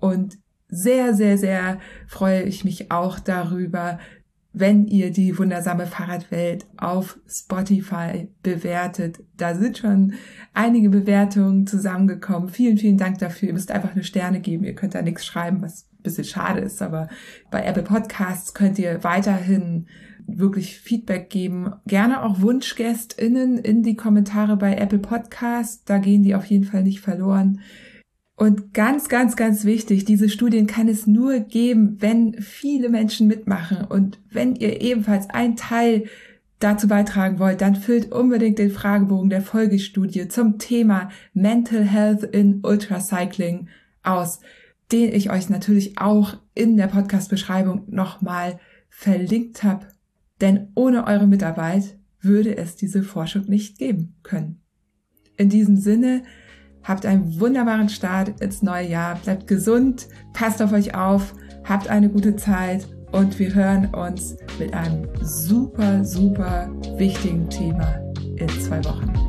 Und 0.00 0.38
sehr, 0.68 1.14
sehr, 1.14 1.38
sehr 1.38 1.78
freue 2.08 2.42
ich 2.42 2.64
mich 2.64 2.90
auch 2.90 3.20
darüber, 3.20 4.00
wenn 4.58 4.86
ihr 4.86 5.10
die 5.10 5.36
wundersame 5.36 5.86
Fahrradwelt 5.86 6.64
auf 6.78 7.18
Spotify 7.28 8.28
bewertet. 8.42 9.22
Da 9.36 9.54
sind 9.54 9.76
schon 9.76 10.14
einige 10.54 10.88
Bewertungen 10.88 11.66
zusammengekommen. 11.66 12.48
Vielen, 12.48 12.78
vielen 12.78 12.96
Dank 12.96 13.18
dafür. 13.18 13.48
Ihr 13.48 13.52
müsst 13.52 13.70
einfach 13.70 13.92
eine 13.92 14.02
Sterne 14.02 14.40
geben. 14.40 14.64
Ihr 14.64 14.74
könnt 14.74 14.94
da 14.94 15.02
nichts 15.02 15.26
schreiben, 15.26 15.60
was 15.60 15.86
ein 15.98 16.02
bisschen 16.04 16.24
schade 16.24 16.60
ist. 16.60 16.80
Aber 16.80 17.10
bei 17.50 17.66
Apple 17.66 17.82
Podcasts 17.82 18.54
könnt 18.54 18.78
ihr 18.78 19.04
weiterhin 19.04 19.88
wirklich 20.26 20.80
Feedback 20.80 21.28
geben. 21.28 21.74
Gerne 21.86 22.22
auch 22.22 22.40
WunschgästInnen 22.40 23.58
in 23.58 23.82
die 23.82 23.94
Kommentare 23.94 24.56
bei 24.56 24.74
Apple 24.74 25.00
Podcasts. 25.00 25.84
Da 25.84 25.98
gehen 25.98 26.22
die 26.22 26.34
auf 26.34 26.46
jeden 26.46 26.64
Fall 26.64 26.82
nicht 26.82 27.00
verloren. 27.00 27.60
Und 28.36 28.74
ganz, 28.74 29.08
ganz, 29.08 29.34
ganz 29.34 29.64
wichtig, 29.64 30.04
diese 30.04 30.28
Studien 30.28 30.66
kann 30.66 30.88
es 30.88 31.06
nur 31.06 31.40
geben, 31.40 31.96
wenn 32.00 32.34
viele 32.42 32.90
Menschen 32.90 33.26
mitmachen. 33.28 33.86
Und 33.86 34.20
wenn 34.30 34.54
ihr 34.54 34.82
ebenfalls 34.82 35.30
ein 35.30 35.56
Teil 35.56 36.04
dazu 36.58 36.86
beitragen 36.86 37.38
wollt, 37.38 37.62
dann 37.62 37.76
füllt 37.76 38.12
unbedingt 38.12 38.58
den 38.58 38.70
Fragebogen 38.70 39.30
der 39.30 39.40
Folgestudie 39.40 40.28
zum 40.28 40.58
Thema 40.58 41.10
Mental 41.32 41.82
Health 41.82 42.24
in 42.24 42.60
Ultracycling 42.62 43.68
aus, 44.02 44.40
den 44.92 45.14
ich 45.14 45.30
euch 45.30 45.48
natürlich 45.48 45.98
auch 45.98 46.36
in 46.54 46.76
der 46.76 46.88
Podcast-Beschreibung 46.88 47.84
nochmal 47.88 48.60
verlinkt 48.90 49.62
habe. 49.62 49.88
Denn 50.42 50.68
ohne 50.74 51.06
eure 51.06 51.26
Mitarbeit 51.26 51.98
würde 52.20 52.54
es 52.56 52.76
diese 52.76 53.02
Forschung 53.02 53.46
nicht 53.46 53.78
geben 53.78 54.14
können. 54.22 54.60
In 55.38 55.48
diesem 55.48 55.76
Sinne, 55.76 56.22
Habt 56.86 57.04
einen 57.04 57.40
wunderbaren 57.40 57.88
Start 57.88 58.40
ins 58.40 58.62
neue 58.62 58.88
Jahr. 58.88 59.16
Bleibt 59.16 59.48
gesund, 59.48 60.06
passt 60.32 60.62
auf 60.62 60.72
euch 60.72 60.94
auf, 60.94 61.34
habt 61.64 61.88
eine 61.88 62.08
gute 62.08 62.36
Zeit 62.36 62.86
und 63.10 63.38
wir 63.38 63.52
hören 63.52 63.92
uns 63.92 64.36
mit 64.58 64.72
einem 64.72 65.08
super, 65.20 66.04
super 66.04 66.70
wichtigen 66.96 67.48
Thema 67.50 67.98
in 68.36 68.48
zwei 68.60 68.84
Wochen. 68.84 69.25